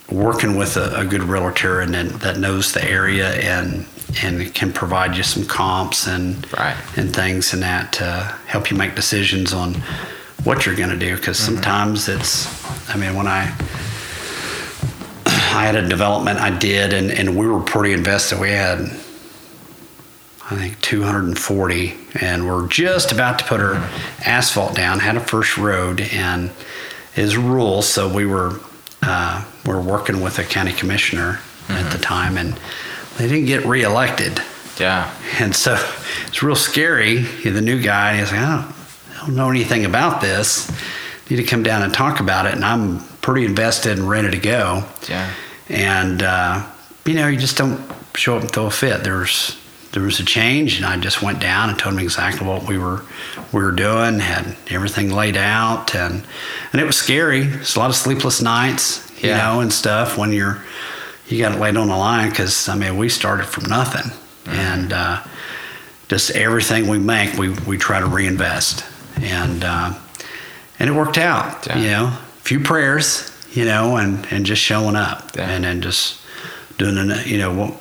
working 0.10 0.56
with 0.58 0.78
a, 0.78 1.00
a 1.00 1.06
good 1.06 1.24
realtor 1.24 1.82
and 1.82 1.94
then, 1.94 2.10
that 2.20 2.38
knows 2.38 2.72
the 2.74 2.84
area 2.84 3.30
and 3.34 3.86
and 4.22 4.54
can 4.54 4.72
provide 4.72 5.16
you 5.18 5.24
some 5.24 5.44
comps 5.46 6.08
and 6.08 6.46
Right. 6.54 6.76
and 6.98 7.12
things 7.16 7.54
and 7.54 7.64
that 7.64 7.94
to 7.94 8.06
help 8.46 8.70
you 8.70 8.78
make 8.78 8.94
decisions 8.96 9.54
on 9.54 9.74
what 10.44 10.66
you're 10.66 10.76
going 10.76 10.90
to 10.92 10.98
do 10.98 11.16
because 11.16 11.40
Mm-hmm. 11.40 11.56
sometimes 11.56 12.08
it's 12.10 12.48
i 12.94 12.98
mean 12.98 13.16
when 13.16 13.28
i 13.28 13.44
i 15.26 15.66
had 15.66 15.76
a 15.76 15.88
development 15.88 16.40
i 16.40 16.50
did 16.50 16.94
and, 16.94 17.10
and 17.12 17.36
we 17.38 17.48
were 17.48 17.62
pretty 17.62 17.94
invested 17.94 18.40
we 18.40 18.52
had 18.52 18.80
i 20.52 20.56
think 20.56 20.80
240 20.82 21.94
and 22.22 22.48
we're 22.48 22.68
just 22.68 23.12
about 23.12 23.40
to 23.40 23.46
put 23.46 23.60
our 23.60 23.76
asphalt 24.26 24.76
down 24.76 25.00
had 25.00 25.16
a 25.16 25.20
first 25.20 25.58
road 25.58 26.02
and 26.02 26.52
is 27.16 27.38
rural 27.38 27.82
so 27.82 28.14
we 28.14 28.26
were 28.26 28.60
uh, 29.02 29.44
we 29.66 29.74
we're 29.74 29.82
working 29.82 30.22
with 30.22 30.40
a 30.40 30.44
county 30.44 30.72
commissioner 30.74 31.40
at 31.70 31.92
the 31.92 31.98
time 31.98 32.38
and 32.38 32.58
they 33.18 33.28
didn't 33.28 33.46
get 33.46 33.66
reelected 33.66 34.40
Yeah. 34.80 35.14
and 35.40 35.56
so 35.56 35.76
it's 36.28 36.42
real 36.42 36.56
scary. 36.56 37.18
The 37.44 37.62
new 37.62 37.82
guy, 37.82 38.18
he's 38.18 38.32
like, 38.32 38.42
I 38.42 38.56
don't, 38.56 38.76
I 39.16 39.26
don't 39.28 39.36
know 39.36 39.50
anything 39.50 39.86
about 39.86 40.20
this. 40.20 40.70
Need 41.30 41.36
to 41.38 41.44
come 41.44 41.62
down 41.64 41.84
and 41.84 41.94
talk 41.94 42.20
about 42.20 42.46
it. 42.48 42.54
And 42.56 42.66
I'm 42.66 43.00
pretty 43.22 43.46
invested 43.46 43.98
and 44.00 44.10
ready 44.10 44.32
to 44.32 44.38
go. 44.40 44.84
Yeah. 45.08 45.32
And, 45.70 46.24
uh, 46.24 46.66
you 47.06 47.14
know, 47.14 47.28
you 47.28 47.38
just 47.38 47.56
don't 47.58 47.80
show 48.16 48.36
up 48.36 48.42
and 48.42 48.52
throw 48.52 48.66
a 48.66 48.72
fit. 48.72 49.04
There's, 49.04 49.58
there 49.94 50.04
was 50.04 50.20
a 50.20 50.26
change 50.26 50.78
and 50.78 50.86
I 50.86 50.98
just 50.98 51.22
went 51.22 51.40
down 51.40 51.70
and 51.70 51.80
told 51.80 51.94
him 51.94 52.00
exactly 52.00 52.46
what 52.48 52.68
we 52.68 52.78
were, 52.78 53.02
we 53.54 53.62
were 53.62 53.72
doing, 53.72 54.20
had 54.20 54.56
everything 54.70 55.12
laid 55.12 55.38
out 55.38 55.96
and, 55.96 56.24
and 56.72 56.82
it 56.82 56.86
was 56.86 56.98
scary. 56.98 57.42
It's 57.42 57.76
a 57.76 57.80
lot 57.80 57.90
of 57.90 57.96
sleepless 57.96 58.42
nights, 58.42 59.10
you 59.22 59.30
Yeah. 59.30 59.38
know, 59.38 59.60
and 59.62 59.72
stuff 59.72 60.18
when 60.18 60.32
you're, 60.34 60.62
you 61.28 61.40
got 61.40 61.54
it 61.56 61.60
laid 61.60 61.78
on 61.78 61.88
the 61.88 61.96
line 61.96 62.30
because 62.30 62.68
I 62.68 62.76
mean 62.76 62.98
we 62.98 63.08
started 63.08 63.46
from 63.46 63.66
nothing, 63.70 64.12
and 64.46 64.92
uh, 64.92 65.24
just 66.10 66.32
everything 66.32 66.88
we 66.90 67.00
make 67.00 67.38
we 67.38 67.50
we 67.66 67.78
try 67.78 68.00
to 68.02 68.06
reinvest, 68.06 68.84
and 69.22 69.64
uh, 69.64 69.94
and 70.80 70.90
it 70.90 70.94
worked 70.94 71.18
out. 71.18 71.66
Yeah. 71.66 71.78
You 71.78 71.88
know, 71.92 72.06
a 72.08 72.20
few 72.44 72.60
prayers, 72.60 73.32
you 73.54 73.64
know, 73.64 73.96
and 73.96 74.28
and 74.32 74.46
just 74.46 74.62
showing 74.62 74.98
up, 74.98 75.38
and 75.40 75.64
then 75.64 75.82
just 75.82 76.20
doing 76.78 76.98
you 77.26 77.38
know 77.38 77.78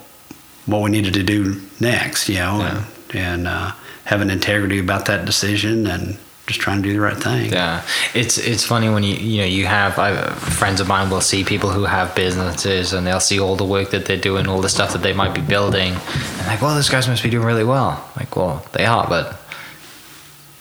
what 0.65 0.81
we 0.81 0.89
needed 0.89 1.13
to 1.15 1.23
do 1.23 1.61
next, 1.79 2.29
you 2.29 2.35
know, 2.35 2.59
Yeah. 2.59 2.77
and 2.77 2.85
and 3.15 3.47
uh, 3.47 3.71
having 4.05 4.29
integrity 4.29 4.79
about 4.79 5.05
that 5.05 5.25
decision 5.25 5.85
and 5.87 6.17
just 6.47 6.59
trying 6.59 6.81
to 6.83 6.89
do 6.89 6.93
the 6.93 6.99
right 6.99 7.15
thing. 7.17 7.51
Yeah, 7.53 7.81
it's 8.13 8.37
it's 8.37 8.65
funny 8.65 8.89
when 8.89 9.03
you 9.03 9.15
you 9.15 9.37
know 9.41 9.45
you 9.47 9.65
have 9.65 9.97
I, 9.99 10.15
friends 10.33 10.81
of 10.81 10.87
mine 10.87 11.09
will 11.09 11.21
see 11.21 11.43
people 11.43 11.69
who 11.69 11.83
have 11.85 12.13
businesses 12.15 12.91
and 12.93 13.05
they'll 13.07 13.19
see 13.21 13.39
all 13.39 13.55
the 13.55 13.65
work 13.65 13.91
that 13.91 14.05
they're 14.05 14.17
doing, 14.29 14.47
all 14.47 14.61
the 14.61 14.69
stuff 14.69 14.91
that 14.93 15.01
they 15.03 15.13
might 15.13 15.33
be 15.33 15.41
building, 15.41 15.93
and 15.93 16.47
like, 16.47 16.61
well, 16.61 16.75
those 16.75 16.89
guys 16.89 17.07
must 17.07 17.23
be 17.23 17.29
doing 17.29 17.45
really 17.45 17.63
well. 17.63 18.03
Like, 18.17 18.35
well, 18.35 18.65
they 18.73 18.85
are, 18.85 19.07
but 19.07 19.39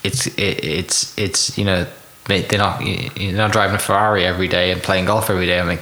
it's 0.04 0.26
it, 0.26 0.64
it's 0.64 1.16
it's 1.18 1.56
you 1.58 1.64
know 1.64 1.86
they- 2.26 2.42
they're 2.42 2.58
not 2.58 2.80
you're 2.84 3.32
not 3.36 3.50
driving 3.52 3.76
a 3.76 3.78
Ferrari 3.78 4.24
every 4.24 4.48
day 4.48 4.70
and 4.72 4.82
playing 4.82 5.06
golf 5.06 5.30
every 5.30 5.46
day. 5.46 5.58
I 5.60 5.64
mean, 5.64 5.78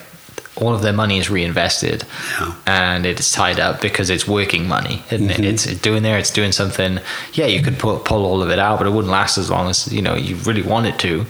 all 0.60 0.74
of 0.74 0.82
their 0.82 0.92
money 0.92 1.18
is 1.18 1.30
reinvested, 1.30 2.04
Yeah. 2.40 2.54
and 2.66 3.06
it's 3.06 3.32
tied 3.32 3.58
up 3.58 3.80
because 3.80 4.10
it's 4.10 4.26
working 4.28 4.68
money, 4.68 5.02
isn't 5.10 5.30
it? 5.30 5.40
It's 5.40 5.64
doing 5.80 6.02
there, 6.02 6.18
it's 6.18 6.30
doing 6.30 6.52
something. 6.52 7.00
Yeah, 7.32 7.46
you 7.46 7.62
could 7.62 7.78
pull, 7.78 7.98
pull 7.98 8.24
all 8.24 8.42
of 8.42 8.50
it 8.50 8.58
out, 8.58 8.78
but 8.78 8.86
it 8.86 8.90
wouldn't 8.90 9.10
last 9.12 9.38
as 9.38 9.50
long 9.50 9.68
as 9.68 9.90
you 9.92 10.02
know 10.02 10.14
you 10.14 10.36
really 10.36 10.62
want 10.62 10.86
it 10.86 10.98
to. 11.00 11.26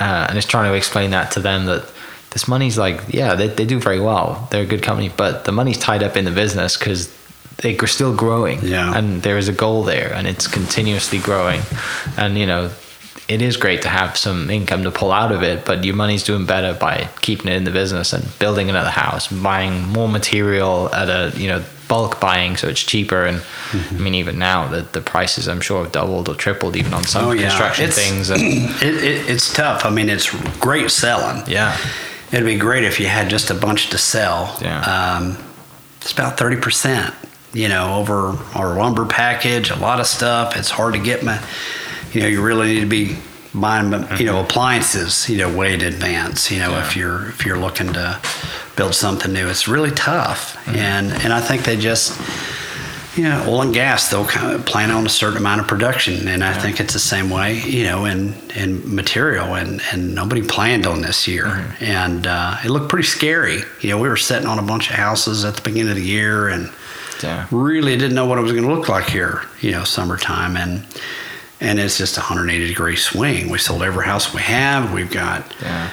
Uh, 0.00 0.26
and 0.28 0.38
it's 0.38 0.46
trying 0.46 0.70
to 0.70 0.76
explain 0.76 1.10
that 1.10 1.30
to 1.32 1.40
them 1.40 1.66
that 1.66 1.84
this 2.30 2.48
money's 2.48 2.78
like, 2.78 3.00
yeah, 3.08 3.34
they, 3.34 3.48
they 3.48 3.66
do 3.66 3.78
very 3.78 4.00
well. 4.00 4.48
They're 4.50 4.62
a 4.62 4.66
good 4.66 4.82
company, 4.82 5.10
but 5.16 5.44
the 5.44 5.52
money's 5.52 5.78
tied 5.78 6.02
up 6.02 6.16
in 6.16 6.24
the 6.24 6.30
business 6.30 6.76
because 6.78 7.14
they're 7.58 7.86
still 7.86 8.16
growing. 8.16 8.58
Yeah. 8.64 8.96
And 8.96 9.22
there 9.22 9.36
is 9.38 9.48
a 9.48 9.52
goal 9.52 9.84
there, 9.84 10.12
and 10.14 10.26
it's 10.26 10.48
continuously 10.48 11.18
growing. 11.18 11.60
And 12.16 12.38
you 12.38 12.46
know, 12.46 12.70
it 13.32 13.42
is 13.42 13.56
great 13.56 13.82
to 13.82 13.88
have 13.88 14.16
some 14.16 14.50
income 14.50 14.82
to 14.84 14.90
pull 14.90 15.10
out 15.12 15.32
of 15.32 15.42
it, 15.42 15.64
but 15.64 15.84
your 15.84 15.94
money's 15.96 16.22
doing 16.24 16.44
better 16.46 16.74
by 16.78 17.08
keeping 17.20 17.48
it 17.50 17.56
in 17.56 17.64
the 17.64 17.70
business 17.70 18.12
and 18.12 18.24
building 18.38 18.68
another 18.70 18.90
house, 18.90 19.28
buying 19.28 19.88
more 19.88 20.08
material 20.08 20.88
at 20.94 21.08
a 21.08 21.32
you 21.38 21.48
know 21.48 21.62
bulk 21.88 22.20
buying, 22.20 22.56
so 22.56 22.68
it's 22.68 22.80
cheaper. 22.82 23.26
And 23.26 23.42
I 23.90 23.94
mean, 23.94 24.14
even 24.14 24.38
now 24.38 24.68
the 24.68 24.82
the 24.82 25.00
prices 25.00 25.48
I'm 25.48 25.60
sure 25.60 25.82
have 25.82 25.92
doubled 25.92 26.28
or 26.28 26.34
tripled 26.34 26.76
even 26.76 26.94
on 26.94 27.04
some 27.04 27.36
construction 27.36 27.84
Oh, 27.84 27.88
It's- 27.88 27.98
things. 28.08 28.30
And 28.30 28.40
it, 28.82 29.02
it, 29.04 29.30
it's 29.30 29.52
tough. 29.52 29.84
I 29.84 29.90
mean, 29.90 30.08
it's 30.08 30.30
great 30.58 30.90
selling. 30.90 31.44
yeah, 31.46 31.76
It'd 32.32 32.46
be 32.46 32.56
great 32.58 32.84
if 32.84 32.98
you 33.00 33.06
had 33.08 33.28
just 33.30 33.50
a 33.50 33.54
bunch 33.54 33.90
to 33.90 33.98
sell. 33.98 34.56
Yeah. 34.62 34.80
Um, 35.16 35.36
it's 36.00 36.12
about 36.12 36.36
30%, 36.38 37.14
you 37.52 37.68
know, 37.68 37.96
over 38.00 38.36
our 38.54 38.74
lumber 38.76 39.04
package, 39.06 39.70
a 39.70 39.76
lot 39.76 40.00
of 40.00 40.06
stuff. 40.06 40.56
It's 40.56 40.70
hard 40.70 40.94
to 40.94 41.00
get 41.00 41.22
my, 41.22 41.38
you 42.12 42.20
know, 42.20 42.26
you 42.26 42.42
really 42.42 42.74
need 42.74 42.80
to 42.80 42.86
be 42.86 43.16
buying, 43.54 43.86
you 43.86 43.98
know, 43.98 44.06
mm-hmm. 44.06 44.44
appliances, 44.44 45.28
you 45.28 45.38
know, 45.38 45.54
way 45.54 45.74
in 45.74 45.82
advance, 45.82 46.50
you 46.50 46.58
know, 46.58 46.70
Yeah. 46.70 46.86
if 46.86 46.96
you're, 46.96 47.28
if 47.28 47.44
you're 47.44 47.58
looking 47.58 47.92
to 47.92 48.20
build 48.76 48.94
something 48.94 49.32
new, 49.32 49.48
it's 49.48 49.68
really 49.68 49.90
tough. 49.90 50.56
Mm-hmm. 50.64 50.76
And, 50.76 51.12
and 51.12 51.32
I 51.32 51.40
think 51.40 51.64
they 51.64 51.76
just, 51.76 52.18
you 53.16 53.24
know, 53.24 53.44
oil 53.46 53.62
and 53.62 53.74
gas, 53.74 54.10
they'll 54.10 54.24
kind 54.24 54.54
of 54.54 54.64
plan 54.64 54.90
on 54.90 55.04
a 55.04 55.08
certain 55.10 55.36
amount 55.36 55.60
of 55.60 55.68
production. 55.68 56.28
And 56.28 56.42
I 56.42 56.54
think 56.54 56.80
it's 56.80 56.94
the 56.94 56.98
same 56.98 57.28
way, 57.28 57.60
you 57.60 57.84
know, 57.84 58.06
in, 58.06 58.34
in 58.56 58.94
material. 58.94 59.54
And, 59.54 59.82
and 59.92 60.14
nobody 60.14 60.42
planned 60.42 60.86
on 60.86 61.02
this 61.02 61.28
year. 61.28 61.44
Mm-hmm. 61.44 61.84
And 61.84 62.26
uh, 62.26 62.56
it 62.64 62.70
looked 62.70 62.88
pretty 62.88 63.06
scary. 63.06 63.60
You 63.80 63.90
know, 63.90 63.98
we 63.98 64.08
were 64.08 64.16
sitting 64.16 64.48
on 64.48 64.58
a 64.58 64.62
bunch 64.62 64.88
of 64.88 64.96
houses 64.96 65.44
at 65.44 65.56
the 65.56 65.62
beginning 65.62 65.90
of 65.90 65.96
the 65.96 66.02
year 66.02 66.48
and 66.48 66.72
yeah, 67.22 67.46
really 67.52 67.96
didn't 67.96 68.14
know 68.14 68.26
what 68.26 68.38
it 68.38 68.42
was 68.42 68.50
going 68.50 68.64
to 68.64 68.74
look 68.74 68.88
like 68.88 69.08
here, 69.08 69.42
you 69.60 69.70
know, 69.70 69.84
summertime. 69.84 70.56
And, 70.56 70.84
and 71.62 71.78
it's 71.78 71.96
just 71.98 72.16
a 72.16 72.20
180 72.20 72.66
degree 72.68 72.96
swing. 72.96 73.48
We 73.48 73.58
sold 73.58 73.82
every 73.82 74.04
house 74.04 74.34
we 74.34 74.40
have. 74.42 74.92
We've 74.92 75.10
got 75.10 75.44
yeah, 75.62 75.90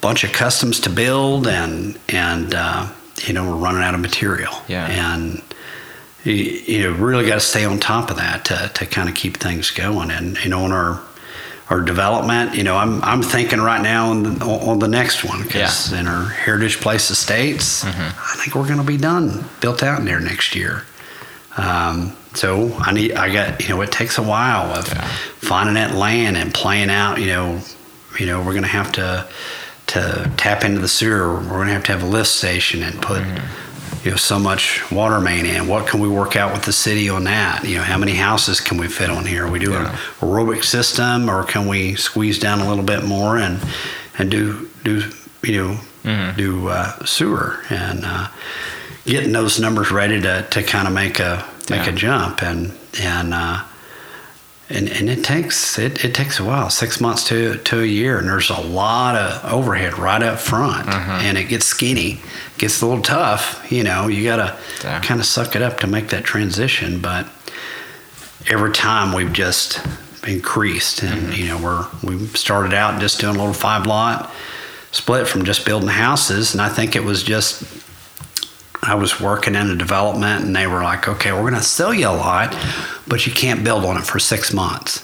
bunch 0.00 0.24
of 0.24 0.32
customs 0.32 0.80
to 0.80 0.90
build 0.90 1.46
and 1.46 1.98
and 2.08 2.54
uh, 2.54 2.88
you 3.26 3.32
know 3.34 3.44
we're 3.48 3.56
running 3.62 3.82
out 3.82 3.94
of 3.94 4.00
material 4.00 4.52
Yeah. 4.68 4.86
and 4.86 5.42
you, 6.24 6.34
you 6.34 6.82
know 6.84 6.92
really 6.96 7.26
got 7.26 7.34
to 7.34 7.40
stay 7.40 7.64
on 7.64 7.78
top 7.78 8.10
of 8.10 8.16
that 8.16 8.44
to, 8.46 8.70
to 8.74 8.86
kind 8.86 9.08
of 9.08 9.14
keep 9.14 9.36
things 9.36 9.70
going 9.70 10.10
and 10.10 10.36
you 10.42 10.50
know 10.50 10.64
on 10.64 10.72
our 10.72 11.00
our 11.70 11.80
development 11.80 12.54
you 12.54 12.62
know 12.64 12.76
I'm 12.76 13.02
I'm 13.02 13.22
thinking 13.22 13.60
right 13.60 13.80
now 13.82 14.10
on 14.10 14.22
the, 14.38 14.44
on 14.44 14.78
the 14.78 14.88
next 14.88 15.24
one 15.24 15.42
because 15.42 15.92
in 15.92 16.06
our 16.06 16.24
Heritage 16.28 16.80
Place 16.80 17.10
Estates 17.10 17.84
I 17.84 18.34
think 18.42 18.54
we're 18.54 18.66
going 18.66 18.78
to 18.80 18.84
be 18.84 18.98
done 18.98 19.44
built 19.60 19.82
out 19.82 19.98
in 20.00 20.04
there 20.04 20.20
next 20.20 20.54
year 20.54 20.84
um, 21.56 22.14
so 22.34 22.74
I 22.78 22.92
need 22.92 23.12
I 23.14 23.32
got 23.32 23.60
you 23.62 23.68
know 23.70 23.80
it 23.82 23.92
takes 23.92 24.18
a 24.18 24.22
while 24.22 24.72
of 24.72 24.86
Yeah. 24.88 25.06
finding 25.38 25.74
that 25.74 25.94
land 25.94 26.36
and 26.36 26.52
playing 26.52 26.90
out 26.90 27.18
you 27.20 27.26
know 27.28 27.60
you 28.18 28.26
know 28.26 28.38
we're 28.38 28.52
going 28.52 28.62
to 28.62 28.68
have 28.68 28.92
to 28.92 29.26
to 29.88 30.30
tap 30.36 30.64
into 30.64 30.80
the 30.80 30.88
sewer 30.88 31.34
we're 31.34 31.48
going 31.48 31.68
to 31.68 31.74
have 31.74 31.84
to 31.84 31.92
have 31.92 32.02
a 32.02 32.06
lift 32.06 32.30
station 32.30 32.82
and 32.82 33.00
put 33.02 33.22
you 34.04 34.10
know 34.10 34.16
so 34.16 34.38
much 34.38 34.90
water 34.90 35.20
main 35.20 35.46
in 35.46 35.66
what 35.68 35.86
can 35.86 36.00
we 36.00 36.08
work 36.08 36.36
out 36.36 36.52
with 36.52 36.64
the 36.64 36.72
city 36.72 37.08
on 37.08 37.24
that 37.24 37.64
you 37.64 37.76
know 37.76 37.82
how 37.82 37.96
many 37.98 38.14
houses 38.14 38.60
can 38.60 38.76
we 38.78 38.86
fit 38.88 39.10
on 39.10 39.24
here 39.24 39.46
we 39.48 39.58
do 39.58 39.72
Yeah. 39.72 39.92
a 40.20 40.24
aerobic 40.24 40.64
system 40.64 41.28
or 41.28 41.44
can 41.44 41.66
we 41.68 41.94
squeeze 41.96 42.38
down 42.38 42.60
a 42.60 42.68
little 42.68 42.84
bit 42.84 43.04
more 43.04 43.38
and 43.38 43.60
and 44.18 44.30
do 44.30 44.68
do 44.84 45.02
you 45.42 45.56
know 45.62 45.78
Mhm. 46.04 46.36
do 46.36 46.68
uh, 46.68 47.02
sewer 47.06 47.60
and 47.70 48.04
uh, 48.04 48.28
getting 49.06 49.32
those 49.32 49.58
numbers 49.58 49.90
ready 49.90 50.20
to, 50.20 50.42
to 50.50 50.62
kind 50.62 50.86
of 50.86 50.92
make 50.92 51.18
a 51.18 51.42
make 51.70 51.84
Yeah. 51.86 51.92
a 51.92 51.94
jump 51.94 52.42
and 52.42 52.72
and 53.00 53.34
uh, 53.34 53.62
and 54.70 54.88
and 54.88 55.10
it 55.10 55.22
takes 55.24 55.78
it, 55.78 56.04
it 56.04 56.14
takes 56.14 56.38
a 56.40 56.44
while 56.44 56.70
six 56.70 57.00
months 57.00 57.24
to 57.28 57.58
to 57.58 57.80
a 57.82 57.86
year 57.86 58.18
and 58.18 58.28
there's 58.28 58.50
a 58.50 58.60
lot 58.60 59.14
of 59.14 59.52
overhead 59.52 59.98
right 59.98 60.22
up 60.22 60.38
front 60.38 60.88
and 60.88 61.36
it 61.36 61.44
gets 61.44 61.66
skinny 61.66 62.20
gets 62.58 62.80
a 62.80 62.86
little 62.86 63.02
tough 63.02 63.70
you 63.70 63.82
know 63.84 64.08
you 64.08 64.24
gotta 64.24 64.56
Yeah. 64.82 65.00
kind 65.00 65.20
of 65.20 65.26
suck 65.26 65.54
it 65.54 65.60
up 65.62 65.80
to 65.80 65.86
make 65.86 66.08
that 66.08 66.24
transition 66.24 67.00
but 67.00 67.28
every 68.48 68.72
time 68.72 69.12
we've 69.14 69.32
just 69.32 69.80
increased 70.26 71.02
and 71.02 71.36
you 71.36 71.46
know 71.46 71.58
we're 71.58 71.86
we 72.02 72.26
started 72.28 72.72
out 72.72 72.98
just 73.00 73.20
doing 73.20 73.36
a 73.36 73.38
little 73.38 73.52
five 73.54 73.84
lot 73.86 74.32
split 74.92 75.26
from 75.28 75.44
just 75.44 75.66
building 75.66 75.88
houses 75.90 76.52
and 76.54 76.62
i 76.62 76.68
think 76.70 76.96
it 76.96 77.04
was 77.04 77.22
just 77.22 77.62
I 78.86 78.94
was 78.94 79.20
working 79.20 79.54
in 79.54 79.70
a 79.70 79.76
development, 79.76 80.44
and 80.44 80.54
they 80.54 80.66
were 80.66 80.82
like, 80.82 81.08
"Okay, 81.08 81.32
we're 81.32 81.40
going 81.50 81.54
to 81.54 81.62
sell 81.62 81.92
you 81.94 82.08
a 82.08 82.10
lot, 82.16 82.56
but 83.08 83.26
you 83.26 83.32
can't 83.32 83.64
build 83.64 83.84
on 83.84 83.96
it 83.96 84.04
for 84.04 84.18
six 84.18 84.52
months." 84.52 85.02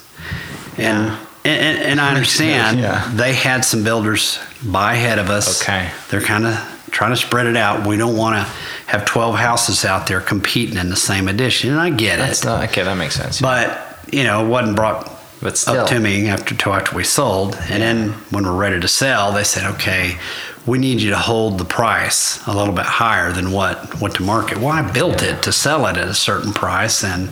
And 0.77 1.07
Yeah. 1.09 1.17
and, 1.45 1.79
and 1.79 2.01
I 2.01 2.09
understand 2.11 2.81
Yeah. 2.81 3.11
they 3.15 3.33
had 3.35 3.65
some 3.65 3.83
builders 3.83 4.39
buy 4.63 4.95
ahead 4.95 5.19
of 5.19 5.31
us. 5.31 5.63
Okay. 5.63 5.89
they're 6.11 6.21
kind 6.21 6.47
of 6.47 6.59
trying 6.91 7.11
to 7.13 7.17
spread 7.17 7.47
it 7.47 7.57
out. 7.57 7.87
We 7.87 7.97
don't 7.97 8.17
want 8.17 8.37
to 8.37 8.47
have 8.87 9.05
twelve 9.05 9.37
houses 9.39 9.85
out 9.85 10.07
there 10.07 10.21
competing 10.21 10.77
in 10.77 10.91
the 10.91 10.97
same 10.97 11.29
edition. 11.29 11.71
and 11.71 11.81
I 11.81 11.91
get 11.91 12.19
That's 12.19 12.43
it. 12.43 12.47
not 12.47 12.65
okay. 12.65 12.83
That 12.83 12.97
makes 12.97 13.15
sense. 13.15 13.41
But 13.41 13.87
you 14.13 14.25
know, 14.25 14.45
it 14.45 14.49
wasn't 14.49 14.77
brought 14.77 15.09
But 15.41 15.57
still. 15.57 15.81
up 15.81 15.89
to 15.89 15.99
me 16.01 16.29
after 16.29 16.55
after 16.71 16.95
we 16.97 17.05
sold, 17.05 17.57
and 17.71 17.83
then 17.83 18.09
when 18.31 18.45
we're 18.45 18.53
ready 18.67 18.79
to 18.81 18.89
sell, 18.89 19.33
they 19.33 19.45
said, 19.45 19.65
"Okay, 19.75 20.19
we 20.67 20.79
need 20.79 21.01
you 21.01 21.11
to 21.11 21.17
hold 21.19 21.59
the 21.59 21.65
price 21.65 22.41
a 22.47 22.55
little 22.55 22.75
bit 22.75 22.87
higher 22.87 23.33
than 23.33 23.51
what 23.53 24.01
what 24.01 24.15
to 24.17 24.23
market." 24.23 24.59
Well, 24.59 24.69
I 24.73 24.83
built 24.83 25.23
it 25.23 25.43
to 25.43 25.53
sell 25.53 25.87
it 25.87 25.97
at 25.97 26.09
a 26.09 26.15
certain 26.15 26.53
price, 26.53 27.03
and 27.05 27.31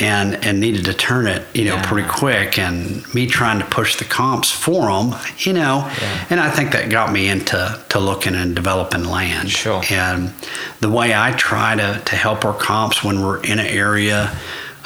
and 0.00 0.44
and 0.44 0.58
needed 0.58 0.84
to 0.86 0.92
turn 0.92 1.28
it, 1.28 1.46
you 1.54 1.64
know, 1.66 1.76
Yeah. 1.76 1.86
pretty 1.86 2.08
quick. 2.08 2.58
And 2.58 3.04
me 3.14 3.26
trying 3.28 3.60
to 3.60 3.64
push 3.64 3.94
the 3.94 4.04
comps 4.04 4.50
for 4.50 4.86
them, 4.90 5.14
you 5.38 5.52
know, 5.52 5.88
Yeah. 6.02 6.08
and 6.30 6.40
I 6.40 6.50
think 6.50 6.72
that 6.72 6.88
got 6.88 7.12
me 7.12 7.28
into 7.28 7.78
to 7.90 7.98
looking 8.00 8.34
and 8.34 8.56
developing 8.56 9.04
land. 9.04 9.52
Sure. 9.52 9.82
And 9.90 10.32
the 10.80 10.88
way 10.90 11.14
I 11.14 11.30
try 11.30 11.76
to, 11.76 12.00
to 12.04 12.16
help 12.16 12.44
our 12.44 12.54
comps 12.54 13.04
when 13.04 13.22
we're 13.22 13.38
in 13.44 13.60
an 13.60 13.66
area 13.68 14.32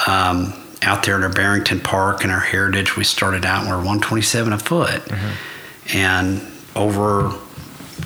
um, 0.07 0.53
out 0.83 1.05
there 1.05 1.17
in 1.17 1.23
our 1.23 1.31
Barrington 1.31 1.81
Park 1.81 2.23
and 2.23 2.31
our 2.31 2.41
Heritage, 2.41 2.95
we 2.95 3.03
started 3.03 3.47
out 3.47 3.63
and 3.63 3.71
we're 3.71 3.77
127 3.79 4.53
a 4.53 4.59
foot. 4.59 5.01
And 5.95 6.43
over 6.79 7.35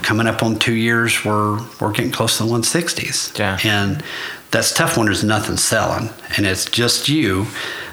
coming 0.02 0.26
up 0.26 0.42
on 0.42 0.58
two 0.58 0.74
years, 0.74 1.24
we're, 1.24 1.60
we're 1.80 1.92
getting 1.92 2.10
close 2.10 2.38
to 2.38 2.44
the 2.44 2.50
160s. 2.50 3.38
Yeah. 3.38 3.58
And 3.64 4.02
that's 4.50 4.72
tough 4.74 4.96
when 4.96 5.06
there's 5.06 5.24
nothing 5.24 5.56
selling 5.56 6.10
and 6.36 6.46
it's 6.46 6.64
just 6.64 7.08
you. 7.08 7.46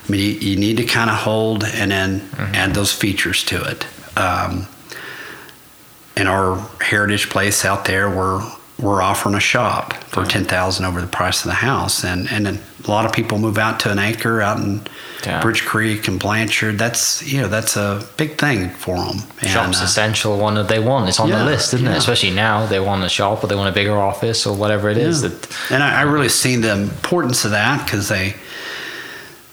I 0.08 0.12
mean, 0.12 0.22
you, 0.22 0.50
you 0.50 0.56
need 0.58 0.78
to 0.78 0.86
kind 0.86 1.10
of 1.10 1.18
hold 1.18 1.64
and 1.64 1.92
then 1.92 2.28
add 2.38 2.74
those 2.74 2.92
features 2.92 3.44
to 3.46 3.64
it. 3.64 3.86
Um, 4.18 4.68
in 6.18 6.28
our 6.28 6.58
heritage 6.82 7.30
place 7.30 7.64
out 7.64 7.86
there, 7.86 8.10
we're 8.10 8.44
we're 8.78 9.02
offering 9.02 9.36
a 9.36 9.40
shop 9.40 9.94
for 10.06 10.26
ten 10.26 10.44
thousand 10.44 10.86
over 10.86 11.00
the 11.00 11.08
price 11.08 11.46
of 11.46 11.46
the 11.46 11.56
house, 11.56 12.04
and 12.04 12.30
and 12.30 12.46
then 12.46 12.60
a 12.84 12.92
lot 12.92 13.06
of 13.06 13.14
people 13.14 13.38
move 13.38 13.58
out 13.58 13.80
to 13.82 13.92
an 13.92 14.00
acre 14.00 14.42
out 14.42 14.60
in 14.60 14.82
Yeah. 15.26 15.42
Bridge 15.42 15.66
Creek 15.66 16.08
and 16.08 16.18
Blanchard. 16.20 16.78
That's 16.78 17.22
you 17.30 17.42
know 17.42 17.48
that's 17.50 17.76
a 17.76 18.08
big 18.18 18.38
thing 18.38 18.70
for 18.70 18.96
them. 18.96 19.18
Shop's 19.42 19.82
uh, 19.82 19.84
essential 19.84 20.38
one 20.38 20.56
that 20.56 20.68
they 20.70 20.80
want. 20.80 21.10
It's 21.10 21.20
on 21.20 21.28
yeah, 21.28 21.40
the 21.40 21.46
list, 21.46 21.74
isn't 21.74 21.86
it? 21.88 21.98
Especially 21.98 22.32
now, 22.32 22.66
they 22.66 22.80
want 22.80 23.04
a 23.04 23.10
shop 23.10 23.44
or 23.44 23.48
they 23.48 23.56
want 23.56 23.70
a 23.70 23.74
bigger 23.74 23.98
office 23.98 24.46
or 24.48 24.56
whatever 24.56 24.90
it 24.90 24.98
is. 24.98 25.22
Yeah. 25.22 25.30
That 25.30 25.58
and 25.72 25.84
I, 25.84 26.00
I 26.00 26.02
really 26.04 26.30
seen 26.30 26.62
the 26.62 26.72
importance 26.72 27.44
of 27.44 27.52
that 27.52 27.84
because 27.86 28.08
they 28.08 28.36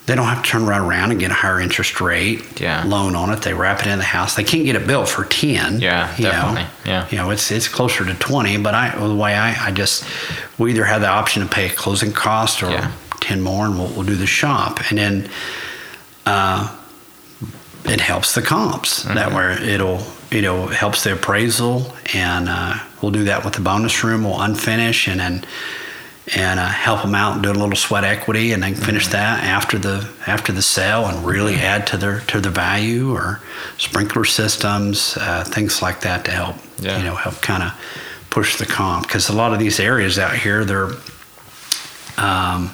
they 0.07 0.15
don't 0.15 0.27
have 0.27 0.45
to 0.45 0.49
turn 0.49 0.67
right 0.67 0.81
around 0.81 1.11
and 1.11 1.19
get 1.19 1.33
a 1.33 1.35
higher 1.35 1.61
interest 1.61 2.01
rate 2.01 2.61
Yeah. 2.61 2.85
loan 2.87 3.17
on 3.17 3.31
it. 3.31 3.43
They 3.43 3.53
wrap 3.53 3.81
it 3.81 3.89
in 3.89 3.99
the 3.99 4.05
house. 4.05 4.37
They 4.37 4.45
can't 4.45 4.65
get 4.65 4.77
it 4.77 4.87
built 4.87 5.09
for 5.09 5.25
ten. 5.25 5.81
Yeah, 5.81 6.15
you 6.17 6.25
know. 6.25 6.31
definitely. 6.31 6.67
Yeah. 6.85 7.09
you 7.11 7.17
know 7.19 7.31
it's 7.31 7.51
it's 7.51 7.67
closer 7.67 8.05
to 8.05 8.15
twenty. 8.15 8.57
But 8.57 8.75
I 8.75 8.97
the 8.97 9.15
way 9.17 9.35
I, 9.35 9.67
I 9.67 9.73
just 9.73 10.05
we 10.59 10.71
either 10.71 10.85
have 10.85 11.01
the 11.01 11.09
option 11.09 11.43
to 11.43 11.49
pay 11.49 11.67
a 11.67 11.71
closing 11.71 12.13
cost 12.13 12.63
or 12.63 12.71
Yeah. 12.71 12.93
Ten 13.27 13.41
more, 13.41 13.67
and 13.67 13.79
we'll, 13.79 13.89
we'll 13.95 14.07
do 14.07 14.15
the 14.17 14.27
shop, 14.27 14.81
and 14.91 14.99
then 14.99 15.29
uh, 16.27 16.77
it 17.85 18.01
helps 18.01 18.35
the 18.35 18.43
comps 18.43 19.03
that 19.05 19.29
Mm-hmm. 19.31 19.37
way 19.37 19.75
it'll 19.75 20.03
you 20.31 20.43
know 20.43 20.67
helps 20.67 21.05
the 21.05 21.13
appraisal 21.13 21.93
and 22.15 22.49
uh, 22.49 22.75
we'll 23.01 23.13
do 23.13 23.25
that 23.25 23.45
with 23.45 23.55
the 23.55 23.61
bonus 23.61 24.03
room 24.03 24.25
we'll 24.25 24.35
unfinish 24.49 25.07
and 25.07 25.21
then 25.21 25.45
and 26.35 26.59
uh, 26.59 26.67
help 26.67 27.03
them 27.03 27.15
out 27.15 27.35
and 27.35 27.43
do 27.45 27.51
a 27.53 27.55
little 27.63 27.77
sweat 27.77 28.03
equity 28.03 28.53
and 28.53 28.61
then 28.65 28.75
finish 28.75 29.05
Mm-hmm. 29.05 29.13
that 29.13 29.45
after 29.45 29.79
the 29.79 30.09
after 30.27 30.53
the 30.53 30.63
sale 30.63 31.07
and 31.07 31.25
really 31.25 31.55
add 31.55 31.87
to 31.87 31.97
their 31.97 32.21
to 32.27 32.41
their 32.41 32.51
value 32.51 33.13
or 33.13 33.41
sprinkler 33.79 34.25
systems 34.25 35.17
uh, 35.21 35.45
things 35.45 35.81
like 35.81 36.01
that 36.01 36.25
to 36.25 36.33
help 36.33 36.57
Yeah. 36.81 36.99
you 36.99 37.05
know 37.05 37.15
help 37.15 37.41
kind 37.41 37.63
of 37.63 37.71
push 38.31 38.57
the 38.59 38.67
comp 38.67 39.07
because 39.07 39.29
a 39.29 39.33
lot 39.43 39.53
of 39.53 39.61
these 39.61 39.79
areas 39.79 40.19
out 40.19 40.35
here 40.35 40.65
they're 40.65 40.91
um, 42.19 42.71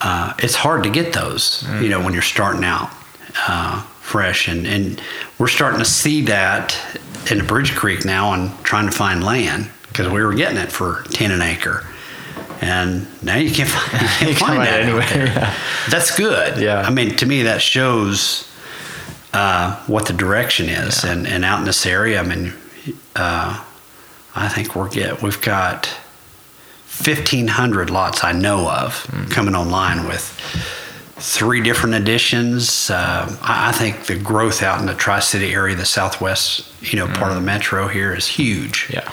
uh, 0.00 0.34
it's 0.38 0.54
hard 0.54 0.82
to 0.84 0.90
get 0.90 1.12
those, 1.12 1.66
you 1.80 1.88
know, 1.88 2.02
when 2.02 2.12
you're 2.12 2.22
starting 2.22 2.64
out 2.64 2.90
uh, 3.48 3.82
fresh. 4.00 4.48
And, 4.48 4.66
and 4.66 5.02
we're 5.38 5.48
starting 5.48 5.78
to 5.78 5.84
see 5.84 6.22
that 6.22 6.76
in 7.30 7.38
the 7.38 7.44
Bridge 7.44 7.74
Creek 7.74 8.04
now 8.04 8.32
and 8.34 8.56
trying 8.64 8.86
to 8.86 8.92
find 8.92 9.24
land 9.24 9.70
because 9.88 10.08
we 10.08 10.22
were 10.22 10.34
getting 10.34 10.58
it 10.58 10.70
for 10.70 11.02
10 11.10 11.30
an 11.30 11.42
acre. 11.42 11.86
And 12.60 13.06
now 13.22 13.36
you 13.36 13.50
can't 13.50 13.68
find, 13.68 13.92
you 14.02 14.08
can't 14.18 14.30
You 14.30 14.34
find 14.36 14.60
that 14.62 14.80
anywhere. 14.82 15.26
yeah. 15.26 15.54
That's 15.90 16.16
good. 16.16 16.58
Yeah. 16.58 16.80
I 16.80 16.90
mean, 16.90 17.16
to 17.16 17.26
me, 17.26 17.42
that 17.42 17.60
shows 17.62 18.50
uh, 19.32 19.82
what 19.86 20.06
the 20.06 20.12
direction 20.12 20.68
is. 20.68 21.04
And, 21.04 21.26
and 21.26 21.44
out 21.44 21.58
in 21.58 21.64
this 21.64 21.84
area, 21.86 22.20
I 22.20 22.22
mean, 22.22 22.52
uh, 23.14 23.62
I 24.34 24.48
think 24.48 24.76
we're 24.76 24.88
get 24.90 25.22
we've 25.22 25.40
got 25.40 25.88
1,500 27.04 27.90
lots 27.90 28.24
I 28.24 28.32
know 28.32 28.70
of 28.70 29.06
coming 29.30 29.54
online 29.54 30.06
with 30.06 30.24
three 31.18 31.60
different 31.62 31.94
additions. 31.94 32.90
Uh, 32.90 33.36
I, 33.42 33.72
think 33.72 34.06
the 34.06 34.18
growth 34.18 34.62
out 34.62 34.80
in 34.80 34.86
the 34.86 34.94
Tri 34.94 35.20
City 35.20 35.52
area, 35.52 35.74
the 35.74 35.84
southwest, 35.84 36.70
you 36.82 36.98
know, 36.98 37.06
part 37.06 37.30
of 37.30 37.36
the 37.36 37.42
metro 37.42 37.88
here 37.88 38.14
is 38.14 38.26
huge. 38.26 38.88
Yeah. 38.92 39.10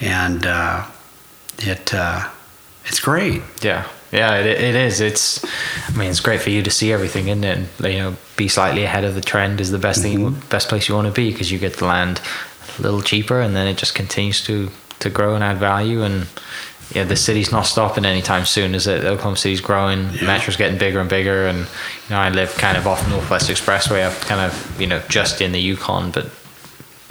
And 0.00 0.46
uh, 0.46 0.86
it 1.58 1.92
uh, 1.94 2.28
it's 2.86 3.00
great. 3.00 3.42
Yeah, 3.62 3.88
yeah, 4.12 4.36
it, 4.38 4.46
it 4.46 4.74
is. 4.74 5.00
It's, 5.00 5.44
I 5.88 5.96
mean, 5.96 6.10
it's 6.10 6.20
great 6.20 6.40
for 6.40 6.50
you 6.50 6.62
to 6.62 6.70
see 6.70 6.92
everything, 6.92 7.28
isn't 7.28 7.44
it? 7.44 7.58
And, 7.58 7.92
you 7.92 7.98
know, 7.98 8.16
be 8.36 8.48
slightly 8.48 8.84
ahead 8.84 9.04
of 9.04 9.14
the 9.14 9.20
trend 9.20 9.60
is 9.60 9.70
the 9.70 9.78
best 9.78 10.02
thing, 10.02 10.18
Mm-hmm. 10.18 10.48
best 10.48 10.68
place 10.68 10.88
you 10.88 10.94
want 10.94 11.06
to 11.06 11.12
be 11.12 11.30
because 11.30 11.52
you 11.52 11.58
get 11.58 11.76
the 11.76 11.84
land 11.84 12.20
a 12.78 12.82
little 12.82 13.02
cheaper, 13.02 13.40
and 13.40 13.54
then 13.54 13.66
it 13.66 13.76
just 13.76 13.94
continues 13.94 14.44
to 14.44 14.70
to 15.00 15.08
grow 15.08 15.34
and 15.34 15.42
add 15.42 15.58
value. 15.58 16.02
And 16.02 16.26
yeah, 16.92 17.04
the 17.04 17.16
city's 17.16 17.52
not 17.52 17.62
stopping 17.66 18.04
anytime 18.04 18.44
soon, 18.46 18.74
is 18.74 18.86
it? 18.86 19.04
Oklahoma 19.04 19.36
City's 19.36 19.60
growing, 19.60 20.10
Yeah. 20.14 20.24
Metro's 20.26 20.56
getting 20.56 20.78
bigger 20.78 21.00
and 21.00 21.08
bigger, 21.08 21.46
and 21.46 21.58
you 21.60 21.64
know, 22.10 22.18
I 22.18 22.30
live 22.30 22.54
kind 22.56 22.76
of 22.76 22.86
off 22.86 23.08
Northwest 23.08 23.48
Expressway. 23.50 24.06
I'm 24.08 24.14
kind 24.26 24.40
of 24.40 24.80
you 24.80 24.86
know 24.86 25.00
just 25.08 25.40
in 25.40 25.52
the 25.52 25.60
Yukon, 25.60 26.10
but 26.10 26.26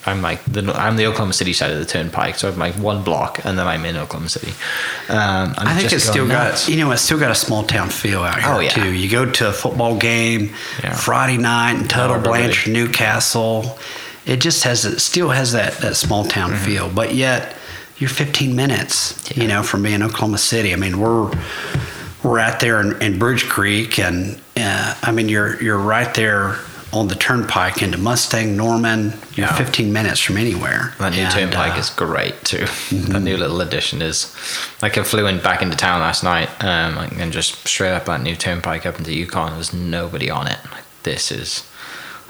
I'm 0.06 0.22
like 0.22 0.44
the 0.46 0.62
I'm 0.74 0.96
the 0.96 1.06
Oklahoma 1.08 1.34
City 1.34 1.54
side 1.54 1.72
of 1.72 1.80
the 1.80 1.86
turnpike, 1.86 2.36
so 2.36 2.50
I'm 2.50 2.58
like 2.58 2.76
one 2.76 3.04
block, 3.04 3.40
and 3.46 3.58
then 3.60 3.68
I'm 3.68 3.86
in 3.86 3.96
Oklahoma 3.98 4.30
City. 4.30 4.52
Um, 5.10 5.54
I'm 5.58 5.68
I 5.68 5.76
think 5.78 5.90
just 5.90 5.96
it's 5.96 6.04
still 6.06 6.28
going 6.28 6.30
got 6.52 6.68
you 6.68 6.78
know 6.78 6.92
it's 6.92 7.02
still 7.02 7.20
got 7.20 7.32
a 7.32 7.36
small 7.36 7.64
town 7.64 7.90
feel 7.90 8.24
out 8.24 8.40
here 8.42 8.52
Oh, 8.54 8.60
yeah. 8.60 8.70
too. 8.70 8.92
You 8.94 9.10
go 9.10 9.30
to 9.30 9.50
a 9.50 9.54
football 9.54 9.98
game 9.98 10.54
Yeah. 10.84 10.94
Friday 10.96 11.38
night 11.38 11.74
in 11.80 11.88
Tuttle, 11.88 12.16
Everybody. 12.18 12.44
Blanchard, 12.44 12.74
Newcastle. 12.74 13.78
It 14.26 14.38
just 14.42 14.64
has 14.64 14.86
it 14.86 15.00
still 15.00 15.30
has 15.30 15.52
that 15.54 15.78
that 15.80 15.96
small 15.96 16.24
town 16.26 16.52
Mm-hmm. 16.52 16.66
feel, 16.66 16.90
but 16.90 17.14
yet 17.16 17.56
you're 18.00 18.10
15 18.10 18.56
minutes, 18.56 19.36
you 19.36 19.48
know, 19.48 19.62
from 19.64 19.84
being 19.84 20.02
Oklahoma 20.02 20.38
City. 20.38 20.74
I 20.74 20.78
mean, 20.78 21.00
we're 21.00 21.32
we're 22.24 22.40
out 22.40 22.60
there 22.60 22.82
in, 22.82 23.02
in 23.02 23.20
Bridge 23.20 23.48
Creek, 23.48 24.00
and 24.00 24.40
uh, 24.58 24.96
I 25.02 25.12
mean, 25.12 25.30
you're 25.30 25.62
you're 25.62 25.78
right 25.78 26.14
there 26.16 26.58
on 26.92 27.08
the 27.08 27.16
turnpike 27.16 27.84
into 27.84 27.98
Mustang, 28.00 28.58
Norman. 28.58 29.14
You're 29.36 29.46
Yeah. 29.46 29.56
15 29.56 29.94
minutes 29.94 30.20
from 30.20 30.38
anywhere. 30.38 30.96
That 30.98 31.12
new 31.14 31.20
And, 31.22 31.32
turnpike 31.32 31.76
uh, 31.76 31.80
is 31.80 31.90
great 31.92 32.44
too. 32.44 32.66
That 33.12 33.22
new 33.22 33.38
little 33.38 33.62
addition 33.62 34.02
is. 34.02 34.36
Like 34.82 34.98
I 34.98 35.04
flew 35.04 35.28
in 35.28 35.40
back 35.40 35.62
into 35.62 35.78
town 35.78 36.02
last 36.02 36.24
night, 36.24 36.50
um, 36.64 36.98
and 37.20 37.32
just 37.32 37.68
straight 37.68 37.92
up 37.92 38.06
that 38.06 38.22
new 38.22 38.36
turnpike 38.36 38.86
up 38.86 38.98
into 38.98 39.14
Yukon. 39.14 39.54
There's 39.54 39.72
nobody 39.74 40.30
on 40.30 40.48
it. 40.48 40.58
Like 40.72 40.84
this 41.04 41.32
is. 41.32 41.69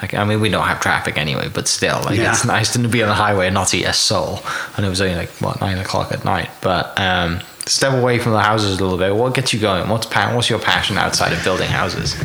Like 0.01 0.13
I 0.13 0.23
mean, 0.23 0.39
we 0.41 0.49
don't 0.49 0.65
have 0.65 0.79
traffic 0.79 1.17
anyway, 1.17 1.49
but 1.53 1.67
still, 1.67 2.01
like 2.05 2.17
Yeah. 2.17 2.31
it's 2.31 2.45
nice 2.45 2.71
to 2.73 2.79
be 2.87 3.01
on 3.03 3.09
the 3.09 3.15
highway 3.15 3.47
and 3.47 3.53
not 3.53 3.69
see 3.69 3.83
a 3.83 3.93
soul. 3.93 4.39
And 4.77 4.85
it 4.85 4.89
was 4.89 5.01
only 5.01 5.15
like 5.15 5.29
what 5.41 5.59
nine 5.61 5.77
o'clock 5.77 6.11
at 6.11 6.23
night. 6.23 6.49
But 6.61 6.97
um, 6.99 7.41
step 7.65 7.93
away 7.93 8.17
from 8.19 8.31
the 8.31 8.39
houses 8.41 8.79
a 8.79 8.83
little 8.83 8.97
bit. 8.97 9.13
What 9.15 9.33
gets 9.35 9.51
you 9.53 9.59
going? 9.59 9.89
What's 9.89 10.05
pa- 10.05 10.33
What's 10.33 10.49
your 10.49 10.59
passion 10.59 10.97
outside 10.97 11.33
of 11.33 11.43
building 11.43 11.67
houses? 11.69 12.15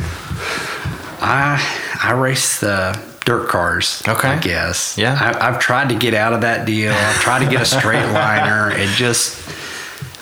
I 1.21 1.59
I 2.03 2.11
race 2.13 2.59
the 2.59 2.97
dirt 3.25 3.49
cars. 3.49 4.03
Okay. 4.07 4.27
I 4.29 4.39
guess. 4.39 4.97
Yeah. 4.97 5.17
I, 5.19 5.47
I've 5.47 5.59
tried 5.59 5.89
to 5.89 5.95
get 5.95 6.13
out 6.13 6.33
of 6.33 6.41
that 6.41 6.65
deal. 6.65 6.93
I've 6.93 7.15
tried 7.21 7.43
to 7.43 7.49
get 7.49 7.61
a 7.61 7.65
straight 7.65 8.05
liner. 8.13 8.71
It 8.71 8.87
just. 8.95 9.41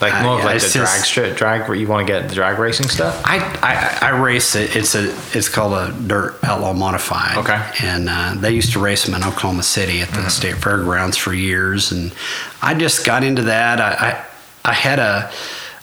Like 0.04 0.14
Uh, 0.14 0.24
more 0.24 0.34
of 0.34 0.40
yeah, 0.40 0.46
like 0.46 0.62
the 0.62 0.70
drag 0.70 1.04
strip, 1.06 1.38
drag 1.38 1.68
where 1.68 1.78
you 1.78 1.88
want 1.88 2.06
to 2.06 2.14
get 2.14 2.28
the 2.30 2.36
drag 2.36 2.60
racing 2.60 2.90
stuff. 2.90 3.22
I, 3.26 3.38
I, 3.64 4.08
I 4.08 4.20
race 4.22 4.56
it. 4.56 4.76
It's 4.76 4.96
a 4.96 5.06
it's 5.38 5.50
called 5.50 5.74
a 5.74 5.94
dirt 6.08 6.36
outlaw 6.44 6.74
modified. 6.74 7.38
Okay. 7.38 7.54
Mm-hmm. 7.54 7.86
And 7.86 8.10
uh, 8.10 8.34
they 8.42 8.52
used 8.52 8.74
to 8.74 8.80
race 8.80 9.06
them 9.06 9.16
in 9.16 9.24
Oklahoma 9.24 9.64
City 9.64 10.02
at 10.02 10.10
the 10.10 10.30
state 10.30 10.56
fairgrounds 10.58 11.16
for 11.18 11.34
years, 11.34 11.92
and 11.92 12.14
I 12.62 12.74
just 12.74 13.06
got 13.06 13.24
into 13.24 13.44
that. 13.44 13.80
I 13.80 13.92
I, 14.10 14.72
I 14.72 14.74
had 14.74 15.00
a 15.00 15.32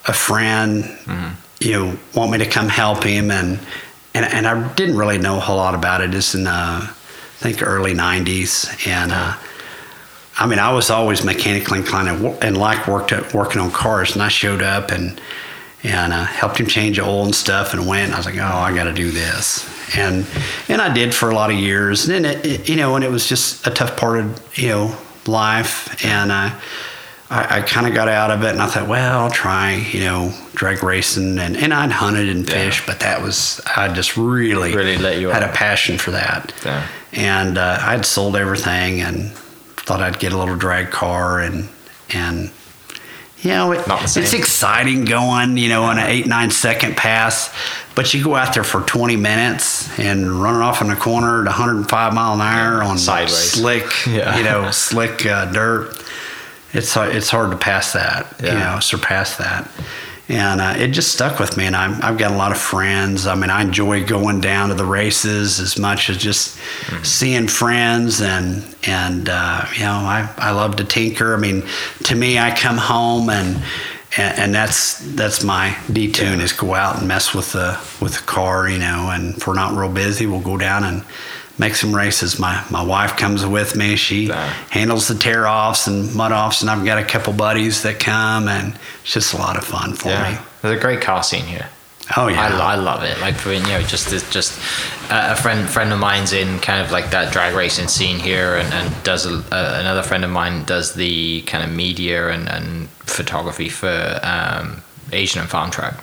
a 0.07 0.13
friend, 0.13 0.85
Mm-hmm. 0.85 1.29
you 1.61 1.73
know, 1.73 1.99
want 2.15 2.31
me 2.31 2.39
to 2.39 2.47
come 2.47 2.69
help 2.69 3.03
him, 3.05 3.31
and 3.31 3.59
and 4.15 4.25
and 4.27 4.47
I 4.47 4.73
didn't 4.75 4.97
really 4.99 5.19
know 5.19 5.37
a 5.39 5.41
whole 5.41 5.57
lot 5.57 5.75
about 5.75 6.01
it. 6.03 6.15
It's 6.15 6.35
in 6.35 6.47
uh, 6.47 6.81
I 6.83 7.43
think 7.43 7.63
early 7.63 7.95
'90s, 7.95 8.87
and. 8.87 9.13
Uh, 9.13 9.35
I 10.41 10.47
mean, 10.47 10.59
I 10.59 10.73
was 10.73 10.89
always 10.91 11.23
mechanically 11.25 11.79
inclined 11.81 12.09
and, 12.09 12.43
and 12.43 12.57
like 12.57 12.89
worked 12.89 13.13
at, 13.13 13.35
working 13.35 13.61
on 13.61 13.71
cars, 13.71 14.13
and 14.15 14.23
I 14.23 14.29
showed 14.29 14.63
up 14.63 14.91
and 14.91 15.21
and 15.83 16.13
uh, 16.13 16.25
helped 16.25 16.59
him 16.59 16.67
change 16.67 16.99
oil 16.99 17.25
and 17.25 17.35
stuff, 17.35 17.73
and 17.73 17.87
went. 17.87 18.05
And 18.07 18.15
I 18.15 18.17
was 18.19 18.27
like, 18.27 18.37
oh, 18.37 18.43
I 18.69 18.75
got 18.75 18.85
to 18.85 18.93
do 18.93 19.11
this, 19.11 19.67
and 19.97 20.27
and 20.69 20.81
I 20.81 20.93
did 20.93 21.15
for 21.15 21.31
a 21.31 21.35
lot 21.35 21.51
of 21.51 21.57
years, 21.57 22.09
and 22.09 22.25
then 22.25 22.37
it, 22.37 22.45
it, 22.47 22.69
you 22.69 22.77
know, 22.77 22.97
and 22.97 23.05
it 23.05 23.11
was 23.11 23.27
just 23.29 23.67
a 23.67 23.71
tough 23.71 23.97
part 23.97 24.19
of 24.21 24.59
you 24.59 24.69
know 24.69 24.97
life, 25.27 26.03
and 26.05 26.33
uh, 26.33 26.51
I, 27.31 27.59
I 27.59 27.61
kind 27.63 27.87
of 27.87 27.93
got 27.95 28.09
out 28.09 28.31
of 28.31 28.43
it, 28.43 28.51
and 28.51 28.61
I 28.61 28.67
thought, 28.67 28.89
well, 28.89 29.21
I'll 29.25 29.31
try, 29.31 29.75
you 29.93 30.01
know, 30.01 30.35
drag 30.55 30.83
racing, 30.83 31.39
and, 31.39 31.57
and 31.57 31.73
I'd 31.73 31.93
hunted 31.93 32.29
and 32.29 32.49
Yeah. 32.49 32.55
fished, 32.65 32.87
but 32.87 33.01
that 33.01 33.23
was 33.23 33.61
I 33.77 33.89
just 33.93 34.17
really 34.17 34.75
Really 34.75 34.97
lit 34.97 35.21
you 35.21 35.29
had 35.29 35.43
a 35.43 35.53
passion 35.53 35.99
for 35.99 36.11
that, 36.13 36.53
Yeah. 36.65 36.87
and 37.13 37.57
uh, 37.59 37.79
I'd 37.83 38.05
sold 38.07 38.37
everything 38.37 39.01
and 39.03 39.31
thought 39.91 40.03
I'd 40.03 40.21
get 40.21 40.33
a 40.33 40.39
little 40.39 40.55
drag 40.55 40.93
car 40.93 41.41
and 41.41 41.69
and 42.11 42.53
you 43.41 43.51
know 43.51 43.73
it, 43.73 43.83
it's 43.89 44.35
exciting 44.35 45.05
going 45.05 45.57
you 45.57 45.69
know 45.69 45.83
on 45.83 45.99
an 45.99 46.07
eight 46.07 46.29
nine 46.29 46.53
second 46.53 46.97
pass, 46.97 47.53
but 47.97 48.15
you 48.15 48.23
go 48.23 48.37
out 48.37 48.55
there 48.55 48.63
for 48.63 48.83
20 48.83 49.17
minutes 49.17 49.99
and 49.99 50.31
running 50.41 50.63
off 50.63 50.81
in 50.81 50.87
the 50.87 50.95
corner 50.95 51.41
at 51.41 51.47
105 51.47 52.15
mile 52.15 52.35
an 52.35 52.41
hour 52.41 52.85
on 52.85 52.99
Sideways. 52.99 53.51
slick 53.51 54.07
Yeah. 54.07 54.39
you 54.39 54.45
know 54.45 54.71
slick 54.71 55.27
uh, 55.27 55.51
dirt. 55.51 56.01
It's 56.73 56.97
it's 56.97 57.31
hard 57.31 57.51
to 57.51 57.57
pass 57.57 57.93
that 57.95 58.33
you 58.41 58.47
know 58.47 58.79
surpass 58.79 59.39
that. 59.39 59.69
And 60.31 60.61
uh, 60.61 60.75
it 60.77 60.89
just 60.89 61.13
stuck 61.13 61.41
with 61.41 61.57
me, 61.57 61.67
and 61.67 61.75
I'm, 61.75 62.01
I've 62.03 62.17
got 62.17 62.31
a 62.31 62.37
lot 62.37 62.53
of 62.53 62.59
friends. 62.59 63.27
I 63.27 63.35
mean, 63.35 63.51
I 63.51 63.63
enjoy 63.63 64.05
going 64.05 64.41
down 64.41 64.69
to 64.69 64.77
the 64.77 64.85
races 64.85 65.59
as 65.59 65.77
much 65.77 66.09
as 66.09 66.17
just 66.17 66.57
seeing 67.03 67.49
friends, 67.49 68.21
and 68.21 68.65
and 68.87 69.29
uh, 69.29 69.67
you 69.75 69.83
know, 69.83 69.91
I, 69.91 70.33
I 70.39 70.53
love 70.53 70.77
to 70.77 70.85
tinker. 70.85 71.35
I 71.35 71.39
mean, 71.39 71.65
to 72.05 72.15
me, 72.15 72.39
I 72.39 72.55
come 72.55 72.77
home 72.77 73.29
and 73.29 73.61
and, 74.17 74.39
and 74.39 74.55
that's 74.55 74.99
that's 75.15 75.45
my 75.45 75.71
detune 75.87 76.41
is 76.41 76.53
go 76.53 76.75
out 76.75 76.99
and 76.99 77.09
mess 77.09 77.35
with 77.35 77.53
the 77.53 77.79
with 78.01 78.15
the 78.15 78.27
car, 78.27 78.69
you 78.69 78.79
know. 78.79 79.11
And 79.13 79.37
if 79.37 79.47
we're 79.47 79.55
not 79.55 79.77
real 79.77 79.93
busy, 79.93 80.27
we'll 80.27 80.41
go 80.41 80.57
down 80.57 80.85
and 80.85 81.05
make 81.61 81.75
some 81.77 81.95
races. 81.95 82.39
My 82.39 82.65
my 82.71 82.83
wife 82.83 83.17
comes 83.17 83.45
with 83.47 83.77
me. 83.77 83.95
She 83.97 84.27
Yeah. 84.27 84.53
handles 84.71 85.07
the 85.07 85.15
tear 85.15 85.47
offs 85.47 85.87
and 85.87 86.13
mud 86.15 86.33
offs, 86.33 86.63
and 86.63 86.71
I've 86.71 86.85
got 86.85 86.99
a 86.99 87.05
couple 87.05 87.33
buddies 87.35 87.83
that 87.83 88.01
come, 88.01 88.49
and 88.49 88.75
it's 89.05 89.13
just 89.13 89.35
a 89.35 89.37
lot 89.37 89.57
of 89.57 89.65
fun 89.65 89.95
for 89.95 90.09
me. 90.09 90.39
There's 90.63 90.77
a 90.77 90.81
great 90.81 91.01
car 91.03 91.23
scene 91.23 91.45
here. 91.45 91.67
Oh 92.17 92.27
yeah, 92.27 92.43
I, 92.43 92.73
I 92.73 92.75
love 92.75 93.05
it. 93.05 93.21
Like 93.21 93.37
for 93.37 93.53
you 93.53 93.63
know, 93.63 93.83
just 93.83 94.09
just 94.33 94.59
uh, 95.11 95.29
a 95.31 95.37
friend 95.37 95.69
friend 95.69 95.93
of 95.93 96.01
mine's 96.01 96.33
in 96.33 96.59
kind 96.59 96.81
of 96.85 96.91
like 96.91 97.11
that 97.11 97.33
drag 97.33 97.55
racing 97.55 97.89
scene 97.89 98.19
here, 98.19 98.57
and, 98.57 98.73
and 98.75 99.05
does 99.05 99.27
a, 99.27 99.35
uh, 99.55 99.77
another 99.81 100.03
friend 100.03 100.25
of 100.25 100.31
mine 100.31 100.65
does 100.65 100.95
the 100.95 101.43
kind 101.43 101.63
of 101.63 101.71
media 101.71 102.31
and, 102.31 102.49
and 102.49 102.89
photography 103.07 103.69
for 103.69 104.19
um, 104.25 104.83
Asian 105.13 105.41
and 105.41 105.51
Farm 105.51 105.71
Track. 105.71 105.95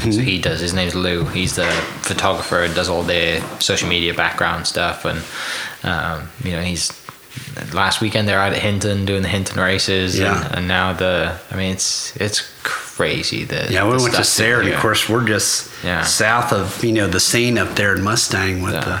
So 0.00 0.20
he 0.20 0.38
does. 0.40 0.60
His 0.60 0.72
name's 0.74 0.94
Lou. 0.94 1.24
He's 1.26 1.56
the 1.56 1.66
photographer 2.02 2.62
and 2.62 2.74
does 2.74 2.88
all 2.88 3.02
their 3.02 3.40
social 3.60 3.88
media 3.88 4.14
background 4.14 4.66
stuff, 4.66 5.04
and 5.04 5.22
um, 5.84 6.28
you 6.44 6.52
know 6.52 6.62
he's. 6.62 6.92
Last 7.72 8.02
weekend 8.02 8.28
they're 8.28 8.38
out 8.38 8.52
at 8.52 8.58
Hinton 8.60 9.06
doing 9.06 9.22
the 9.22 9.28
Hinton 9.28 9.58
races, 9.58 10.18
Yeah. 10.18 10.44
and, 10.46 10.54
and 10.58 10.68
now 10.68 10.92
the. 10.92 11.38
I 11.50 11.56
mean, 11.56 11.72
it's 11.72 12.14
it's 12.16 12.42
crazy. 12.62 13.44
that 13.44 13.70
Yeah, 13.70 13.84
we 13.86 13.96
the 13.96 14.02
went 14.02 14.14
to 14.16 14.24
Sarah, 14.24 14.64
and 14.64 14.74
of 14.74 14.80
course 14.80 15.08
we're 15.08 15.26
just 15.26 15.70
Yeah. 15.82 16.02
south 16.02 16.52
of 16.52 16.84
you 16.84 16.92
know 16.92 17.08
the 17.08 17.20
scene 17.20 17.56
up 17.56 17.74
there 17.74 17.94
in 17.94 18.02
Mustang 18.02 18.60
with 18.62 18.74
Yeah. 18.74 19.00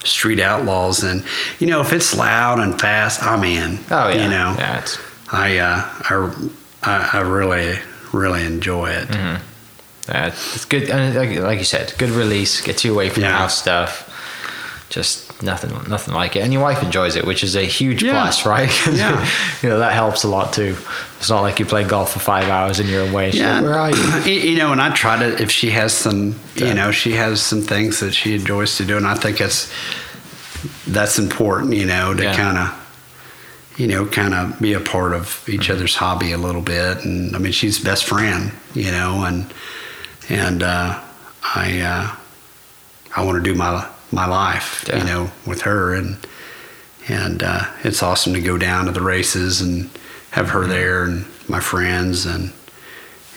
the 0.00 0.06
Street 0.06 0.40
Outlaws, 0.40 1.02
and 1.02 1.24
you 1.58 1.66
know 1.68 1.80
if 1.80 1.92
it's 1.94 2.14
loud 2.14 2.58
and 2.58 2.78
fast, 2.78 3.22
I'm 3.22 3.44
in. 3.44 3.78
Oh 3.90 4.08
yeah, 4.10 4.24
you 4.24 4.28
know, 4.30 4.54
yeah, 4.58 4.84
I, 5.32 5.58
uh, 5.58 5.84
I 6.10 6.50
I 6.82 7.10
I 7.14 7.20
really 7.20 7.78
really 8.12 8.44
enjoy 8.44 8.90
it. 8.90 9.08
Mm-hmm. 9.08 9.42
Yeah, 10.10 10.26
it's 10.28 10.64
good. 10.64 10.90
And 10.90 11.14
like, 11.14 11.38
like 11.38 11.58
you 11.58 11.64
said, 11.64 11.94
good 11.98 12.10
release, 12.10 12.60
gets 12.60 12.84
you 12.84 12.92
away 12.92 13.08
from 13.10 13.22
Yeah. 13.22 13.36
house 13.38 13.56
stuff. 13.58 14.06
Just 14.90 15.40
nothing, 15.40 15.70
nothing 15.88 16.14
like 16.14 16.34
it. 16.34 16.40
And 16.40 16.52
your 16.52 16.62
wife 16.62 16.82
enjoys 16.82 17.14
it, 17.14 17.24
which 17.24 17.44
is 17.44 17.54
a 17.54 17.62
huge 17.64 18.02
Yeah. 18.02 18.12
plus, 18.12 18.44
right? 18.44 18.68
Yeah. 18.92 19.24
you 19.62 19.68
know 19.68 19.78
that 19.78 19.92
helps 19.92 20.24
a 20.24 20.28
lot 20.28 20.52
too. 20.52 20.76
It's 21.18 21.30
not 21.30 21.42
like 21.42 21.60
you 21.60 21.66
play 21.66 21.84
golf 21.84 22.12
for 22.12 22.18
five 22.18 22.48
hours 22.48 22.80
and 22.80 22.88
you're 22.88 23.08
away. 23.08 23.30
She's 23.30 23.40
like, 23.42 23.62
where 23.62 23.78
are 23.78 23.90
you? 23.90 23.96
you? 24.32 24.40
You 24.50 24.56
know, 24.58 24.72
and 24.72 24.80
I 24.80 24.90
try 24.92 25.16
to 25.18 25.40
if 25.40 25.50
she 25.50 25.70
has 25.70 25.92
some, 25.92 26.34
Yeah. 26.56 26.66
you 26.68 26.74
know, 26.74 26.90
she 26.90 27.12
has 27.12 27.40
some 27.40 27.62
things 27.62 28.00
that 28.00 28.14
she 28.14 28.34
enjoys 28.34 28.76
to 28.78 28.84
do, 28.84 28.96
and 28.96 29.06
I 29.06 29.14
think 29.14 29.38
that's 29.38 29.70
that's 30.86 31.18
important. 31.18 31.74
You 31.74 31.86
know, 31.86 32.12
to 32.14 32.22
Yeah. 32.22 32.34
kind 32.36 32.58
of. 32.58 32.74
You 33.76 33.86
know, 33.86 34.04
kind 34.04 34.34
of 34.34 34.60
be 34.60 34.74
a 34.74 34.80
part 34.80 35.14
of 35.14 35.42
each 35.48 35.62
Mm-hmm. 35.62 35.72
other's 35.72 35.94
hobby 35.94 36.32
a 36.32 36.36
little 36.36 36.60
bit, 36.60 37.02
and 37.04 37.34
I 37.34 37.38
mean, 37.38 37.52
she's 37.52 37.78
best 37.78 38.04
friend. 38.04 38.52
You 38.74 38.90
know, 38.90 39.24
and 39.24 39.46
and 40.30 40.62
uh, 40.62 41.00
I 41.42 41.80
uh, 41.80 42.16
I 43.16 43.24
want 43.24 43.42
to 43.42 43.52
do 43.52 43.56
my 43.56 43.86
my 44.12 44.26
life, 44.26 44.84
Yeah. 44.88 44.98
you 44.98 45.04
know, 45.04 45.30
with 45.46 45.62
her, 45.62 45.94
and 45.94 46.16
and 47.08 47.42
uh, 47.42 47.64
it's 47.84 48.02
awesome 48.02 48.32
to 48.34 48.40
go 48.40 48.56
down 48.58 48.86
to 48.86 48.92
the 48.92 49.02
races 49.02 49.60
and 49.60 49.90
have 50.30 50.46
Mm-hmm. 50.46 50.58
her 50.60 50.66
there 50.66 51.04
and 51.04 51.26
my 51.48 51.60
friends 51.60 52.24
and 52.26 52.52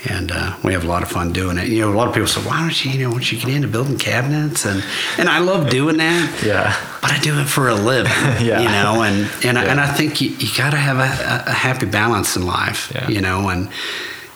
and 0.10 0.32
uh, 0.34 0.54
we 0.66 0.74
have 0.74 0.84
a 0.84 0.88
lot 0.88 1.02
of 1.02 1.10
fun 1.10 1.32
doing 1.32 1.58
it. 1.58 1.70
You 1.70 1.80
know, 1.82 1.94
a 1.94 1.96
lot 1.96 2.08
of 2.10 2.14
people 2.14 2.28
say, 2.28 2.42
"Why 2.42 2.60
don't 2.60 2.86
you, 2.86 2.92
you 2.92 3.00
know, 3.08 3.12
once 3.12 3.32
you 3.32 3.40
get 3.40 3.48
into 3.50 3.68
building 3.70 3.98
cabinets?" 3.98 4.66
and 4.66 4.84
and 5.18 5.30
I 5.30 5.40
love 5.40 5.70
doing 5.70 5.98
that. 5.98 6.44
Yeah. 6.46 6.76
But 7.02 7.12
I 7.14 7.20
do 7.20 7.40
it 7.40 7.46
for 7.46 7.70
a 7.70 7.76
living, 7.76 8.12
Yeah. 8.46 8.60
you 8.60 8.68
know, 8.70 9.02
and 9.04 9.30
and, 9.46 9.58
I, 9.58 9.64
and 9.66 9.80
I 9.80 9.88
think 9.88 10.20
you, 10.22 10.30
you 10.32 10.50
got 10.58 10.72
to 10.72 10.78
have 10.78 10.98
a, 10.98 11.50
a 11.50 11.54
happy 11.54 11.86
balance 11.86 12.36
in 12.36 12.46
life, 12.46 12.92
Yeah. 12.94 13.08
you 13.08 13.22
know, 13.22 13.48
and 13.50 13.70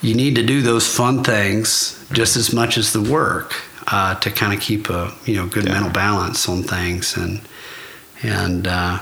you 0.02 0.14
need 0.14 0.34
to 0.36 0.42
do 0.42 0.62
those 0.62 0.86
fun 0.86 1.24
things 1.24 2.02
just 2.12 2.36
as 2.36 2.52
much 2.52 2.78
as 2.78 2.92
the 2.92 3.00
work 3.02 3.54
uh, 3.88 4.14
to 4.16 4.30
kind 4.30 4.52
of 4.52 4.60
keep 4.60 4.88
a 4.90 5.12
you 5.24 5.34
know 5.36 5.46
good 5.46 5.64
Yeah. 5.64 5.72
mental 5.74 5.90
balance 5.92 6.48
on 6.48 6.62
things, 6.62 7.16
and 7.16 7.40
and 8.22 8.66
uh, 8.66 9.00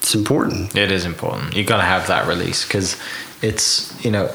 it's 0.00 0.14
important. 0.14 0.74
It 0.76 0.90
is 0.92 1.04
important. 1.04 1.54
You 1.56 1.64
got 1.64 1.76
to 1.78 1.82
have 1.84 2.06
that 2.08 2.26
release 2.26 2.64
because 2.66 2.96
it's 3.42 3.92
you 4.04 4.10
know. 4.10 4.30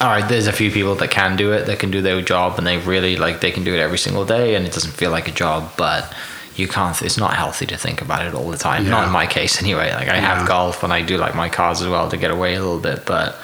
All 0.00 0.08
right, 0.10 0.28
there's 0.28 0.48
a 0.48 0.52
few 0.52 0.70
people 0.72 0.96
that 0.96 1.10
can 1.10 1.36
do 1.36 1.52
it, 1.52 1.66
that 1.66 1.78
can 1.78 1.90
do 1.90 2.02
their 2.02 2.20
job, 2.20 2.58
and 2.58 2.66
they 2.66 2.78
really 2.78 3.16
like 3.16 3.40
they 3.40 3.50
can 3.52 3.64
do 3.64 3.72
it 3.74 3.78
every 3.78 3.96
single 3.98 4.24
day, 4.24 4.54
and 4.56 4.66
it 4.66 4.72
doesn't 4.72 4.92
feel 4.92 5.10
like 5.10 5.28
a 5.28 5.32
job. 5.32 5.70
But 5.76 6.12
you 6.56 6.66
can't. 6.68 7.00
It's 7.00 7.16
not 7.16 7.34
healthy 7.34 7.64
to 7.66 7.76
think 7.76 8.02
about 8.02 8.26
it 8.26 8.34
all 8.34 8.50
the 8.50 8.58
time. 8.58 8.88
Not 8.90 9.06
in 9.06 9.12
my 9.12 9.26
case, 9.26 9.62
anyway. 9.62 9.92
Like 9.92 10.08
I 10.08 10.16
Yeah. 10.16 10.34
have 10.38 10.48
golf, 10.48 10.82
and 10.82 10.92
I 10.92 11.02
do 11.02 11.16
like 11.16 11.34
my 11.34 11.48
cars 11.48 11.80
as 11.80 11.88
well 11.88 12.08
to 12.10 12.16
get 12.16 12.30
away 12.30 12.54
a 12.54 12.58
little 12.60 12.80
bit. 12.80 13.06
But 13.06 13.36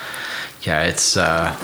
yeah, 0.63 0.83
it's 0.85 1.17
uh, 1.17 1.57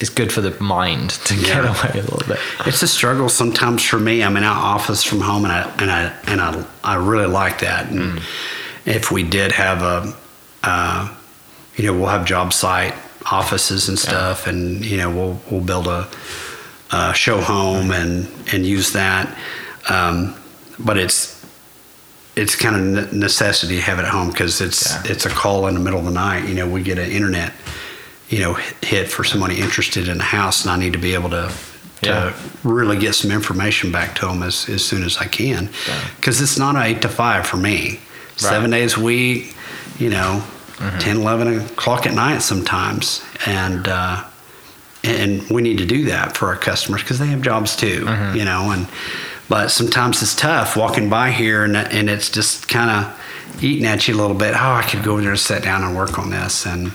it's 0.00 0.10
good 0.10 0.32
for 0.32 0.40
the 0.40 0.50
mind 0.62 1.10
to 1.10 1.34
get 1.36 1.64
away 1.64 1.90
a 2.00 2.02
little 2.02 2.26
bit. 2.26 2.38
It's 2.66 2.82
a 2.82 2.88
struggle 2.88 3.28
sometimes 3.28 3.82
for 3.84 3.98
me. 3.98 4.22
I'm 4.22 4.36
in 4.36 4.44
our 4.44 4.56
office 4.76 5.02
from 5.02 5.20
home, 5.20 5.44
and 5.44 5.52
I 5.52 5.62
and 5.78 5.90
I 5.90 6.02
and 6.26 6.40
I, 6.40 6.64
I 6.82 6.96
really 6.96 7.26
like 7.26 7.60
that. 7.60 7.90
And 7.90 8.20
if 8.84 9.10
we 9.10 9.22
did 9.22 9.52
have 9.52 9.82
a, 9.82 10.14
uh, 10.62 11.14
you 11.76 11.86
know, 11.86 11.98
we'll 11.98 12.08
have 12.10 12.26
job 12.26 12.52
site 12.52 12.94
offices 13.30 13.88
and 13.88 13.98
stuff, 13.98 14.46
and 14.46 14.84
you 14.84 14.96
know, 14.98 15.10
we'll 15.10 15.40
we'll 15.50 15.64
build 15.64 15.86
a, 15.86 16.08
a 16.92 17.14
show 17.14 17.40
home 17.40 17.90
and 17.90 18.28
and 18.52 18.66
use 18.66 18.92
that. 18.92 19.34
Um, 19.88 20.34
but 20.78 20.98
it's 20.98 21.32
it's 22.36 22.56
kind 22.56 22.74
of 22.98 23.12
ne- 23.12 23.18
necessity 23.20 23.76
to 23.76 23.80
have 23.82 23.98
it 24.00 24.02
at 24.02 24.08
home 24.08 24.28
because 24.30 24.60
it's 24.60 24.90
Yeah. 24.92 25.12
it's 25.12 25.24
a 25.24 25.30
call 25.30 25.66
in 25.68 25.74
the 25.74 25.80
middle 25.80 26.00
of 26.00 26.04
the 26.04 26.10
night. 26.10 26.48
You 26.48 26.54
know, 26.54 26.68
we 26.68 26.82
get 26.82 26.98
an 26.98 27.10
internet, 27.10 27.52
you 28.34 28.40
know, 28.40 28.54
hit 28.82 29.06
for 29.08 29.22
somebody 29.24 29.60
interested 29.60 30.08
in 30.08 30.20
a 30.20 30.24
house, 30.38 30.64
and 30.64 30.70
I 30.72 30.76
need 30.76 30.92
to 30.94 30.98
be 30.98 31.14
able 31.14 31.30
to 31.30 31.52
to 32.02 32.10
Yeah. 32.10 32.32
really 32.64 32.98
get 32.98 33.14
some 33.14 33.30
information 33.30 33.90
back 33.92 34.14
to 34.16 34.26
them 34.26 34.42
as, 34.42 34.68
as 34.68 34.84
soon 34.84 35.04
as 35.04 35.16
I 35.18 35.26
can. 35.26 35.70
Yeah. 35.88 36.00
Because 36.16 36.40
it's 36.42 36.58
not 36.58 36.74
an 36.76 36.82
eight 36.82 37.00
to 37.02 37.08
five 37.08 37.46
for 37.46 37.56
me. 37.56 38.00
Seven 38.36 38.70
days 38.70 38.96
a 38.96 39.00
week, 39.00 39.54
you 39.98 40.10
know, 40.10 40.42
Mm-hmm. 40.78 40.98
ten, 40.98 41.16
eleven 41.18 41.46
10, 41.46 41.54
11 41.54 41.72
o'clock 41.72 42.04
at 42.06 42.14
night 42.14 42.42
sometimes. 42.42 43.22
And, 43.46 43.86
uh, 43.88 44.24
and 45.04 45.48
we 45.48 45.62
need 45.62 45.78
to 45.78 45.86
do 45.86 46.04
that 46.06 46.36
for 46.36 46.48
our 46.48 46.56
customers 46.56 47.00
because 47.02 47.18
they 47.20 47.28
have 47.28 47.42
jobs 47.42 47.76
too, 47.76 48.04
Mm-hmm. 48.04 48.36
you 48.38 48.44
know. 48.44 48.70
And 48.72 48.86
but 49.48 49.70
sometimes 49.70 50.20
it's 50.22 50.34
tough 50.34 50.76
walking 50.76 51.08
by 51.08 51.30
here 51.30 51.62
and 51.64 51.76
and 51.76 52.10
it's 52.10 52.28
just 52.28 52.66
kind 52.68 52.90
of 52.90 53.62
eating 53.62 53.86
at 53.86 54.08
you 54.08 54.14
a 54.14 54.18
little 54.22 54.36
bit. 54.36 54.54
Oh, 54.54 54.72
I 54.72 54.82
could 54.82 55.02
go 55.04 55.12
over 55.12 55.20
there 55.22 55.30
and 55.30 55.38
sit 55.40 55.62
down 55.62 55.84
and 55.84 55.94
work 55.96 56.18
on 56.18 56.30
this, 56.30 56.66
and 56.66 56.92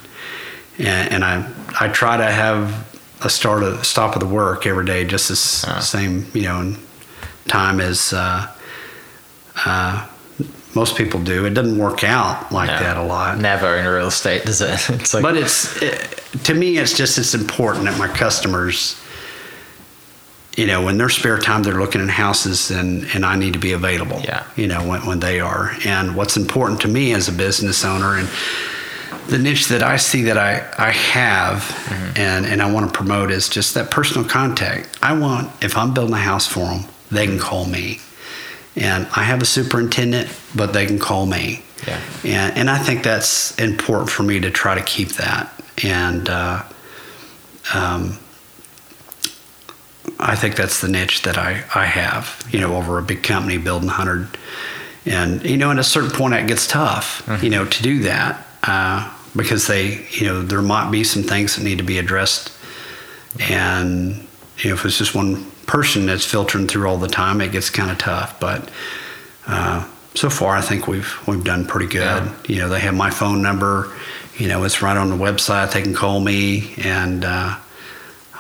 and, 0.79 1.13
and 1.13 1.23
I 1.23 1.45
I 1.79 1.87
try 1.89 2.17
to 2.17 2.25
have 2.31 2.87
a 3.21 3.29
start 3.29 3.63
of 3.63 3.85
stop 3.85 4.15
of 4.15 4.21
the 4.21 4.27
work 4.27 4.65
every 4.65 4.85
day, 4.85 5.03
just 5.05 5.29
as 5.31 5.65
Ah. 5.67 5.79
same 5.79 6.25
you 6.33 6.43
know 6.43 6.75
time 7.47 7.79
as 7.81 8.13
uh, 8.13 8.47
uh, 9.65 10.05
most 10.75 10.95
people 10.95 11.19
do. 11.19 11.45
It 11.45 11.53
doesn't 11.55 11.77
work 11.77 12.03
out 12.03 12.51
like 12.51 12.69
No. 12.69 12.79
that 12.79 12.97
a 12.97 13.01
lot. 13.03 13.39
Never 13.39 13.75
in 13.75 13.85
real 13.87 14.07
estate 14.07 14.45
does 14.45 14.61
it. 14.61 14.89
It's 15.01 15.13
like 15.13 15.23
But 15.23 15.35
it's 15.35 15.81
it, 15.81 15.95
to 16.43 16.53
me, 16.53 16.77
it's 16.77 16.93
just 16.93 17.17
it's 17.17 17.33
important 17.33 17.85
that 17.85 17.97
my 17.97 18.07
customers, 18.07 18.95
you 20.55 20.67
know, 20.67 20.83
when 20.83 20.97
their 20.97 21.09
spare 21.09 21.39
time, 21.39 21.63
they're 21.63 21.79
looking 21.79 22.01
at 22.01 22.09
houses, 22.09 22.71
and 22.71 23.05
and 23.15 23.25
I 23.25 23.35
need 23.35 23.53
to 23.53 23.59
be 23.59 23.73
available. 23.73 24.21
Yeah. 24.23 24.43
You 24.55 24.67
know, 24.67 24.81
when 24.87 25.05
when 25.05 25.19
they 25.19 25.39
are, 25.39 25.75
and 25.85 26.15
what's 26.15 26.37
important 26.37 26.79
to 26.81 26.87
me 26.87 27.13
as 27.13 27.27
a 27.27 27.31
business 27.33 27.83
owner 27.83 28.15
and 28.17 28.29
the 29.29 29.37
niche 29.37 29.67
that 29.67 29.83
I 29.83 29.97
see 29.97 30.23
that 30.23 30.37
I, 30.37 30.67
I 30.77 30.91
have 30.91 32.13
and, 32.17 32.45
and 32.45 32.61
I 32.61 32.71
want 32.71 32.87
to 32.87 32.91
promote 32.91 33.31
is 33.31 33.47
just 33.47 33.75
that 33.75 33.91
personal 33.91 34.27
contact. 34.27 34.97
I 35.01 35.17
want, 35.17 35.51
if 35.63 35.77
I'm 35.77 35.93
building 35.93 36.15
a 36.15 36.19
house 36.19 36.47
for 36.47 36.65
them, 36.65 36.85
they 37.11 37.27
can 37.27 37.39
call 37.39 37.65
me. 37.65 37.99
And 38.75 39.07
I 39.15 39.23
have 39.23 39.41
a 39.41 39.45
superintendent, 39.45 40.29
but 40.55 40.73
they 40.73 40.85
can 40.85 40.99
call 40.99 41.25
me. 41.25 41.63
Yeah. 41.87 42.01
And, 42.23 42.57
and 42.57 42.69
I 42.69 42.77
think 42.77 43.03
that's 43.03 43.57
important 43.59 44.09
for 44.09 44.23
me 44.23 44.39
to 44.39 44.51
try 44.51 44.75
to 44.75 44.81
keep 44.81 45.09
that. 45.13 45.53
And 45.83 46.29
uh, 46.29 46.63
um, 47.73 48.17
I 50.19 50.35
think 50.35 50.55
that's 50.55 50.81
the 50.81 50.87
niche 50.87 51.21
that 51.21 51.37
I, 51.37 51.63
I 51.73 51.85
have, 51.85 52.47
you 52.51 52.59
know, 52.59 52.75
over 52.75 52.97
a 52.97 53.01
big 53.01 53.23
company 53.23 53.57
building 53.57 53.87
100. 53.87 54.37
And, 55.05 55.43
you 55.43 55.57
know, 55.57 55.71
at 55.71 55.79
a 55.79 55.83
certain 55.83 56.11
point, 56.11 56.33
it 56.33 56.47
gets 56.47 56.67
tough, 56.67 57.27
you 57.41 57.49
know, 57.49 57.65
to 57.65 57.83
do 57.83 57.99
that 57.99 58.45
uh, 58.63 59.13
because 59.39 59.67
they, 59.67 60.05
you 60.11 60.25
know, 60.25 60.41
there 60.41 60.61
might 60.61 60.91
be 60.91 61.03
some 61.03 61.23
things 61.23 61.55
that 61.55 61.63
need 61.63 61.77
to 61.77 61.83
be 61.83 61.97
addressed. 61.97 62.51
And, 63.39 64.27
you 64.57 64.69
know, 64.69 64.73
if 64.75 64.85
it's 64.85 64.97
just 64.97 65.15
one 65.15 65.49
person 65.65 66.05
that's 66.05 66.25
filtering 66.25 66.67
through 66.67 66.87
all 66.87 66.97
the 66.97 67.07
time, 67.07 67.41
it 67.41 67.51
gets 67.51 67.69
kind 67.69 67.89
of 67.91 67.97
tough. 67.97 68.39
But 68.39 68.69
uh, 69.47 69.87
so 70.15 70.29
far, 70.29 70.55
I 70.55 70.61
think 70.61 70.87
we've 70.87 71.15
we've 71.27 71.43
done 71.43 71.65
pretty 71.65 71.87
good. 71.87 72.01
Yeah. 72.01 72.33
You 72.47 72.55
know, 72.57 72.69
they 72.69 72.79
have 72.81 72.93
my 72.95 73.09
phone 73.09 73.41
number. 73.41 73.91
You 74.37 74.47
know, 74.47 74.63
it's 74.63 74.81
right 74.81 74.97
on 74.97 75.09
the 75.09 75.15
website. 75.15 75.73
They 75.73 75.81
can 75.81 75.93
call 75.93 76.19
me, 76.19 76.73
and 76.77 77.23
uh, 77.25 77.57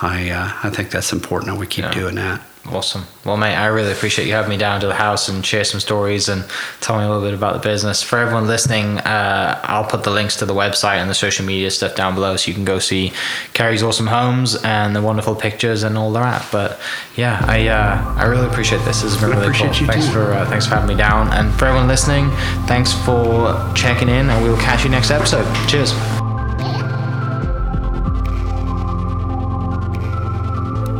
I 0.01 0.29
uh, 0.31 0.51
I 0.63 0.69
think 0.69 0.91
that's 0.91 1.13
important 1.13 1.51
that 1.51 1.59
we 1.59 1.67
keep 1.67 1.85
Yeah. 1.85 1.93
doing 1.93 2.15
that. 2.15 2.41
Awesome. 2.67 3.05
Well, 3.25 3.37
mate, 3.37 3.55
I 3.55 3.67
really 3.67 3.91
appreciate 3.91 4.27
you 4.27 4.33
having 4.33 4.49
me 4.49 4.57
down 4.57 4.81
to 4.81 4.87
the 4.87 4.93
house 4.93 5.27
and 5.27 5.43
share 5.43 5.63
some 5.63 5.79
stories 5.79 6.29
and 6.29 6.45
tell 6.81 6.97
me 6.97 7.03
a 7.03 7.07
little 7.07 7.23
bit 7.23 7.33
about 7.33 7.53
the 7.53 7.67
business. 7.67 8.03
For 8.03 8.19
everyone 8.19 8.45
listening, 8.45 8.99
uh, 8.99 9.59
I'll 9.63 9.85
put 9.85 10.03
the 10.03 10.11
links 10.11 10.35
to 10.37 10.45
the 10.45 10.53
website 10.53 10.97
and 10.97 11.09
the 11.09 11.15
social 11.15 11.45
media 11.45 11.71
stuff 11.71 11.95
down 11.95 12.13
below 12.13 12.35
so 12.35 12.47
you 12.47 12.53
can 12.53 12.65
go 12.65 12.77
see 12.77 13.11
Carrie's 13.53 13.81
awesome 13.81 14.07
homes 14.07 14.55
and 14.63 14.95
the 14.95 15.01
wonderful 15.01 15.35
pictures 15.35 15.81
and 15.81 15.97
all 15.97 16.11
they're. 16.11 16.41
But 16.51 16.79
yeah, 17.15 17.43
I 17.47 17.67
uh, 17.69 18.15
I 18.17 18.25
really 18.25 18.45
appreciate 18.45 18.79
this. 18.79 19.01
This 19.01 19.13
has 19.13 19.21
been 19.21 19.31
really 19.31 19.53
cool. 19.53 19.73
Thanks 19.73 20.05
too. 20.05 20.11
for 20.11 20.33
uh, 20.33 20.47
thanks 20.47 20.67
for 20.67 20.75
having 20.75 20.89
me 20.89 20.95
down. 20.95 21.31
And 21.33 21.51
for 21.55 21.65
everyone 21.65 21.87
listening, 21.87 22.29
thanks 22.67 22.93
for 22.93 23.55
checking 23.73 24.09
in, 24.09 24.29
and 24.29 24.43
we 24.43 24.49
will 24.49 24.57
catch 24.57 24.83
you 24.83 24.91
next 24.91 25.09
episode. 25.09 25.45
Cheers. 25.67 25.93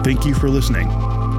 Thank 0.03 0.26
you 0.26 0.34
for 0.34 0.49
listening. 0.49 1.09